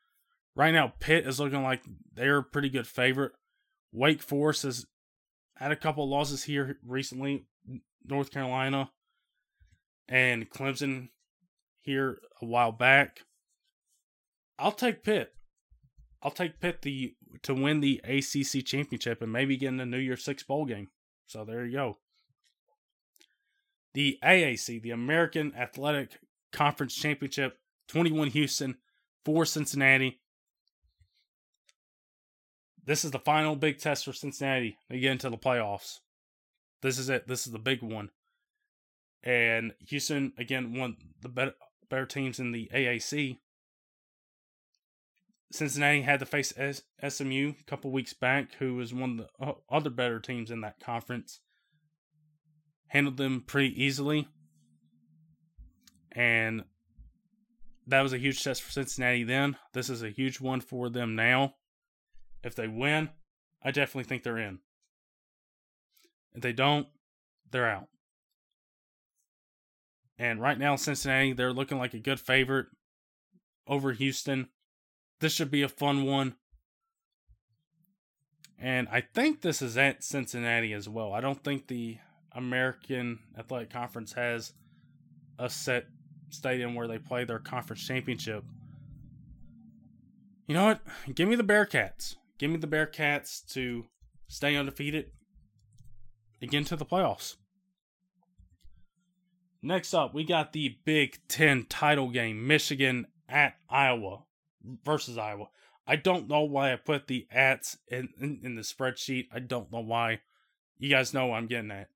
Right 0.56 0.74
now, 0.74 0.94
Pitt 1.02 1.28
is 1.28 1.38
looking 1.38 1.64
like 1.64 1.84
they're 2.14 2.38
a 2.38 2.44
pretty 2.44 2.70
good 2.70 2.88
favorite. 2.88 3.34
Wake 3.92 4.22
Forest 4.22 4.64
has 4.64 4.86
had 5.58 5.74
a 5.74 5.76
couple 5.76 6.08
losses 6.08 6.44
here 6.44 6.78
recently. 6.82 7.46
North 8.06 8.32
Carolina 8.32 8.92
and 10.08 10.50
Clemson 10.50 11.10
here 11.82 12.20
a 12.42 12.46
while 12.46 12.72
back. 12.72 13.24
I'll 14.58 14.72
take 14.72 15.04
Pitt. 15.04 15.34
I'll 16.24 16.32
take 16.32 16.62
Pitt 16.62 16.84
the 16.84 17.16
to 17.44 17.54
win 17.54 17.82
the 17.82 18.02
ACC 18.04 18.66
championship 18.66 19.22
and 19.22 19.32
maybe 19.32 19.58
get 19.58 19.70
in 19.70 19.78
the 19.78 19.86
New 19.86 19.98
Year's 19.98 20.24
Six 20.24 20.44
bowl 20.44 20.66
game. 20.66 20.90
So 21.28 21.44
there 21.44 21.66
you 21.66 21.74
go. 21.74 21.98
The 23.94 24.20
AAC, 24.24 24.82
the 24.82 24.92
American 24.92 25.54
Athletic 25.56 26.20
Conference 26.52 26.96
Championship, 26.96 27.58
21 27.88 28.30
Houston, 28.30 28.78
4 29.24 29.46
Cincinnati. 29.46 30.20
This 32.86 33.04
is 33.04 33.12
the 33.12 33.20
final 33.20 33.56
big 33.56 33.80
test 33.80 34.06
for 34.06 34.14
Cincinnati 34.14 34.78
to 34.92 35.00
get 35.00 35.14
into 35.14 35.30
the 35.30 35.38
playoffs. 35.38 36.00
This 36.82 37.00
is 37.00 37.10
it. 37.10 37.28
This 37.28 37.48
is 37.48 37.54
the 37.54 37.60
big 37.60 37.82
one. 37.82 38.10
And 39.24 39.74
Houston, 39.88 40.34
again, 40.38 40.78
one 40.78 40.98
the 41.22 41.30
better, 41.30 41.54
better 41.90 42.06
teams 42.06 42.40
in 42.40 42.52
the 42.52 42.70
AAC. 42.74 43.40
Cincinnati 45.56 46.02
had 46.02 46.20
to 46.20 46.26
face 46.26 46.54
SMU 47.08 47.54
a 47.60 47.64
couple 47.66 47.92
weeks 47.92 48.14
back, 48.14 48.54
who 48.60 48.76
was 48.76 48.94
one 48.94 49.12
of 49.12 49.18
the 49.18 49.46
uh, 49.46 49.54
other 49.70 49.90
better 49.90 50.20
teams 50.20 50.52
in 50.52 50.62
that 50.62 50.80
conference. 50.80 51.40
Handled 52.88 53.18
them 53.18 53.44
pretty 53.46 53.84
easily. 53.84 54.28
And 56.12 56.64
that 57.88 58.02
was 58.02 58.14
a 58.14 58.18
huge 58.18 58.44
test 58.44 58.64
for 58.64 58.72
Cincinnati 58.72 59.24
then. 59.24 59.58
This 59.74 59.90
is 59.90 60.04
a 60.04 60.10
huge 60.10 60.40
one 60.40 60.62
for 60.62 60.90
them 60.90 61.16
now. 61.16 61.56
If 62.44 62.56
they 62.56 62.68
win, 62.68 63.10
I 63.64 63.72
definitely 63.72 64.04
think 64.04 64.24
they're 64.24 64.38
in. 64.38 64.60
If 66.34 66.42
they 66.42 66.54
don't, 66.54 66.88
they're 67.52 67.70
out. 67.70 67.88
And 70.18 70.42
right 70.42 70.58
now, 70.58 70.76
Cincinnati, 70.76 71.34
they're 71.34 71.54
looking 71.54 71.78
like 71.78 71.94
a 71.94 72.00
good 72.00 72.20
favorite 72.20 72.68
over 73.68 73.92
Houston. 73.92 74.50
This 75.20 75.34
should 75.34 75.52
be 75.52 75.62
a 75.62 75.70
fun 75.70 76.06
one. 76.06 76.36
And 78.60 78.88
I 78.90 79.02
think 79.02 79.42
this 79.42 79.62
is 79.62 79.78
at 79.78 80.04
Cincinnati 80.04 80.74
as 80.74 80.88
well. 80.88 81.14
I 81.14 81.22
don't 81.22 81.44
think 81.44 81.68
the 81.68 81.98
American 82.32 83.20
Athletic 83.38 83.70
Conference 83.70 84.14
has 84.14 84.54
a 85.40 85.50
set 85.50 85.88
stadium 86.30 86.76
where 86.76 86.88
they 86.88 86.98
play 86.98 87.24
their 87.24 87.40
conference 87.40 87.86
championship. 87.86 88.44
You 90.48 90.56
know 90.56 90.66
what? 90.66 90.82
Give 91.14 91.28
me 91.28 91.36
the 91.36 91.44
Bearcats. 91.44 92.16
Give 92.38 92.52
me 92.52 92.58
the 92.58 92.68
Bearcats 92.68 93.46
to 93.54 93.86
stay 94.28 94.56
undefeated 94.56 95.12
again 96.42 96.66
to 96.66 96.76
the 96.76 96.86
playoffs. 96.86 97.36
Next 99.62 99.94
up, 99.94 100.14
we 100.14 100.24
got 100.24 100.54
the 100.54 100.78
Big 100.86 101.20
Ten 101.28 101.66
title 101.68 102.10
game 102.10 102.46
Michigan 102.46 103.08
at 103.28 103.56
Iowa 103.68 104.25
versus 104.84 105.18
Iowa. 105.18 105.48
I 105.88 105.96
don't 105.96 106.28
know 106.28 106.42
why 106.42 106.74
I 106.74 106.78
put 106.78 107.08
the 107.08 107.28
ats 107.32 107.78
in, 107.88 108.10
in, 108.20 108.40
in 108.44 108.56
the 108.56 108.64
spreadsheet. 108.64 109.28
I 109.32 109.40
don't 109.40 109.72
know 109.72 109.82
why. 109.82 110.22
You 110.78 110.90
guys 110.90 111.14
know 111.14 111.34
I'm 111.34 111.48
getting 111.48 111.72
at. 111.72 111.90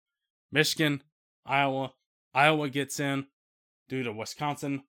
Michigan, 0.52 1.04
Iowa. 1.46 1.94
Iowa 2.34 2.70
gets 2.70 3.00
in 3.00 3.28
due 3.88 4.04
to 4.04 4.12
Wisconsin 4.12 4.84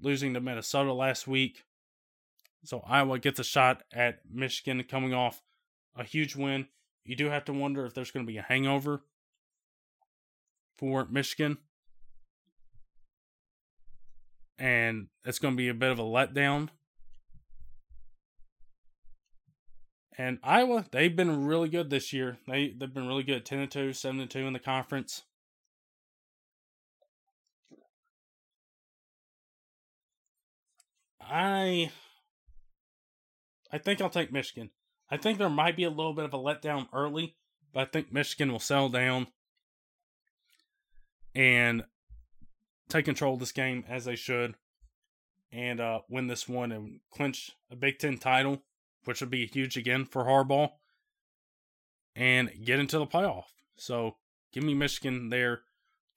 losing 0.00 0.34
to 0.34 0.40
Minnesota 0.40 0.92
last 0.92 1.28
week. 1.28 1.64
So 2.64 2.82
Iowa 2.86 3.18
gets 3.18 3.38
a 3.38 3.44
shot 3.44 3.82
at 3.92 4.20
Michigan 4.30 4.82
coming 4.84 5.14
off 5.14 5.42
a 5.96 6.04
huge 6.04 6.36
win. 6.36 6.68
You 7.04 7.16
do 7.16 7.26
have 7.26 7.44
to 7.46 7.52
wonder 7.52 7.84
if 7.86 7.94
there's 7.94 8.10
going 8.10 8.24
to 8.24 8.30
be 8.30 8.38
a 8.38 8.42
hangover 8.42 9.02
for 10.76 11.06
Michigan. 11.10 11.58
And 14.58 15.08
it's 15.24 15.38
going 15.38 15.54
to 15.54 15.58
be 15.58 15.68
a 15.68 15.74
bit 15.74 15.90
of 15.90 15.98
a 15.98 16.02
letdown 16.02 16.68
And 20.20 20.38
Iowa, 20.42 20.84
they've 20.90 21.16
been 21.16 21.46
really 21.46 21.70
good 21.70 21.88
this 21.88 22.12
year. 22.12 22.36
They 22.46 22.74
they've 22.76 22.92
been 22.92 23.06
really 23.06 23.22
good, 23.22 23.46
ten 23.46 23.60
and 23.60 23.70
2, 23.70 23.94
7 23.94 24.20
and 24.20 24.30
2 24.30 24.40
in 24.40 24.52
the 24.52 24.58
conference. 24.58 25.22
I 31.22 31.90
I 33.72 33.78
think 33.78 34.02
I'll 34.02 34.10
take 34.10 34.30
Michigan. 34.30 34.70
I 35.10 35.16
think 35.16 35.38
there 35.38 35.48
might 35.48 35.74
be 35.74 35.84
a 35.84 35.90
little 35.90 36.12
bit 36.12 36.26
of 36.26 36.34
a 36.34 36.38
letdown 36.38 36.88
early, 36.92 37.36
but 37.72 37.80
I 37.80 37.84
think 37.86 38.12
Michigan 38.12 38.52
will 38.52 38.58
settle 38.60 38.90
down 38.90 39.28
and 41.34 41.84
take 42.90 43.06
control 43.06 43.34
of 43.34 43.40
this 43.40 43.52
game 43.52 43.84
as 43.88 44.04
they 44.04 44.16
should. 44.16 44.54
and 45.52 45.80
uh, 45.80 46.00
win 46.08 46.26
this 46.26 46.48
one 46.48 46.72
and 46.72 47.00
clinch 47.10 47.52
a 47.70 47.76
Big 47.76 47.98
Ten 47.98 48.18
title, 48.18 48.62
which 49.04 49.20
would 49.20 49.30
be 49.30 49.46
huge 49.46 49.76
again 49.76 50.04
for 50.04 50.24
Harbaugh, 50.24 50.70
and 52.14 52.50
get 52.64 52.78
into 52.78 52.98
the 52.98 53.06
playoff. 53.06 53.44
So 53.76 54.16
give 54.52 54.64
me 54.64 54.74
Michigan 54.74 55.30
there 55.30 55.60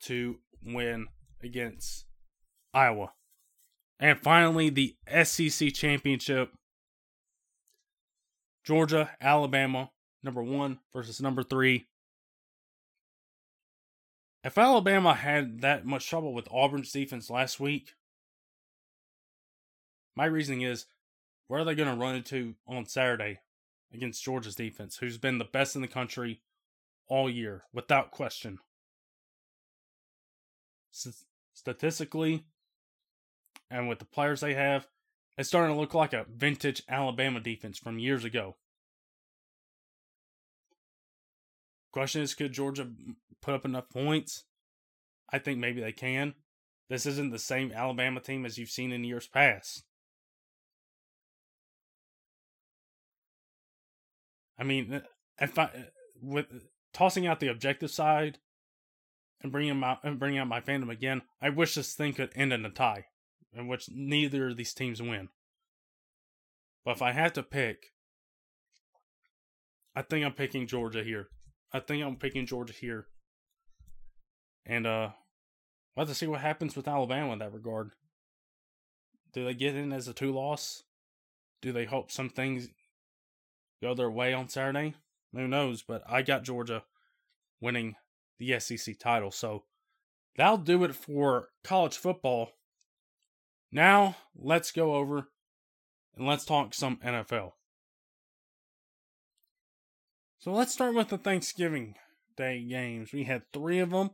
to 0.02 0.40
win 0.66 1.08
against 1.42 2.06
Iowa. 2.74 3.14
And 4.00 4.20
finally, 4.20 4.70
the 4.70 4.96
SEC 5.24 5.74
championship. 5.74 6.52
Georgia, 8.64 9.12
Alabama, 9.22 9.92
number 10.24 10.42
one 10.42 10.80
versus 10.94 11.22
number 11.22 11.44
three. 11.44 11.86
If 14.44 14.58
Alabama 14.58 15.14
had 15.14 15.62
that 15.62 15.86
much 15.86 16.10
trouble 16.10 16.34
with 16.34 16.50
Auburn's 16.52 16.92
defense 16.92 17.30
last 17.30 17.60
week, 17.60 17.94
my 20.16 20.26
reasoning 20.26 20.62
is 20.62 20.86
where 21.48 21.62
are 21.62 21.66
they 21.66 21.76
going 21.76 21.90
to 21.90 22.00
run 22.00 22.16
into 22.16 22.56
on 22.68 22.86
Saturday 22.86 23.40
against 23.94 24.24
Georgia's 24.24 24.56
defense, 24.56 24.98
who's 24.98 25.18
been 25.18 25.38
the 25.38 25.46
best 25.46 25.76
in 25.76 25.82
the 25.82 25.88
country 25.88 26.42
all 27.08 27.30
year, 27.30 27.64
without 27.74 28.12
question? 28.12 28.60
Statistically, 31.54 32.46
and 33.70 33.88
with 33.88 34.00
the 34.00 34.06
players 34.06 34.42
they 34.42 34.54
have, 34.54 34.88
it's 35.38 35.50
starting 35.50 35.76
to 35.76 35.80
look 35.80 35.94
like 35.94 36.14
a 36.14 36.26
vintage 36.32 36.84
Alabama 36.88 37.40
defense 37.40 37.80
from 37.80 37.98
years 37.98 38.24
ago. 38.24 38.58
Question 41.92 42.22
is, 42.22 42.34
could 42.34 42.54
Georgia 42.54 42.88
put 43.42 43.54
up 43.54 43.66
enough 43.66 43.90
points? 43.90 44.44
I 45.32 45.40
think 45.40 45.60
maybe 45.60 45.82
they 45.82 45.92
can. 45.92 46.36
This 46.90 47.06
isn't 47.06 47.32
the 47.32 47.40
same 47.40 47.72
Alabama 47.72 48.20
team 48.20 48.46
as 48.46 48.58
you've 48.58 48.70
seen 48.70 48.92
in 48.92 49.04
years 49.04 49.28
past. 49.28 49.84
I 54.58 54.64
mean, 54.64 54.94
uh, 54.94 55.02
if 55.40 55.58
I 55.58 55.64
uh, 55.64 55.70
with 56.22 56.46
tossing 56.94 57.26
out 57.28 57.40
the 57.40 57.50
objective 57.50 57.92
side 57.92 58.40
and 59.42 59.52
bringing 59.52 59.78
my 59.78 59.98
and 60.04 60.20
bringing 60.20 60.40
out 60.40 60.48
my 60.48 60.62
fandom 60.62 60.90
again, 60.90 61.22
I 61.42 61.50
wish 61.50 61.76
this 61.76 61.94
thing 61.94 62.14
could 62.14 62.32
end 62.36 62.54
in 62.54 62.66
a 62.66 62.70
tie, 62.70 63.06
in 63.56 63.68
which 63.68 63.90
neither 63.90 64.50
of 64.50 64.58
these 64.58 64.74
teams 64.74 65.02
win. 65.02 65.30
But 66.86 66.98
if 66.98 67.02
I 67.02 67.12
have 67.14 67.34
to 67.34 67.44
pick, 67.44 67.94
I 69.96 70.02
think 70.02 70.26
I'm 70.26 70.34
picking 70.34 70.68
Georgia 70.68 71.04
here. 71.04 71.28
I 71.72 71.80
think 71.80 72.04
I'm 72.04 72.18
picking 72.18 72.46
Georgia 72.46 72.74
here. 72.74 73.08
And 74.66 74.86
uh 74.86 75.10
we'll 75.96 76.06
have 76.06 76.14
to 76.14 76.16
see 76.16 76.28
what 76.28 76.42
happens 76.42 76.76
with 76.76 76.88
Alabama 76.88 77.34
in 77.34 77.40
that 77.40 77.54
regard. 77.54 77.92
Do 79.34 79.44
they 79.46 79.54
get 79.54 79.76
in 79.76 79.92
as 79.92 80.08
a 80.08 80.14
two 80.14 80.32
loss? 80.32 80.84
Do 81.62 81.72
they 81.72 81.86
hope 81.86 82.12
some 82.12 82.30
things 82.30 82.70
go 83.84 83.94
their 83.94 84.10
way 84.10 84.34
on 84.34 84.48
Saturday? 84.48 84.96
Who 85.34 85.48
knows? 85.48 85.82
But 85.82 86.04
I 86.08 86.22
got 86.22 86.44
Georgia 86.44 86.84
winning 87.60 87.96
the 88.40 88.60
SEC 88.60 88.98
title. 88.98 89.30
So 89.30 89.64
that'll 90.38 90.58
do 90.58 90.84
it 90.84 90.96
for 90.96 91.50
college 91.64 91.98
football. 91.98 92.52
Now 93.72 94.16
let's 94.36 94.72
go 94.72 94.96
over 94.96 95.28
and 96.16 96.26
let's 96.26 96.46
talk 96.46 96.74
some 96.74 96.98
NFL. 96.98 97.52
So 100.40 100.52
let's 100.52 100.74
start 100.74 100.96
with 100.96 101.10
the 101.10 101.18
Thanksgiving 101.18 101.96
Day 102.36 102.64
games. 102.64 103.12
We 103.14 103.26
had 103.26 103.44
three 103.52 103.80
of 103.80 103.92
them 103.92 104.12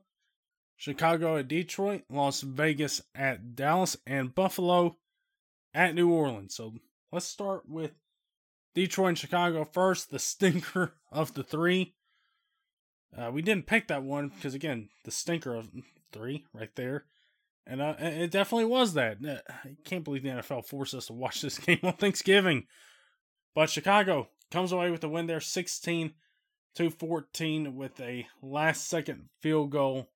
Chicago 0.78 1.38
at 1.38 1.48
Detroit, 1.48 2.04
Las 2.10 2.42
Vegas 2.42 3.02
at 3.14 3.56
Dallas, 3.56 3.98
and 4.08 4.34
Buffalo 4.34 4.98
at 5.74 5.94
New 5.94 6.10
Orleans. 6.10 6.56
So 6.56 6.74
let's 7.12 7.26
start 7.26 7.68
with 7.68 7.92
Detroit 8.80 9.10
and 9.10 9.18
Chicago 9.18 9.66
first, 9.66 10.10
the 10.10 10.20
stinker 10.20 10.94
of 11.12 11.34
the 11.34 11.44
three. 11.44 11.96
Uh, 13.18 13.30
we 13.30 13.42
didn't 13.42 13.66
pick 13.66 13.90
that 13.90 14.04
one 14.04 14.30
because, 14.30 14.54
again, 14.54 14.88
the 15.04 15.12
stinker 15.12 15.54
of 15.54 15.70
three 16.14 16.46
right 16.54 16.74
there. 16.76 17.04
And 17.68 17.82
uh, 17.82 17.96
it 18.00 18.32
definitely 18.32 18.66
was 18.66 18.94
that. 18.94 19.18
Uh, 19.26 19.40
I 19.50 19.76
can't 19.84 20.06
believe 20.06 20.24
the 20.24 20.30
NFL 20.30 20.66
forced 20.66 20.94
us 20.94 21.08
to 21.08 21.14
watch 21.14 21.42
this 21.42 21.58
game 21.60 21.80
on 21.84 21.94
Thanksgiving. 21.94 22.68
But 23.54 23.70
Chicago 23.70 24.30
comes 24.50 24.72
away 24.72 24.92
with 24.92 25.02
the 25.02 25.10
win 25.10 25.28
there 25.28 25.42
16 25.42 26.14
to 26.76 26.90
14 26.90 27.76
with 27.76 28.00
a 28.00 28.28
last 28.42 28.88
second 28.88 29.28
field 29.42 29.72
goal 29.72 30.10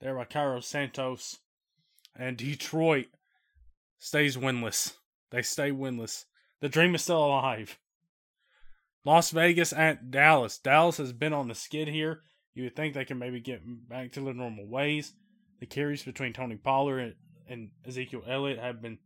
there 0.00 0.14
by 0.14 0.24
Cairo 0.24 0.60
Santos. 0.60 1.40
And 2.14 2.36
Detroit 2.36 3.06
stays 3.98 4.36
winless. 4.36 4.92
They 5.32 5.42
stay 5.42 5.72
winless. 5.72 6.26
The 6.60 6.68
dream 6.68 6.94
is 6.94 7.02
still 7.02 7.24
alive. 7.24 7.76
Las 9.04 9.30
Vegas 9.30 9.72
at 9.72 10.10
Dallas. 10.10 10.58
Dallas 10.58 10.96
has 10.96 11.12
been 11.12 11.32
on 11.32 11.48
the 11.48 11.54
skid 11.54 11.88
here. 11.88 12.22
You 12.54 12.64
would 12.64 12.76
think 12.76 12.94
they 12.94 13.04
can 13.04 13.18
maybe 13.18 13.40
get 13.40 13.62
back 13.88 14.12
to 14.12 14.20
their 14.20 14.34
normal 14.34 14.66
ways. 14.66 15.12
The 15.60 15.66
carries 15.66 16.02
between 16.02 16.32
Tony 16.32 16.56
Pollard 16.56 17.16
and 17.48 17.70
Ezekiel 17.86 18.22
Elliott 18.26 18.58
have 18.58 18.80
been 18.80 18.98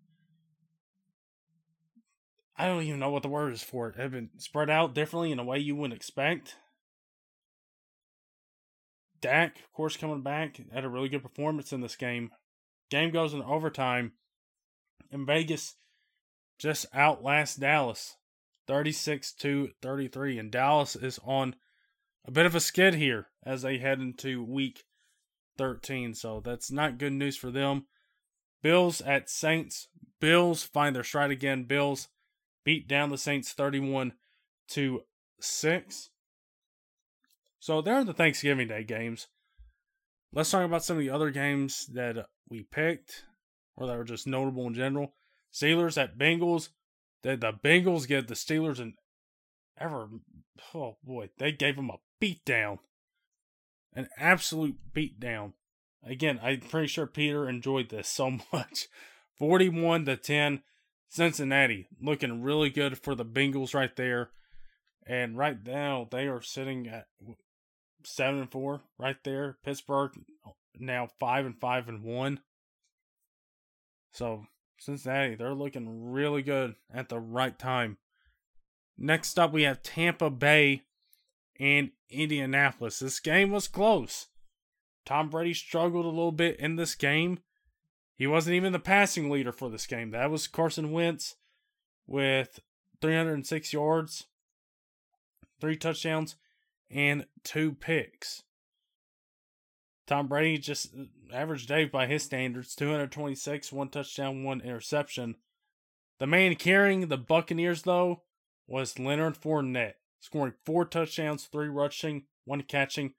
I 2.59 2.67
don't 2.67 2.83
even 2.83 2.99
know 2.99 3.11
what 3.11 3.23
the 3.23 3.29
word 3.29 3.53
is 3.53 3.63
for 3.63 3.89
it. 3.89 3.97
Have 3.97 4.11
been 4.11 4.31
spread 4.39 4.69
out 4.69 4.93
differently 4.93 5.31
in 5.31 5.39
a 5.39 5.45
way 5.45 5.59
you 5.59 5.77
wouldn't 5.77 5.97
expect. 5.97 6.57
Dak, 9.21 9.59
of 9.59 9.73
course, 9.73 9.97
coming 9.97 10.23
back, 10.23 10.61
had 10.73 10.85
a 10.85 10.89
really 10.89 11.09
good 11.09 11.23
performance 11.23 11.73
in 11.73 11.81
this 11.81 11.95
game. 11.95 12.31
Game 12.91 13.11
goes 13.11 13.33
in 13.33 13.43
overtime, 13.43 14.13
and 15.13 15.27
Vegas 15.27 15.77
just 16.59 16.87
outlasts 16.93 17.57
Dallas 17.57 18.17
36 18.69 19.33
to 19.33 19.71
33. 19.83 20.39
And 20.39 20.53
Dallas 20.53 20.95
is 20.95 21.19
on 21.25 21.57
a 22.27 22.31
bit 22.31 22.47
of 22.47 22.55
a 22.55 22.61
skid 22.61 22.95
here 22.95 23.27
as 23.45 23.63
they 23.63 23.79
head 23.79 23.99
into 23.99 24.45
week 24.45 24.85
13. 25.57 26.15
So 26.15 26.41
that's 26.45 26.71
not 26.71 26.99
good 26.99 27.15
news 27.15 27.37
for 27.37 27.51
them. 27.51 27.87
Bills 28.63 29.01
at 29.01 29.29
Saints. 29.29 29.89
Bills 30.21 30.63
find 30.63 30.95
their 30.95 31.05
stride 31.05 31.31
again. 31.31 31.65
Bills 31.65 32.09
beat 32.65 32.87
down 32.87 33.11
the 33.11 33.19
Saints 33.19 33.53
31 33.53 34.13
to 34.69 35.01
6. 35.41 36.11
So 37.61 37.81
there 37.81 37.95
are 37.95 38.05
the 38.05 38.13
Thanksgiving 38.13 38.69
Day 38.69 38.85
games. 38.85 39.29
Let's 40.33 40.51
talk 40.51 40.65
about 40.65 40.85
some 40.85 40.97
of 40.97 41.01
the 41.01 41.11
other 41.11 41.31
games 41.31 41.87
that 41.95 42.27
we 42.49 42.63
picked 42.63 43.25
or 43.77 43.87
that 43.87 43.97
were 43.97 44.05
just 44.05 44.27
notable 44.27 44.67
in 44.67 44.75
general. 44.75 45.15
Steelers 45.53 45.97
at 45.97 46.19
Bengals. 46.19 46.69
Did 47.23 47.41
the 47.41 47.53
Bengals 47.53 48.07
get 48.07 48.29
the 48.29 48.35
Steelers 48.35 48.79
and 48.79 48.95
ever 49.79 50.09
oh 50.75 50.97
boy, 51.03 51.31
they 51.39 51.53
gave 51.53 51.77
them 51.77 51.91
a 51.91 51.99
beatdown. 52.25 52.79
An 53.95 54.09
absolute 54.19 54.77
beatdown. 54.95 55.53
Again, 56.05 56.39
I'm 56.43 56.61
pretty 56.61 56.87
sure 56.89 57.07
Peter 57.07 57.49
enjoyed 57.49 57.89
this 57.89 58.09
so 58.09 58.31
much. 58.53 58.89
41 59.39 60.05
to 60.07 60.17
10. 60.17 60.63
Cincinnati 61.11 61.89
looking 62.03 62.43
really 62.43 62.69
good 62.69 62.99
for 62.99 63.15
the 63.15 63.25
Bengals 63.25 63.75
right 63.75 63.95
there. 63.97 64.31
And 65.07 65.39
right 65.39 65.57
now 65.65 66.07
they 66.11 66.27
are 66.27 66.43
sitting 66.43 66.87
at 66.87 67.07
seven 68.05 68.41
and 68.41 68.53
four 68.53 68.83
right 68.99 69.17
there. 69.25 69.57
Pittsburgh 69.65 70.13
oh, 70.47 70.55
now 70.79 71.09
five 71.19 71.47
and 71.47 71.59
five 71.59 71.89
and 71.89 72.03
one. 72.03 72.41
So 74.13 74.45
Cincinnati, 74.79 75.35
they're 75.35 75.55
looking 75.55 76.13
really 76.13 76.43
good 76.43 76.77
at 76.93 77.09
the 77.09 77.19
right 77.19 77.59
time. 77.59 77.99
Next 78.97 79.39
up, 79.39 79.53
we 79.53 79.63
have 79.63 79.83
Tampa 79.83 80.31
Bay 80.31 80.83
and 81.59 81.91
Indianapolis. 82.11 82.99
This 82.99 83.21
game 83.21 83.51
was 83.51 83.69
close. 83.69 84.27
Tom 85.05 85.31
Brady 85.31 85.55
struggled 85.55 86.05
a 86.05 86.09
little 86.09 86.33
bit 86.33 86.59
in 86.59 86.77
this 86.77 86.95
game, 86.95 87.39
he 88.19 88.27
wasn't 88.27 88.57
even 88.57 88.73
the 88.73 88.81
passing 88.81 89.31
leader 89.31 89.53
for 89.53 89.71
this 89.71 89.87
game. 89.87 90.11
That 90.11 90.31
was 90.31 90.49
Carson 90.49 90.91
Wentz 90.91 91.37
with 92.05 92.59
306 93.01 93.73
yards, 93.73 94.27
three 95.61 95.77
touchdowns, 95.77 96.35
and 96.91 97.27
two 97.45 97.73
picks. 97.75 98.43
Tom 100.09 100.27
Brady 100.27 100.59
just 100.59 100.93
average 101.33 101.67
day 101.67 101.85
by 101.85 102.07
his 102.07 102.25
standards 102.25 102.75
226, 102.75 103.73
one 103.73 103.89
touchdown, 103.89 104.43
one 104.43 104.61
interception. 104.61 105.37
The 106.19 106.27
man 106.27 106.57
carrying 106.57 107.07
the 107.07 107.17
Buccaneers, 107.17 107.83
though, 107.83 108.23
was 108.67 108.99
Leonard 108.99 109.41
Fournette, 109.41 109.95
scoring 110.19 110.55
four 110.67 110.85
touchdowns, 110.85 111.45
three 111.45 111.69
rushing, 111.69 112.25
one 112.45 112.63
catching, 112.63 113.15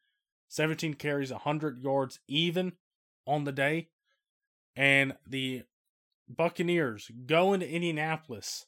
17 0.50 0.96
carries, 0.96 1.32
100 1.32 1.82
yards 1.82 2.20
even 2.28 2.74
on 3.26 3.46
the 3.46 3.54
day 3.54 3.90
and 4.80 5.14
the 5.28 5.64
Buccaneers 6.30 7.12
go 7.26 7.52
into 7.52 7.70
Indianapolis 7.70 8.66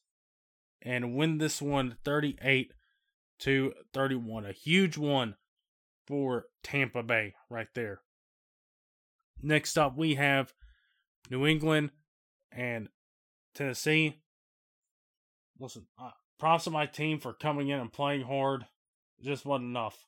and 0.81 1.15
win 1.15 1.37
this 1.37 1.61
one 1.61 1.95
38 2.03 2.73
to 3.39 3.73
31. 3.93 4.45
A 4.45 4.51
huge 4.51 4.97
one 4.97 5.35
for 6.05 6.47
Tampa 6.63 7.01
Bay 7.01 7.33
right 7.49 7.69
there. 7.75 8.01
Next 9.43 9.77
up, 9.77 9.97
we 9.97 10.15
have 10.15 10.53
New 11.29 11.45
England 11.45 11.91
and 12.51 12.89
Tennessee. 13.55 14.21
Listen, 15.59 15.87
uh, 15.99 16.11
props 16.39 16.65
to 16.65 16.69
my 16.69 16.85
team 16.85 17.19
for 17.19 17.33
coming 17.33 17.69
in 17.69 17.79
and 17.79 17.91
playing 17.91 18.23
hard. 18.23 18.65
It 19.19 19.25
just 19.25 19.45
wasn't 19.45 19.69
enough. 19.69 20.05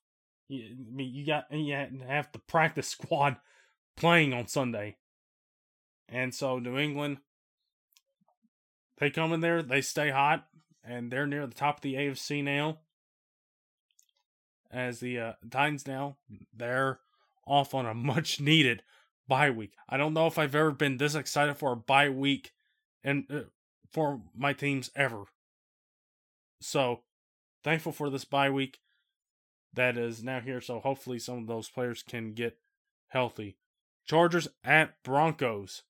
You, 0.47 0.65
I 0.65 0.95
mean, 0.95 1.13
you 1.13 1.25
got 1.25 1.45
you 1.51 1.75
have 2.07 2.31
the 2.31 2.39
practice 2.39 2.87
squad 2.89 3.37
playing 3.95 4.33
on 4.33 4.47
Sunday, 4.47 4.97
and 6.09 6.33
so 6.33 6.59
New 6.59 6.77
England 6.77 7.17
they 9.03 9.09
come 9.09 9.33
in 9.33 9.41
there, 9.41 9.61
they 9.61 9.81
stay 9.81 10.09
hot, 10.11 10.47
and 10.83 11.11
they're 11.11 11.27
near 11.27 11.47
the 11.47 11.53
top 11.53 11.77
of 11.77 11.81
the 11.81 11.95
AFC 11.95 12.43
now. 12.43 12.79
As 14.71 14.99
the 14.99 15.19
uh, 15.19 15.33
Titans 15.49 15.85
now, 15.85 16.17
they're 16.55 16.99
off 17.45 17.73
on 17.73 17.85
a 17.85 17.93
much 17.93 18.39
needed 18.39 18.81
bye 19.27 19.49
week. 19.49 19.73
I 19.87 19.97
don't 19.97 20.13
know 20.13 20.27
if 20.27 20.37
I've 20.37 20.55
ever 20.55 20.71
been 20.71 20.97
this 20.97 21.15
excited 21.15 21.55
for 21.55 21.73
a 21.73 21.77
bye 21.77 22.09
week 22.09 22.51
and 23.03 23.25
uh, 23.29 23.41
for 23.91 24.21
my 24.35 24.53
teams 24.53 24.91
ever. 24.95 25.25
So, 26.61 27.01
thankful 27.63 27.91
for 27.91 28.09
this 28.09 28.25
bye 28.25 28.49
week 28.49 28.79
that 29.73 29.97
is 29.97 30.23
now 30.23 30.39
here. 30.39 30.61
So, 30.61 30.79
hopefully, 30.79 31.19
some 31.19 31.39
of 31.39 31.47
those 31.47 31.69
players 31.69 32.03
can 32.03 32.33
get 32.33 32.57
healthy. 33.09 33.57
Chargers 34.05 34.47
at 34.63 35.01
Broncos. 35.03 35.83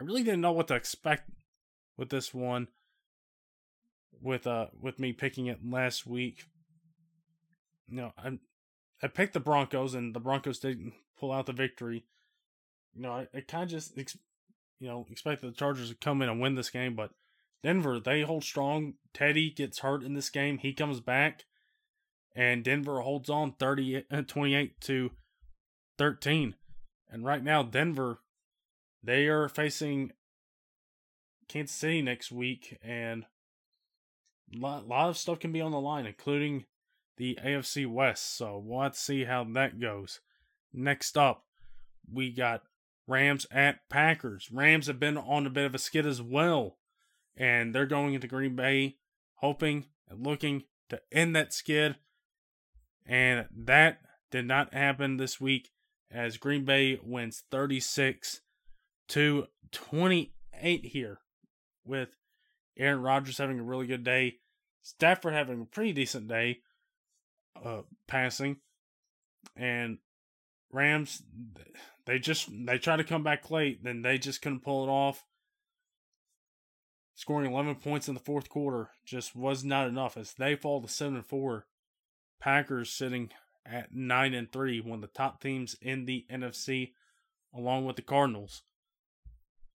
I 0.00 0.04
really 0.04 0.22
didn't 0.22 0.40
know 0.40 0.52
what 0.52 0.68
to 0.68 0.74
expect 0.74 1.30
with 1.96 2.08
this 2.08 2.32
one. 2.32 2.68
With 4.22 4.46
uh, 4.46 4.66
with 4.78 4.98
me 4.98 5.12
picking 5.12 5.46
it 5.46 5.60
last 5.64 6.06
week. 6.06 6.44
You 7.88 7.96
know, 7.96 8.12
I 8.18 8.38
I 9.02 9.08
picked 9.08 9.32
the 9.32 9.40
Broncos, 9.40 9.94
and 9.94 10.14
the 10.14 10.20
Broncos 10.20 10.58
didn't 10.58 10.92
pull 11.18 11.32
out 11.32 11.46
the 11.46 11.52
victory. 11.52 12.04
You 12.94 13.02
know, 13.02 13.12
I, 13.12 13.28
I 13.34 13.40
kind 13.40 13.64
of 13.64 13.70
just 13.70 13.96
ex- 13.98 14.18
you 14.78 14.88
know 14.88 15.06
expected 15.10 15.50
the 15.50 15.56
Chargers 15.56 15.90
to 15.90 15.94
come 15.94 16.22
in 16.22 16.28
and 16.28 16.40
win 16.40 16.54
this 16.54 16.70
game, 16.70 16.94
but 16.94 17.10
Denver 17.62 18.00
they 18.00 18.22
hold 18.22 18.44
strong. 18.44 18.94
Teddy 19.14 19.50
gets 19.50 19.80
hurt 19.80 20.02
in 20.02 20.14
this 20.14 20.30
game. 20.30 20.58
He 20.58 20.72
comes 20.72 21.00
back, 21.00 21.44
and 22.34 22.64
Denver 22.64 23.00
holds 23.00 23.30
on 23.30 23.52
30, 23.52 24.04
uh, 24.10 24.22
28 24.22 24.80
to 24.82 25.10
13. 25.98 26.54
And 27.10 27.24
right 27.24 27.42
now, 27.42 27.62
Denver 27.62 28.20
they 29.02 29.26
are 29.28 29.48
facing 29.48 30.12
Kansas 31.48 31.76
City 31.76 32.02
next 32.02 32.30
week, 32.30 32.78
and 32.82 33.24
a 34.54 34.58
lot, 34.58 34.86
lot 34.86 35.08
of 35.08 35.16
stuff 35.16 35.40
can 35.40 35.52
be 35.52 35.60
on 35.60 35.72
the 35.72 35.80
line, 35.80 36.06
including 36.06 36.66
the 37.20 37.38
AFC 37.44 37.86
West. 37.86 38.34
So 38.38 38.60
we'll 38.64 38.80
have 38.80 38.94
to 38.94 38.98
see 38.98 39.24
how 39.24 39.44
that 39.52 39.78
goes. 39.78 40.20
Next 40.72 41.18
up, 41.18 41.44
we 42.10 42.30
got 42.30 42.62
Rams 43.06 43.46
at 43.50 43.86
Packers. 43.90 44.48
Rams 44.50 44.86
have 44.86 44.98
been 44.98 45.18
on 45.18 45.46
a 45.46 45.50
bit 45.50 45.66
of 45.66 45.74
a 45.74 45.78
skid 45.78 46.06
as 46.06 46.22
well, 46.22 46.78
and 47.36 47.74
they're 47.74 47.84
going 47.84 48.14
into 48.14 48.26
Green 48.26 48.56
Bay, 48.56 48.96
hoping 49.34 49.84
and 50.08 50.26
looking 50.26 50.62
to 50.88 50.98
end 51.12 51.36
that 51.36 51.52
skid. 51.52 51.96
And 53.04 53.44
that 53.54 53.98
did 54.30 54.46
not 54.46 54.72
happen 54.72 55.18
this 55.18 55.38
week 55.38 55.72
as 56.10 56.38
Green 56.38 56.64
Bay 56.64 56.98
wins 57.02 57.42
36 57.50 58.40
to 59.08 59.46
28 59.72 60.86
here 60.86 61.18
with 61.84 62.16
Aaron 62.78 63.02
Rodgers 63.02 63.36
having 63.36 63.60
a 63.60 63.64
really 63.64 63.86
good 63.86 64.04
day, 64.04 64.38
Stafford 64.80 65.34
having 65.34 65.60
a 65.60 65.66
pretty 65.66 65.92
decent 65.92 66.26
day 66.26 66.60
uh, 67.62 67.82
passing, 68.06 68.56
and 69.56 69.98
Rams 70.72 71.22
they 72.06 72.18
just 72.18 72.48
they 72.66 72.78
try 72.78 72.96
to 72.96 73.04
come 73.04 73.22
back 73.22 73.50
late, 73.50 73.84
then 73.84 74.02
they 74.02 74.18
just 74.18 74.42
couldn't 74.42 74.64
pull 74.64 74.84
it 74.84 74.90
off. 74.90 75.24
Scoring 77.14 77.52
11 77.52 77.76
points 77.76 78.08
in 78.08 78.14
the 78.14 78.20
fourth 78.20 78.48
quarter 78.48 78.90
just 79.04 79.36
was 79.36 79.62
not 79.62 79.86
enough 79.86 80.16
as 80.16 80.32
they 80.32 80.56
fall 80.56 80.80
to 80.80 80.88
7 80.88 81.16
and 81.16 81.26
4. 81.26 81.66
Packers 82.40 82.90
sitting 82.90 83.30
at 83.66 83.94
9 83.94 84.32
and 84.32 84.50
3, 84.50 84.80
one 84.80 84.96
of 84.96 85.00
the 85.02 85.06
top 85.08 85.40
teams 85.40 85.76
in 85.82 86.06
the 86.06 86.24
NFC 86.32 86.92
along 87.54 87.84
with 87.84 87.96
the 87.96 88.02
Cardinals. 88.02 88.62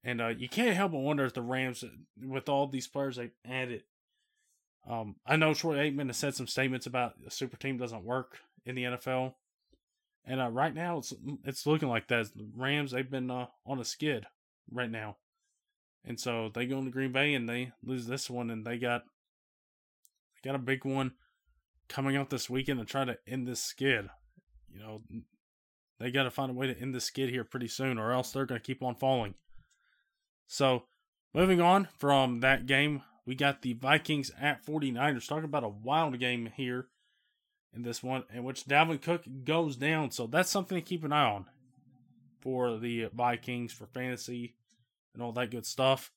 And 0.04 0.22
uh, 0.22 0.30
you 0.30 0.50
can't 0.50 0.76
help 0.76 0.92
but 0.92 1.00
wonder 1.00 1.26
if 1.26 1.34
the 1.34 1.42
Rams, 1.42 1.84
with 2.20 2.50
all 2.50 2.68
these 2.68 2.88
players 2.88 3.18
they've 3.18 3.32
added, 3.48 3.84
um, 4.88 5.16
I 5.26 5.36
know 5.36 5.54
Troy 5.54 5.78
Aikman 5.78 6.08
has 6.08 6.18
said 6.18 6.36
some 6.36 6.48
statements 6.48 6.86
about 6.86 7.14
a 7.26 7.32
super 7.32 7.58
team 7.58 7.78
doesn't 7.78 8.04
work 8.04 8.40
in 8.66 8.76
the 8.76 8.84
NFL, 8.84 9.34
and 10.26 10.40
uh, 10.40 10.50
right 10.50 10.74
now 10.74 11.00
it's 11.00 11.14
it's 11.44 11.66
looking 11.66 11.90
like 11.90 12.08
that. 12.10 12.36
The 12.36 12.48
Rams 12.56 12.92
they've 12.92 13.10
been 13.10 13.32
uh, 13.32 13.48
on 13.66 13.80
a 13.80 13.86
skid 13.86 14.26
right 14.72 14.92
now, 14.92 15.18
and 16.04 16.20
so 16.20 16.52
they 16.54 16.68
go 16.68 16.78
into 16.78 16.92
Green 16.92 17.12
Bay 17.12 17.34
and 17.34 17.50
they 17.50 17.72
lose 17.84 18.06
this 18.06 18.30
one, 18.30 18.50
and 18.50 18.66
they 18.66 18.78
got 18.78 19.04
they 20.36 20.50
got 20.50 20.56
a 20.56 20.60
big 20.60 20.86
one 20.86 21.14
coming 21.88 22.16
up 22.16 22.30
this 22.30 22.50
weekend 22.50 22.80
to 22.80 22.86
try 22.86 23.06
to 23.06 23.18
end 23.28 23.48
this 23.48 23.62
skid. 23.62 24.10
You 24.72 24.80
know, 24.80 25.02
they 26.00 26.12
got 26.12 26.24
to 26.24 26.32
find 26.32 26.52
a 26.52 26.56
way 26.56 26.68
to 26.68 26.80
end 26.80 26.94
this 26.94 27.06
skid 27.06 27.30
here 27.30 27.44
pretty 27.44 27.68
soon, 27.68 27.98
or 27.98 28.12
else 28.12 28.32
they're 28.32 28.46
going 28.46 28.60
to 28.60 28.66
keep 28.66 28.84
on 28.84 28.96
falling. 28.96 29.36
So, 30.48 30.84
moving 31.34 31.62
on 31.62 31.88
from 31.98 32.42
that 32.42 32.66
game, 32.66 33.02
we 33.26 33.36
got 33.36 33.62
the 33.62 33.74
Vikings 33.74 34.32
at 34.40 34.66
49ers. 34.66 35.28
Talking 35.28 35.46
about 35.46 35.64
a 35.64 35.70
wild 35.70 36.20
game 36.20 36.50
here 36.56 36.88
in 37.74 37.84
this 37.84 38.02
one, 38.02 38.24
in 38.34 38.44
which 38.44 38.66
Dalvin 38.66 39.02
Cook 39.02 39.24
goes 39.44 39.76
down. 39.76 40.12
So, 40.12 40.28
that's 40.28 40.50
something 40.50 40.78
to 40.78 40.82
keep 40.82 41.04
an 41.04 41.12
eye 41.12 41.26
on 41.26 41.46
for 42.42 42.78
the 42.78 43.10
Vikings 43.14 43.74
for 43.74 43.88
fantasy 43.88 44.56
and 45.14 45.24
all 45.24 45.32
that 45.34 45.52
good 45.52 45.66
stuff. 45.66 46.12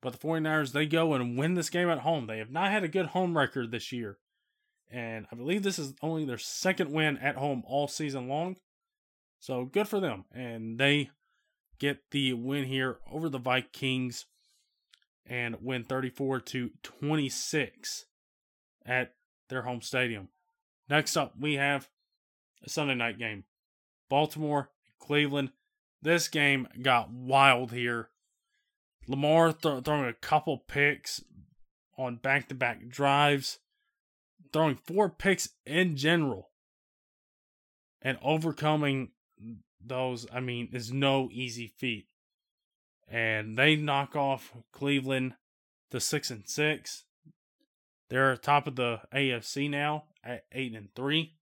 But 0.00 0.12
the 0.12 0.18
49ers, 0.18 0.72
they 0.72 0.86
go 0.86 1.14
and 1.14 1.38
win 1.38 1.54
this 1.54 1.70
game 1.70 1.88
at 1.88 2.00
home. 2.00 2.26
They 2.26 2.38
have 2.38 2.50
not 2.50 2.70
had 2.70 2.84
a 2.84 2.88
good 2.88 3.06
home 3.06 3.36
record 3.36 3.70
this 3.70 3.92
year. 3.92 4.18
And 4.90 5.26
I 5.30 5.36
believe 5.36 5.62
this 5.62 5.78
is 5.78 5.94
only 6.02 6.24
their 6.24 6.38
second 6.38 6.92
win 6.92 7.18
at 7.18 7.36
home 7.36 7.62
all 7.66 7.88
season 7.88 8.28
long. 8.28 8.56
So 9.40 9.64
good 9.64 9.88
for 9.88 10.00
them. 10.00 10.24
And 10.32 10.78
they 10.78 11.10
get 11.78 11.98
the 12.10 12.32
win 12.32 12.64
here 12.64 12.98
over 13.10 13.28
the 13.28 13.38
Vikings 13.38 14.26
and 15.28 15.56
win 15.60 15.84
34 15.84 16.40
to 16.40 16.70
26 16.82 18.06
at 18.86 19.14
their 19.48 19.62
home 19.62 19.82
stadium. 19.82 20.28
Next 20.88 21.16
up, 21.16 21.34
we 21.38 21.54
have 21.54 21.88
a 22.64 22.70
Sunday 22.70 22.94
night 22.94 23.18
game. 23.18 23.44
Baltimore, 24.08 24.70
Cleveland. 24.98 25.50
This 26.00 26.28
game 26.28 26.66
got 26.80 27.10
wild 27.10 27.72
here. 27.72 28.08
Lamar 29.06 29.52
th- 29.52 29.84
throwing 29.84 30.08
a 30.08 30.12
couple 30.12 30.58
picks 30.58 31.22
on 31.96 32.16
back 32.16 32.48
to 32.48 32.54
back 32.54 32.88
drives, 32.88 33.58
throwing 34.52 34.76
four 34.76 35.08
picks 35.08 35.50
in 35.66 35.96
general, 35.96 36.50
and 38.00 38.18
overcoming 38.22 39.10
those, 39.84 40.26
I 40.32 40.40
mean, 40.40 40.68
is 40.72 40.92
no 40.92 41.28
easy 41.32 41.66
feat. 41.66 42.06
And 43.10 43.56
they 43.56 43.76
knock 43.76 44.14
off 44.14 44.52
Cleveland 44.72 45.34
to 45.90 46.00
six 46.00 46.30
and 46.30 46.48
six. 46.48 47.04
They're 48.10 48.36
top 48.36 48.66
of 48.66 48.76
the 48.76 49.00
AFC 49.12 49.70
now 49.70 50.04
at 50.24 50.44
eight 50.52 50.74
and 50.74 50.88
three. 50.94 51.34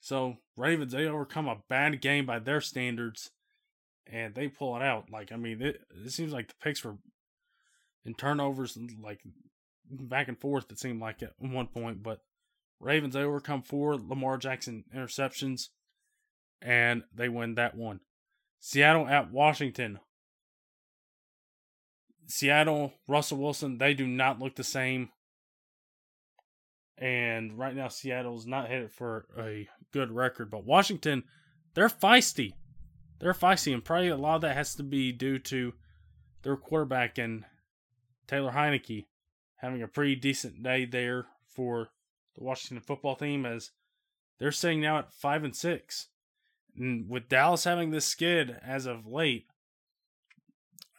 So 0.00 0.38
Ravens 0.56 0.92
they 0.92 1.06
overcome 1.06 1.48
a 1.48 1.62
bad 1.68 2.00
game 2.00 2.26
by 2.26 2.38
their 2.38 2.60
standards, 2.60 3.30
and 4.06 4.34
they 4.34 4.48
pull 4.48 4.76
it 4.76 4.82
out. 4.82 5.10
Like 5.10 5.30
I 5.32 5.36
mean, 5.36 5.60
it, 5.60 5.82
it 6.04 6.10
seems 6.10 6.32
like 6.32 6.48
the 6.48 6.54
picks 6.60 6.84
were 6.84 6.96
in 8.04 8.14
turnovers 8.14 8.78
like 9.02 9.20
back 9.90 10.28
and 10.28 10.38
forth. 10.38 10.70
It 10.70 10.78
seemed 10.78 11.00
like 11.00 11.22
at 11.22 11.34
one 11.38 11.66
point, 11.66 12.02
but 12.02 12.20
Ravens 12.80 13.14
they 13.14 13.22
overcome 13.22 13.62
four 13.62 13.96
Lamar 13.96 14.38
Jackson 14.38 14.84
interceptions, 14.94 15.68
and 16.62 17.02
they 17.14 17.28
win 17.28 17.56
that 17.56 17.76
one. 17.76 18.00
Seattle 18.60 19.08
at 19.08 19.32
Washington. 19.32 19.98
Seattle, 22.26 22.92
Russell 23.08 23.38
Wilson, 23.38 23.78
they 23.78 23.94
do 23.94 24.06
not 24.06 24.38
look 24.38 24.54
the 24.54 24.62
same. 24.62 25.08
And 26.96 27.58
right 27.58 27.74
now, 27.74 27.88
Seattle's 27.88 28.46
not 28.46 28.68
headed 28.68 28.92
for 28.92 29.26
a 29.36 29.68
good 29.92 30.12
record. 30.12 30.50
But 30.50 30.66
Washington, 30.66 31.24
they're 31.74 31.88
feisty. 31.88 32.52
They're 33.18 33.32
feisty. 33.32 33.72
And 33.72 33.84
probably 33.84 34.08
a 34.08 34.16
lot 34.16 34.36
of 34.36 34.40
that 34.42 34.56
has 34.56 34.74
to 34.76 34.82
be 34.82 35.10
due 35.10 35.38
to 35.38 35.72
their 36.42 36.56
quarterback 36.56 37.18
and 37.18 37.44
Taylor 38.28 38.52
Heinicke 38.52 39.06
having 39.56 39.82
a 39.82 39.88
pretty 39.88 40.14
decent 40.14 40.62
day 40.62 40.84
there 40.84 41.26
for 41.46 41.88
the 42.36 42.44
Washington 42.44 42.84
football 42.86 43.16
team 43.16 43.44
as 43.44 43.70
they're 44.38 44.52
sitting 44.52 44.80
now 44.80 44.98
at 44.98 45.12
five 45.12 45.42
and 45.42 45.56
six. 45.56 46.09
With 46.80 47.28
Dallas 47.28 47.64
having 47.64 47.90
this 47.90 48.06
skid 48.06 48.56
as 48.64 48.86
of 48.86 49.06
late, 49.06 49.46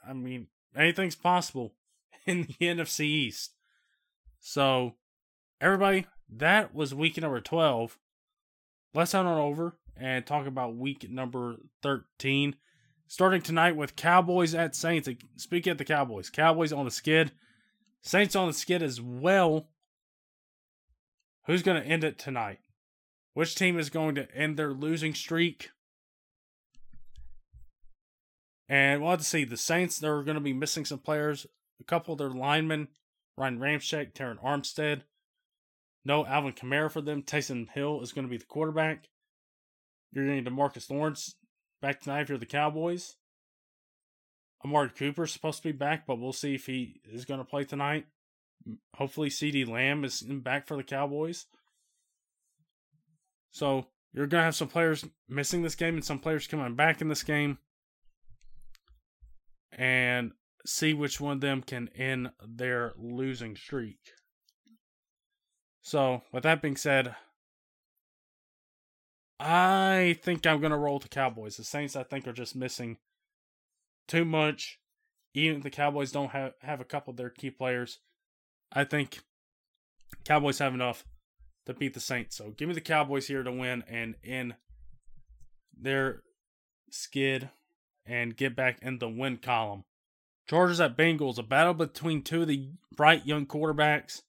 I 0.07 0.13
mean, 0.13 0.47
anything's 0.75 1.15
possible 1.15 1.73
in 2.27 2.43
the 2.43 2.53
NFC 2.67 3.05
East. 3.05 3.55
So, 4.39 4.93
everybody, 5.59 6.05
that 6.29 6.75
was 6.75 6.93
week 6.93 7.19
number 7.19 7.41
12. 7.41 7.97
Let's 8.93 9.11
head 9.11 9.25
on 9.25 9.39
over 9.39 9.77
and 9.97 10.25
talk 10.25 10.45
about 10.45 10.75
week 10.75 11.09
number 11.09 11.57
13. 11.81 12.55
Starting 13.07 13.41
tonight 13.41 13.75
with 13.75 13.95
Cowboys 13.95 14.53
at 14.53 14.75
Saints. 14.75 15.09
Speaking 15.35 15.71
of 15.71 15.77
the 15.79 15.85
Cowboys, 15.85 16.29
Cowboys 16.29 16.71
on 16.71 16.85
the 16.85 16.91
skid, 16.91 17.31
Saints 18.03 18.35
on 18.35 18.47
the 18.47 18.53
skid 18.53 18.83
as 18.83 19.01
well. 19.01 19.69
Who's 21.47 21.63
going 21.63 21.81
to 21.81 21.87
end 21.87 22.03
it 22.03 22.19
tonight? 22.19 22.59
Which 23.33 23.55
team 23.55 23.79
is 23.79 23.89
going 23.89 24.15
to 24.15 24.33
end 24.35 24.57
their 24.57 24.73
losing 24.73 25.13
streak? 25.13 25.71
And 28.67 29.01
we'll 29.01 29.11
have 29.11 29.19
to 29.19 29.25
see. 29.25 29.43
The 29.43 29.57
Saints, 29.57 29.99
they're 29.99 30.23
going 30.23 30.35
to 30.35 30.41
be 30.41 30.53
missing 30.53 30.85
some 30.85 30.99
players. 30.99 31.45
A 31.79 31.83
couple 31.83 32.13
of 32.13 32.19
their 32.19 32.29
linemen, 32.29 32.89
Ryan 33.37 33.59
Ramczyk, 33.59 34.13
Terron 34.13 34.41
Armstead. 34.43 35.01
No 36.03 36.25
Alvin 36.25 36.53
Kamara 36.53 36.91
for 36.91 37.01
them. 37.01 37.21
Taysom 37.21 37.69
Hill 37.69 38.01
is 38.01 38.11
going 38.11 38.25
to 38.25 38.31
be 38.31 38.37
the 38.37 38.45
quarterback. 38.45 39.09
You're 40.11 40.25
getting 40.25 40.45
Demarcus 40.45 40.89
Lawrence 40.89 41.35
back 41.81 42.01
tonight 42.01 42.21
if 42.21 42.29
you're 42.29 42.37
the 42.37 42.45
Cowboys. 42.45 43.15
Amari 44.63 44.89
Cooper 44.89 45.23
is 45.23 45.31
supposed 45.31 45.63
to 45.63 45.69
be 45.69 45.77
back, 45.77 46.05
but 46.05 46.19
we'll 46.19 46.33
see 46.33 46.53
if 46.53 46.65
he 46.65 47.01
is 47.11 47.25
going 47.25 47.39
to 47.39 47.45
play 47.45 47.63
tonight. 47.63 48.05
Hopefully, 48.95 49.29
CeeDee 49.29 49.67
Lamb 49.67 50.03
is 50.03 50.21
back 50.21 50.67
for 50.67 50.77
the 50.77 50.83
Cowboys. 50.83 51.45
So 53.51 53.87
you're 54.13 54.27
going 54.27 54.41
to 54.41 54.45
have 54.45 54.55
some 54.55 54.67
players 54.67 55.05
missing 55.29 55.61
this 55.61 55.75
game 55.75 55.95
and 55.95 56.05
some 56.05 56.19
players 56.19 56.47
coming 56.47 56.75
back 56.75 57.01
in 57.01 57.07
this 57.07 57.23
game. 57.23 57.57
And 59.71 60.31
see 60.65 60.93
which 60.93 61.19
one 61.19 61.33
of 61.33 61.41
them 61.41 61.61
can 61.61 61.89
end 61.95 62.31
their 62.45 62.93
losing 62.97 63.55
streak. 63.55 63.99
So, 65.81 66.21
with 66.31 66.43
that 66.43 66.61
being 66.61 66.75
said, 66.75 67.15
I 69.39 70.19
think 70.21 70.45
I'm 70.45 70.59
going 70.59 70.71
to 70.71 70.77
roll 70.77 70.99
the 70.99 71.07
Cowboys. 71.07 71.57
The 71.57 71.63
Saints, 71.63 71.95
I 71.95 72.03
think, 72.03 72.27
are 72.27 72.33
just 72.33 72.55
missing 72.55 72.97
too 74.07 74.25
much. 74.25 74.79
Even 75.33 75.57
if 75.57 75.63
the 75.63 75.71
Cowboys 75.71 76.11
don't 76.11 76.31
have, 76.31 76.53
have 76.59 76.81
a 76.81 76.85
couple 76.85 77.11
of 77.11 77.17
their 77.17 77.29
key 77.29 77.49
players, 77.49 77.99
I 78.71 78.83
think 78.83 79.21
Cowboys 80.25 80.59
have 80.59 80.73
enough 80.73 81.05
to 81.65 81.73
beat 81.73 81.93
the 81.93 81.99
Saints. 81.99 82.35
So 82.35 82.51
give 82.51 82.67
me 82.67 82.73
the 82.73 82.81
Cowboys 82.81 83.27
here 83.27 83.43
to 83.43 83.51
win 83.51 83.83
and 83.87 84.15
in 84.23 84.55
their 85.77 86.23
skid 86.89 87.49
and 88.05 88.35
get 88.35 88.55
back 88.55 88.79
in 88.81 88.99
the 88.99 89.09
win 89.09 89.37
column. 89.37 89.83
Chargers 90.47 90.79
at 90.81 90.97
Bengals, 90.97 91.37
a 91.37 91.43
battle 91.43 91.73
between 91.73 92.23
two 92.23 92.41
of 92.41 92.47
the 92.47 92.69
bright 92.95 93.25
young 93.25 93.45
quarterbacks 93.45 94.21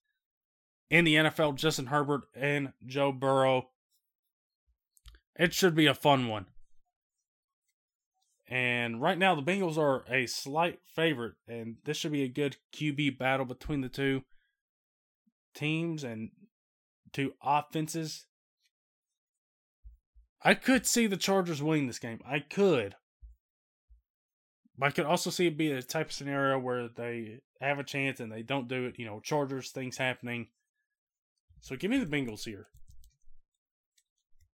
in 0.91 1.05
the 1.05 1.17
NFL, 1.17 1.57
Justin 1.57 1.87
Herbert 1.87 2.23
and 2.35 2.73
Joe 2.87 3.13
Burrow. 3.13 3.69
It 5.37 5.55
should 5.55 5.75
be 5.75 5.87
a 5.87 5.95
fun 5.95 6.29
one. 6.29 6.47
And 8.47 9.01
right 9.01 9.17
now, 9.17 9.35
the 9.35 9.43
Bengals 9.43 9.79
are 9.79 10.05
a 10.13 10.27
slight 10.27 10.81
favorite, 10.85 11.35
and 11.49 11.77
this 11.85 11.97
should 11.97 12.13
be 12.13 12.23
a 12.23 12.29
good 12.29 12.59
QB 12.75 13.17
battle 13.17 13.47
between 13.47 13.81
the 13.81 13.89
two 13.89 14.23
teams 15.55 16.05
and 16.05 16.31
two 17.13 17.35
offenses. 17.43 18.27
I 20.43 20.55
could 20.55 20.87
see 20.87 21.07
the 21.07 21.17
Chargers 21.17 21.63
winning 21.63 21.87
this 21.87 21.99
game. 21.99 22.21
I 22.27 22.41
could. 22.41 22.97
But 24.77 24.87
I 24.87 24.91
could 24.91 25.07
also 25.07 25.31
see 25.31 25.47
it 25.47 25.57
be 25.57 25.71
a 25.71 25.83
type 25.83 26.07
of 26.07 26.13
scenario 26.13 26.59
where 26.59 26.89
they 26.89 27.41
have 27.61 27.79
a 27.79 27.85
chance 27.85 28.19
and 28.19 28.33
they 28.33 28.43
don't 28.43 28.69
do 28.69 28.87
it. 28.87 28.99
You 28.99 29.07
know, 29.07 29.21
Chargers, 29.21 29.71
things 29.71 29.99
happening. 29.99 30.49
So 31.61 31.77
give 31.77 31.91
me 31.91 31.99
the 31.99 32.07
Bengals 32.07 32.45
here. 32.45 32.67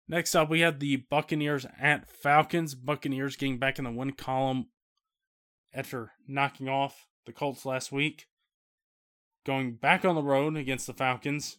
Next 0.09 0.35
up, 0.35 0.51
we 0.51 0.61
have 0.61 0.81
the 0.81 0.97
Buccaneers 0.97 1.67
at 1.79 2.09
Falcons. 2.09 2.75
Buccaneers 2.75 3.37
getting 3.37 3.59
back 3.59 3.79
in 3.79 3.85
the 3.85 3.91
win 3.91 4.13
column 4.13 4.67
after 5.73 6.13
knocking 6.29 6.69
off 6.69 7.09
the 7.27 7.33
Colts 7.33 7.67
last 7.67 7.91
week. 7.91 8.27
Going 9.45 9.75
back 9.75 10.05
on 10.05 10.15
the 10.15 10.23
road 10.23 10.57
against 10.57 10.87
the 10.87 10.95
Falcons. 10.95 11.59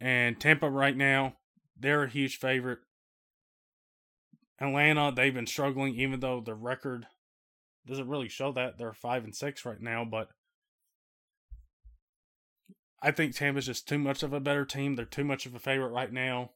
And 0.00 0.40
Tampa 0.40 0.70
right 0.70 0.96
now, 0.96 1.34
they're 1.78 2.04
a 2.04 2.10
huge 2.10 2.38
favorite. 2.38 2.78
Atlanta, 4.60 5.12
they've 5.14 5.34
been 5.34 5.46
struggling, 5.46 5.94
even 5.94 6.20
though 6.20 6.40
their 6.40 6.54
record 6.54 7.06
doesn't 7.86 8.08
really 8.08 8.28
show 8.28 8.52
that. 8.52 8.78
They're 8.78 8.92
five 8.92 9.24
and 9.24 9.34
six 9.34 9.64
right 9.64 9.80
now, 9.80 10.04
but 10.04 10.28
I 13.02 13.10
think 13.10 13.34
Tampa's 13.34 13.66
just 13.66 13.88
too 13.88 13.98
much 13.98 14.22
of 14.22 14.32
a 14.32 14.40
better 14.40 14.64
team. 14.64 14.94
They're 14.94 15.06
too 15.06 15.24
much 15.24 15.46
of 15.46 15.54
a 15.54 15.58
favorite 15.58 15.88
right 15.88 16.12
now. 16.12 16.50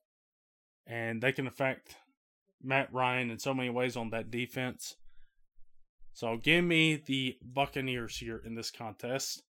And 0.87 1.23
they 1.23 1.33
can 1.33 1.47
affect 1.47 1.97
Matt 2.63 2.93
Ryan 2.93 3.31
in 3.31 3.39
so 3.39 3.55
many 3.55 3.71
ways 3.71 3.97
on 3.97 4.11
that 4.11 4.31
defense. 4.31 4.97
So 6.13 6.37
give 6.37 6.65
me 6.65 6.97
the 6.97 7.37
Buccaneers 7.43 8.19
here 8.19 8.41
in 8.45 8.55
this 8.55 8.71
contest. 8.71 9.43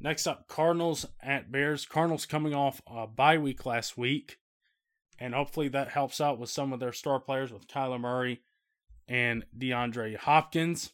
Next 0.00 0.26
up, 0.26 0.46
Cardinals 0.48 1.06
at 1.20 1.50
Bears. 1.50 1.86
Cardinals 1.86 2.26
coming 2.26 2.54
off 2.54 2.80
a 2.86 3.06
bye 3.06 3.38
week 3.38 3.66
last 3.66 3.98
week 3.98 4.38
and 5.18 5.34
hopefully 5.34 5.68
that 5.68 5.88
helps 5.88 6.20
out 6.20 6.38
with 6.38 6.50
some 6.50 6.72
of 6.72 6.80
their 6.80 6.92
star 6.92 7.18
players 7.18 7.52
with 7.52 7.66
Kyler 7.66 8.00
Murray 8.00 8.40
and 9.08 9.44
DeAndre 9.56 10.16
Hopkins. 10.16 10.92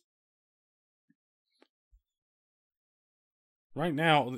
Right 3.74 3.94
now, 3.94 4.36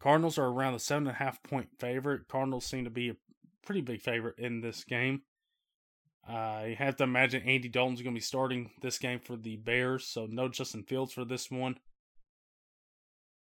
Cardinals 0.00 0.38
are 0.38 0.46
around 0.46 0.74
the 0.74 0.78
seven 0.78 1.08
and 1.08 1.16
a 1.16 1.18
half 1.18 1.42
point 1.42 1.68
favorite. 1.78 2.28
Cardinals 2.28 2.64
seem 2.64 2.84
to 2.84 2.90
be 2.90 3.10
a 3.10 3.16
pretty 3.64 3.80
big 3.80 4.00
favorite 4.00 4.38
in 4.38 4.60
this 4.60 4.84
game. 4.84 5.22
Uh, 6.28 6.32
I 6.32 6.76
have 6.78 6.96
to 6.96 7.04
imagine 7.04 7.42
Andy 7.42 7.68
Dalton's 7.68 8.02
going 8.02 8.14
to 8.14 8.18
be 8.18 8.22
starting 8.22 8.70
this 8.82 8.98
game 8.98 9.18
for 9.18 9.36
the 9.36 9.56
Bears, 9.56 10.06
so 10.06 10.26
no 10.30 10.48
Justin 10.48 10.84
Fields 10.84 11.12
for 11.12 11.24
this 11.24 11.50
one. 11.50 11.78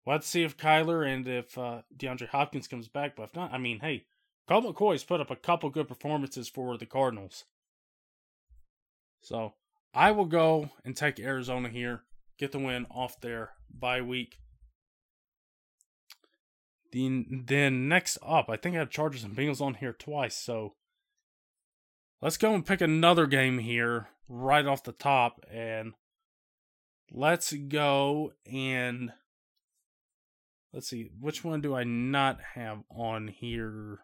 Have 0.07 0.25
see 0.25 0.43
if 0.43 0.57
Kyler 0.57 1.07
and 1.07 1.27
if 1.29 1.57
uh, 1.57 1.83
DeAndre 1.97 2.29
Hopkins 2.29 2.67
comes 2.67 2.89
back, 2.89 3.15
but 3.17 3.25
if 3.25 3.37
not, 3.37 3.53
I 3.53 3.59
mean, 3.59 3.81
hey, 3.81 4.05
Colt 4.49 4.65
McCoy's 4.65 5.05
put 5.05 5.21
up 5.21 5.31
a 5.31 5.37
couple 5.37 5.71
good 5.71 5.89
performances 5.89 6.49
for 6.49 6.77
the 6.77 6.87
Cardinals. 6.87 7.45
So 9.21 9.55
I 9.95 10.11
will 10.11 10.25
go 10.25 10.71
and 10.85 10.97
take 10.97 11.21
Arizona 11.21 11.69
here, 11.69 12.03
get 12.39 12.51
the 12.53 12.59
win 12.59 12.87
off 12.91 13.21
their 13.21 13.53
bye 13.73 14.03
week. 14.03 14.39
Then, 16.93 17.45
then 17.47 17.89
next 17.89 18.19
up, 18.27 18.51
I 18.51 18.57
think 18.57 18.75
I 18.75 18.81
have 18.81 18.91
Chargers 18.91 19.25
and 19.25 19.37
Bengals 19.37 19.63
on 19.63 19.75
here 19.75 19.93
twice. 19.93 20.37
So 20.37 20.75
let's 22.21 22.37
go 22.37 22.55
and 22.55 22.67
pick 22.67 22.81
another 22.81 23.27
game 23.27 23.61
here 23.61 24.09
right 24.29 24.67
off 24.67 24.83
the 24.83 24.93
top. 24.93 25.41
And 25.51 25.95
let's 27.11 27.53
go 27.53 28.33
and 28.45 29.13
let's 30.73 30.89
see, 30.89 31.11
which 31.21 31.45
one 31.45 31.61
do 31.61 31.75
I 31.75 31.85
not 31.85 32.41
have 32.55 32.83
on 32.91 33.29
here? 33.29 34.01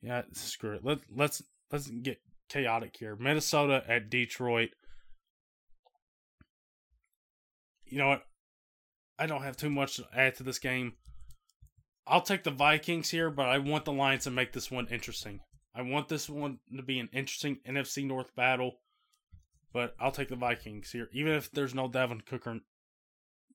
Yeah, 0.00 0.22
screw 0.32 0.74
it. 0.74 0.84
Let 0.84 0.98
let's 1.14 1.42
let's 1.70 1.88
get 1.88 2.20
chaotic 2.48 2.96
here. 2.98 3.16
Minnesota 3.16 3.84
at 3.88 4.10
Detroit. 4.10 4.70
You 7.86 7.98
know 7.98 8.08
what? 8.08 8.22
I 9.18 9.26
don't 9.26 9.42
have 9.42 9.56
too 9.56 9.70
much 9.70 9.96
to 9.96 10.06
add 10.14 10.36
to 10.36 10.42
this 10.42 10.58
game. 10.58 10.94
I'll 12.06 12.22
take 12.22 12.42
the 12.42 12.50
Vikings 12.50 13.10
here, 13.10 13.30
but 13.30 13.46
I 13.46 13.58
want 13.58 13.84
the 13.84 13.92
Lions 13.92 14.24
to 14.24 14.30
make 14.30 14.52
this 14.52 14.70
one 14.70 14.88
interesting. 14.88 15.40
I 15.74 15.82
want 15.82 16.08
this 16.08 16.28
one 16.28 16.58
to 16.76 16.82
be 16.82 16.98
an 16.98 17.08
interesting 17.12 17.58
NFC 17.66 18.04
North 18.04 18.34
battle, 18.34 18.78
but 19.72 19.94
I'll 20.00 20.10
take 20.10 20.28
the 20.28 20.36
Vikings 20.36 20.90
here, 20.90 21.08
even 21.12 21.32
if 21.32 21.50
there's 21.52 21.74
no 21.74 21.88
Dalvin 21.88 22.26
Cook 22.26 22.46
or 22.46 22.58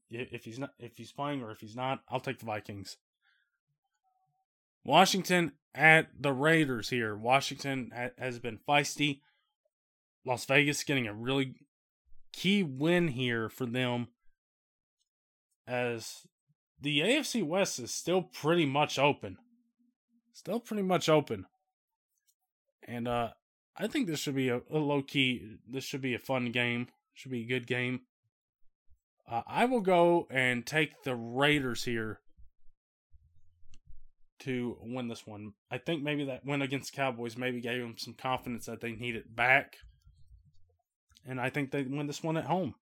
if 0.09 0.45
he's 0.45 0.59
not 0.59 0.71
if 0.79 0.97
he's 0.97 1.11
playing 1.11 1.41
or 1.41 1.51
if 1.51 1.59
he's 1.59 1.75
not. 1.75 2.01
I'll 2.09 2.19
take 2.19 2.39
the 2.39 2.45
Vikings. 2.45 2.97
Washington 4.83 5.51
at 5.75 6.07
the 6.17 6.31
Raiders 6.31 6.89
here. 6.89 7.15
Washington 7.15 7.91
has 8.17 8.39
been 8.39 8.59
feisty. 8.67 9.19
Las 10.25 10.45
Vegas 10.45 10.83
getting 10.83 11.07
a 11.07 11.13
really 11.13 11.55
key 12.31 12.63
win 12.63 13.09
here 13.09 13.49
for 13.49 13.65
them 13.65 14.07
as 15.67 16.27
the 16.79 16.99
AFC 16.99 17.43
West 17.43 17.79
is 17.79 17.91
still 17.91 18.21
pretty 18.21 18.65
much 18.65 18.97
open. 18.97 19.37
Still 20.33 20.59
pretty 20.59 20.83
much 20.83 21.09
open. 21.09 21.45
And 22.87 23.07
uh 23.07 23.29
I 23.79 23.87
think 23.87 24.07
this 24.07 24.19
should 24.19 24.35
be 24.35 24.49
a, 24.49 24.61
a 24.71 24.77
low 24.77 25.01
key 25.03 25.57
this 25.67 25.83
should 25.83 26.01
be 26.01 26.13
a 26.13 26.19
fun 26.19 26.51
game. 26.51 26.87
Should 27.13 27.31
be 27.31 27.41
a 27.41 27.47
good 27.47 27.67
game. 27.67 28.01
Uh, 29.29 29.41
I 29.45 29.65
will 29.65 29.81
go 29.81 30.27
and 30.29 30.65
take 30.65 31.03
the 31.03 31.15
Raiders 31.15 31.83
here 31.83 32.21
to 34.39 34.77
win 34.81 35.07
this 35.07 35.27
one. 35.27 35.53
I 35.69 35.77
think 35.77 36.01
maybe 36.01 36.25
that 36.25 36.45
win 36.45 36.61
against 36.61 36.93
Cowboys 36.93 37.37
maybe 37.37 37.59
gave 37.59 37.81
them 37.81 37.95
some 37.97 38.13
confidence 38.13 38.65
that 38.67 38.81
they 38.81 38.93
need 38.93 39.15
it 39.15 39.35
back. 39.35 39.77
And 41.25 41.41
I 41.41 41.49
think 41.49 41.71
they 41.71 41.83
win 41.83 42.07
this 42.07 42.23
one 42.23 42.37
at 42.37 42.45
home. 42.45 42.75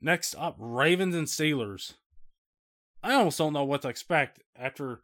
Next 0.00 0.34
up, 0.34 0.56
Ravens 0.58 1.14
and 1.14 1.28
Steelers. 1.28 1.94
I 3.02 3.14
almost 3.14 3.38
don't 3.38 3.52
know 3.52 3.64
what 3.64 3.82
to 3.82 3.88
expect 3.88 4.40
after 4.56 5.00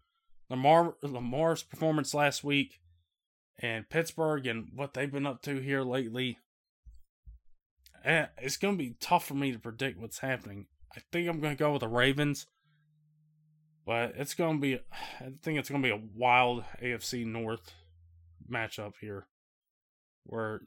Lamar 0.50 0.94
Lamar's 1.02 1.62
performance 1.62 2.14
last 2.14 2.44
week 2.44 2.80
and 3.58 3.88
Pittsburgh 3.88 4.46
and 4.46 4.68
what 4.74 4.94
they've 4.94 5.10
been 5.10 5.26
up 5.26 5.42
to 5.42 5.60
here 5.60 5.82
lately. 5.82 6.38
Eh, 8.08 8.24
it's 8.38 8.56
going 8.56 8.74
to 8.74 8.82
be 8.82 8.94
tough 9.00 9.26
for 9.26 9.34
me 9.34 9.52
to 9.52 9.58
predict 9.58 10.00
what's 10.00 10.20
happening. 10.20 10.66
I 10.96 11.00
think 11.12 11.28
I'm 11.28 11.40
going 11.40 11.54
to 11.54 11.58
go 11.58 11.72
with 11.72 11.80
the 11.80 11.88
Ravens, 11.88 12.46
but 13.84 14.14
it's 14.16 14.32
going 14.32 14.56
to 14.56 14.60
be. 14.62 14.80
I 15.20 15.30
think 15.42 15.58
it's 15.58 15.68
going 15.68 15.82
to 15.82 15.86
be 15.86 15.94
a 15.94 16.00
wild 16.16 16.64
AFC 16.82 17.26
North 17.26 17.74
matchup 18.50 18.94
here, 19.02 19.26
where 20.24 20.62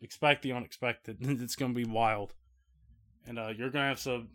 expect 0.00 0.42
the 0.42 0.52
unexpected. 0.52 1.16
it's 1.20 1.56
going 1.56 1.74
to 1.74 1.84
be 1.84 1.90
wild, 1.90 2.32
and 3.26 3.40
uh, 3.40 3.48
you're 3.48 3.70
going 3.70 3.82
to 3.82 3.88
have 3.88 3.98
some 3.98 4.28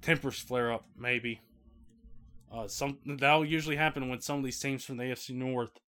tempers 0.00 0.38
flare 0.38 0.72
up 0.72 0.86
maybe. 0.96 1.42
Uh, 2.50 2.68
some 2.68 3.00
that'll 3.04 3.44
usually 3.44 3.76
happen 3.76 4.08
when 4.08 4.22
some 4.22 4.38
of 4.38 4.44
these 4.44 4.60
teams 4.60 4.82
from 4.82 4.96
the 4.96 5.04
AFC 5.04 5.34
North 5.34 5.78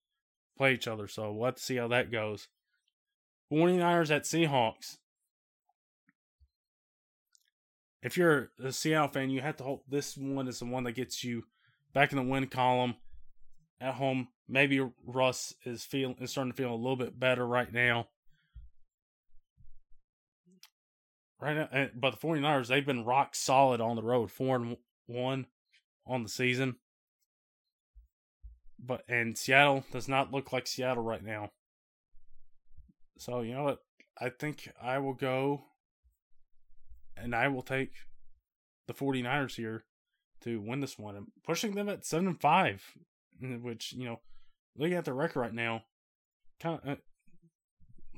play 0.58 0.74
each 0.74 0.86
other. 0.86 1.08
So 1.08 1.32
to 1.32 1.62
see 1.62 1.76
how 1.76 1.88
that 1.88 2.12
goes. 2.12 2.48
49ers 3.50 4.14
at 4.14 4.24
Seahawks. 4.24 4.98
If 8.06 8.16
you're 8.16 8.52
a 8.62 8.70
Seattle 8.70 9.08
fan, 9.08 9.30
you 9.30 9.40
have 9.40 9.56
to 9.56 9.64
hope 9.64 9.82
this 9.88 10.16
one 10.16 10.46
is 10.46 10.60
the 10.60 10.64
one 10.64 10.84
that 10.84 10.92
gets 10.92 11.24
you 11.24 11.42
back 11.92 12.12
in 12.12 12.16
the 12.16 12.22
win 12.22 12.46
column 12.46 12.94
at 13.80 13.94
home. 13.94 14.28
Maybe 14.48 14.80
Russ 15.04 15.54
is 15.64 15.82
feeling 15.82 16.14
is 16.20 16.30
starting 16.30 16.52
to 16.52 16.56
feel 16.56 16.72
a 16.72 16.76
little 16.76 16.94
bit 16.94 17.18
better 17.18 17.44
right 17.44 17.72
now. 17.72 18.06
Right 21.40 21.56
now, 21.56 21.88
but 21.96 22.12
the 22.12 22.24
49ers, 22.24 22.68
they've 22.68 22.86
been 22.86 23.04
rock 23.04 23.34
solid 23.34 23.80
on 23.80 23.96
the 23.96 24.04
road, 24.04 24.30
4 24.30 24.54
and 24.54 24.76
1 25.08 25.46
on 26.06 26.22
the 26.22 26.28
season. 26.28 26.76
But 28.78 29.02
and 29.08 29.36
Seattle 29.36 29.84
does 29.90 30.06
not 30.06 30.32
look 30.32 30.52
like 30.52 30.68
Seattle 30.68 31.02
right 31.02 31.24
now. 31.24 31.50
So, 33.18 33.40
you 33.40 33.54
know 33.54 33.64
what? 33.64 33.80
I 34.20 34.28
think 34.28 34.70
I 34.80 34.98
will 34.98 35.14
go 35.14 35.64
and 37.16 37.34
I 37.34 37.48
will 37.48 37.62
take 37.62 37.92
the 38.86 38.94
49ers 38.94 39.56
here 39.56 39.84
to 40.42 40.60
win 40.60 40.80
this 40.80 40.98
one. 40.98 41.16
I'm 41.16 41.32
pushing 41.44 41.74
them 41.74 41.88
at 41.88 42.04
7 42.04 42.26
and 42.26 42.40
5, 42.40 42.92
which, 43.62 43.92
you 43.92 44.04
know, 44.04 44.20
looking 44.76 44.96
at 44.96 45.04
the 45.04 45.12
record 45.12 45.40
right 45.40 45.54
now, 45.54 45.82
kind 46.60 46.80
of 46.82 46.88
uh, 46.88 46.96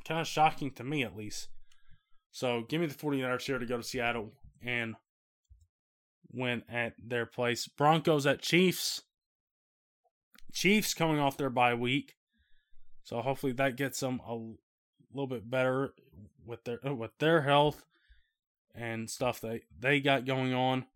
kind 0.06 0.20
of 0.20 0.26
shocking 0.26 0.70
to 0.72 0.84
me 0.84 1.02
at 1.02 1.16
least. 1.16 1.48
So, 2.30 2.64
give 2.68 2.80
me 2.80 2.86
the 2.86 2.94
49ers 2.94 3.42
here 3.42 3.58
to 3.58 3.66
go 3.66 3.76
to 3.76 3.82
Seattle 3.82 4.32
and 4.62 4.96
win 6.32 6.62
at 6.68 6.94
their 7.02 7.26
place. 7.26 7.66
Broncos 7.66 8.26
at 8.26 8.42
Chiefs. 8.42 9.02
Chiefs 10.52 10.94
coming 10.94 11.18
off 11.18 11.36
their 11.36 11.50
bye 11.50 11.74
week. 11.74 12.14
So 13.04 13.22
hopefully 13.22 13.52
that 13.54 13.76
gets 13.76 14.00
them 14.00 14.20
a 14.26 14.34
little 15.14 15.26
bit 15.26 15.48
better 15.48 15.94
with 16.44 16.64
their 16.64 16.78
with 16.94 17.16
their 17.18 17.40
health 17.40 17.84
and 18.74 19.08
stuff 19.08 19.40
they 19.40 19.62
they 19.78 20.00
got 20.00 20.26
going 20.26 20.54
on. 20.54 20.86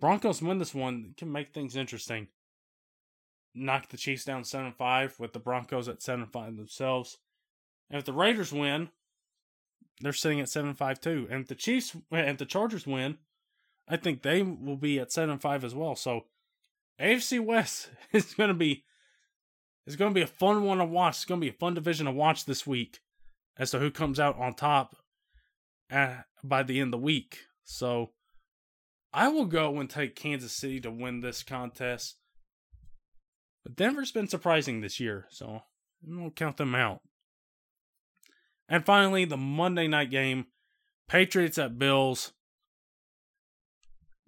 Broncos 0.00 0.42
win 0.42 0.58
this 0.58 0.74
one 0.74 1.14
can 1.16 1.32
make 1.32 1.52
things 1.52 1.76
interesting. 1.76 2.28
Knock 3.54 3.88
the 3.88 3.96
Chiefs 3.96 4.24
down 4.24 4.44
seven 4.44 4.72
five 4.72 5.18
with 5.18 5.32
the 5.32 5.38
Broncos 5.38 5.88
at 5.88 6.02
seven 6.02 6.26
five 6.26 6.56
themselves. 6.56 7.18
And 7.90 7.98
if 7.98 8.04
the 8.04 8.12
Raiders 8.12 8.52
win, 8.52 8.90
they're 10.00 10.12
sitting 10.12 10.40
at 10.40 10.48
seven 10.48 10.74
five 10.74 11.00
too. 11.00 11.26
And 11.30 11.42
if 11.42 11.48
the 11.48 11.54
Chiefs 11.54 11.96
and 12.10 12.38
the 12.38 12.44
Chargers 12.44 12.86
win, 12.86 13.18
I 13.88 13.96
think 13.96 14.22
they 14.22 14.42
will 14.42 14.76
be 14.76 14.98
at 14.98 15.12
seven 15.12 15.38
five 15.38 15.64
as 15.64 15.74
well. 15.74 15.96
So 15.96 16.24
AFC 17.00 17.40
West 17.40 17.90
is 18.12 18.34
gonna 18.34 18.54
be 18.54 18.84
it's 19.86 19.96
gonna 19.96 20.14
be 20.14 20.22
a 20.22 20.26
fun 20.26 20.64
one 20.64 20.78
to 20.78 20.84
watch. 20.84 21.16
It's 21.16 21.24
gonna 21.24 21.40
be 21.40 21.48
a 21.48 21.54
fun 21.54 21.74
division 21.74 22.06
to 22.06 22.12
watch 22.12 22.44
this 22.44 22.66
week 22.66 23.00
as 23.58 23.70
to 23.70 23.78
who 23.78 23.90
comes 23.90 24.20
out 24.20 24.38
on 24.38 24.54
top 24.54 24.96
at, 25.88 26.26
by 26.48 26.62
the 26.62 26.80
end 26.80 26.94
of 26.94 27.00
the 27.00 27.04
week. 27.04 27.38
So 27.64 28.10
I 29.12 29.28
will 29.28 29.46
go 29.46 29.78
and 29.78 29.88
take 29.88 30.16
Kansas 30.16 30.52
City 30.52 30.80
to 30.80 30.90
win 30.90 31.20
this 31.20 31.42
contest. 31.42 32.16
But 33.64 33.76
Denver's 33.76 34.12
been 34.12 34.28
surprising 34.28 34.80
this 34.80 35.00
year, 35.00 35.26
so 35.30 35.62
won't 36.06 36.36
count 36.36 36.56
them 36.56 36.74
out. 36.74 37.00
And 38.68 38.84
finally, 38.84 39.24
the 39.24 39.36
Monday 39.36 39.88
night 39.88 40.10
game 40.10 40.46
Patriots 41.08 41.58
at 41.58 41.78
Bills. 41.78 42.32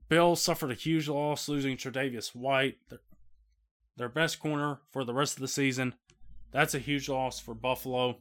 Bills 0.09 0.41
suffered 0.41 0.71
a 0.71 0.75
huge 0.75 1.09
loss, 1.09 1.49
losing 1.49 1.77
Tre'Davious 1.77 2.35
White, 2.35 2.79
their, 2.89 3.01
their 3.97 4.09
best 4.09 4.41
corner 4.41 4.79
for 4.91 5.05
the 5.05 5.13
rest 5.13 5.37
of 5.37 5.41
the 5.41 5.49
season. 5.49 5.95
That's 6.53 6.75
a 6.75 6.79
huge 6.79 7.09
loss 7.09 7.41
for 7.41 7.55
Buffalo. 7.55 8.19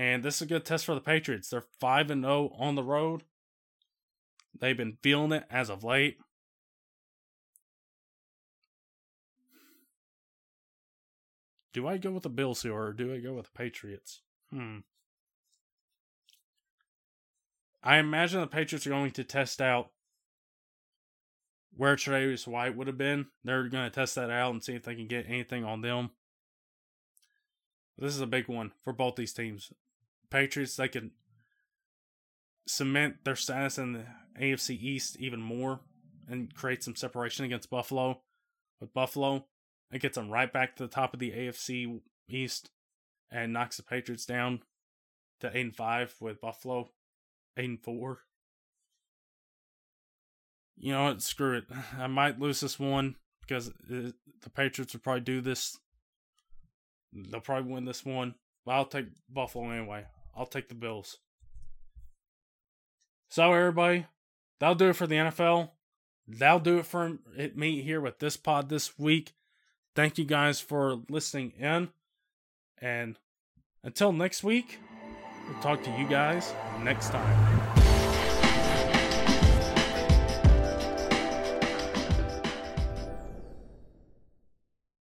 And 0.00 0.22
this 0.22 0.36
is 0.36 0.42
a 0.42 0.46
good 0.46 0.64
test 0.64 0.86
for 0.86 0.94
the 0.94 1.00
Patriots. 1.02 1.50
They're 1.50 1.66
5 1.78 2.10
and 2.10 2.24
0 2.24 2.54
on 2.58 2.74
the 2.74 2.82
road. 2.82 3.24
They've 4.58 4.74
been 4.74 4.96
feeling 5.02 5.30
it 5.30 5.44
as 5.50 5.68
of 5.68 5.84
late. 5.84 6.16
Do 11.74 11.86
I 11.86 11.98
go 11.98 12.12
with 12.12 12.22
the 12.22 12.30
Bills 12.30 12.62
here 12.62 12.72
or 12.72 12.94
do 12.94 13.12
I 13.12 13.18
go 13.18 13.34
with 13.34 13.52
the 13.52 13.58
Patriots? 13.58 14.22
Hmm. 14.50 14.78
I 17.82 17.98
imagine 17.98 18.40
the 18.40 18.46
Patriots 18.46 18.86
are 18.86 18.90
going 18.90 19.10
to 19.10 19.22
test 19.22 19.60
out 19.60 19.90
where 21.76 21.96
Travis 21.96 22.46
White 22.46 22.74
would 22.74 22.86
have 22.86 22.96
been. 22.96 23.26
They're 23.44 23.68
going 23.68 23.84
to 23.84 23.94
test 23.94 24.14
that 24.14 24.30
out 24.30 24.52
and 24.52 24.64
see 24.64 24.74
if 24.74 24.84
they 24.84 24.94
can 24.94 25.08
get 25.08 25.26
anything 25.28 25.62
on 25.62 25.82
them. 25.82 26.08
This 27.98 28.14
is 28.14 28.22
a 28.22 28.26
big 28.26 28.48
one 28.48 28.72
for 28.82 28.94
both 28.94 29.16
these 29.16 29.34
teams. 29.34 29.70
Patriots, 30.30 30.76
they 30.76 30.88
can 30.88 31.12
cement 32.66 33.24
their 33.24 33.36
status 33.36 33.78
in 33.78 33.92
the 33.92 34.06
AFC 34.40 34.80
East 34.80 35.16
even 35.18 35.40
more 35.40 35.80
and 36.28 36.54
create 36.54 36.82
some 36.82 36.96
separation 36.96 37.44
against 37.44 37.70
Buffalo. 37.70 38.20
With 38.80 38.94
Buffalo, 38.94 39.46
it 39.92 40.00
gets 40.00 40.16
them 40.16 40.30
right 40.30 40.50
back 40.50 40.76
to 40.76 40.84
the 40.84 40.88
top 40.88 41.12
of 41.12 41.20
the 41.20 41.32
AFC 41.32 42.00
East 42.28 42.70
and 43.30 43.52
knocks 43.52 43.76
the 43.76 43.82
Patriots 43.82 44.24
down 44.24 44.60
to 45.40 45.50
8 45.54 45.60
and 45.60 45.76
5 45.76 46.14
with 46.20 46.40
Buffalo 46.40 46.90
eight 47.56 47.68
and 47.68 47.82
four. 47.82 48.20
You 50.76 50.92
know 50.92 51.04
what? 51.04 51.22
Screw 51.22 51.58
it. 51.58 51.64
I 51.98 52.06
might 52.06 52.40
lose 52.40 52.60
this 52.60 52.78
one 52.78 53.16
because 53.42 53.70
the 53.88 54.14
Patriots 54.54 54.94
will 54.94 55.00
probably 55.00 55.20
do 55.20 55.40
this. 55.40 55.78
They'll 57.12 57.40
probably 57.40 57.72
win 57.72 57.84
this 57.84 58.04
one. 58.04 58.34
But 58.64 58.72
I'll 58.72 58.86
take 58.86 59.06
Buffalo 59.28 59.70
anyway. 59.70 60.04
I'll 60.36 60.46
take 60.46 60.68
the 60.68 60.74
Bills. 60.74 61.18
So 63.28 63.52
everybody, 63.52 64.06
that'll 64.58 64.74
do 64.74 64.90
it 64.90 64.96
for 64.96 65.06
the 65.06 65.16
NFL. 65.16 65.70
That'll 66.26 66.60
do 66.60 66.78
it 66.78 66.86
for 66.86 67.18
me 67.54 67.82
here 67.82 68.00
with 68.00 68.18
this 68.18 68.36
pod 68.36 68.68
this 68.68 68.98
week. 68.98 69.34
Thank 69.94 70.18
you 70.18 70.24
guys 70.24 70.60
for 70.60 71.00
listening 71.08 71.52
in. 71.58 71.88
And 72.80 73.18
until 73.82 74.12
next 74.12 74.42
week. 74.42 74.78
We'll 75.48 75.60
talk 75.60 75.82
to 75.84 75.90
you 75.98 76.06
guys 76.06 76.54
next 76.82 77.10
time. 77.10 77.59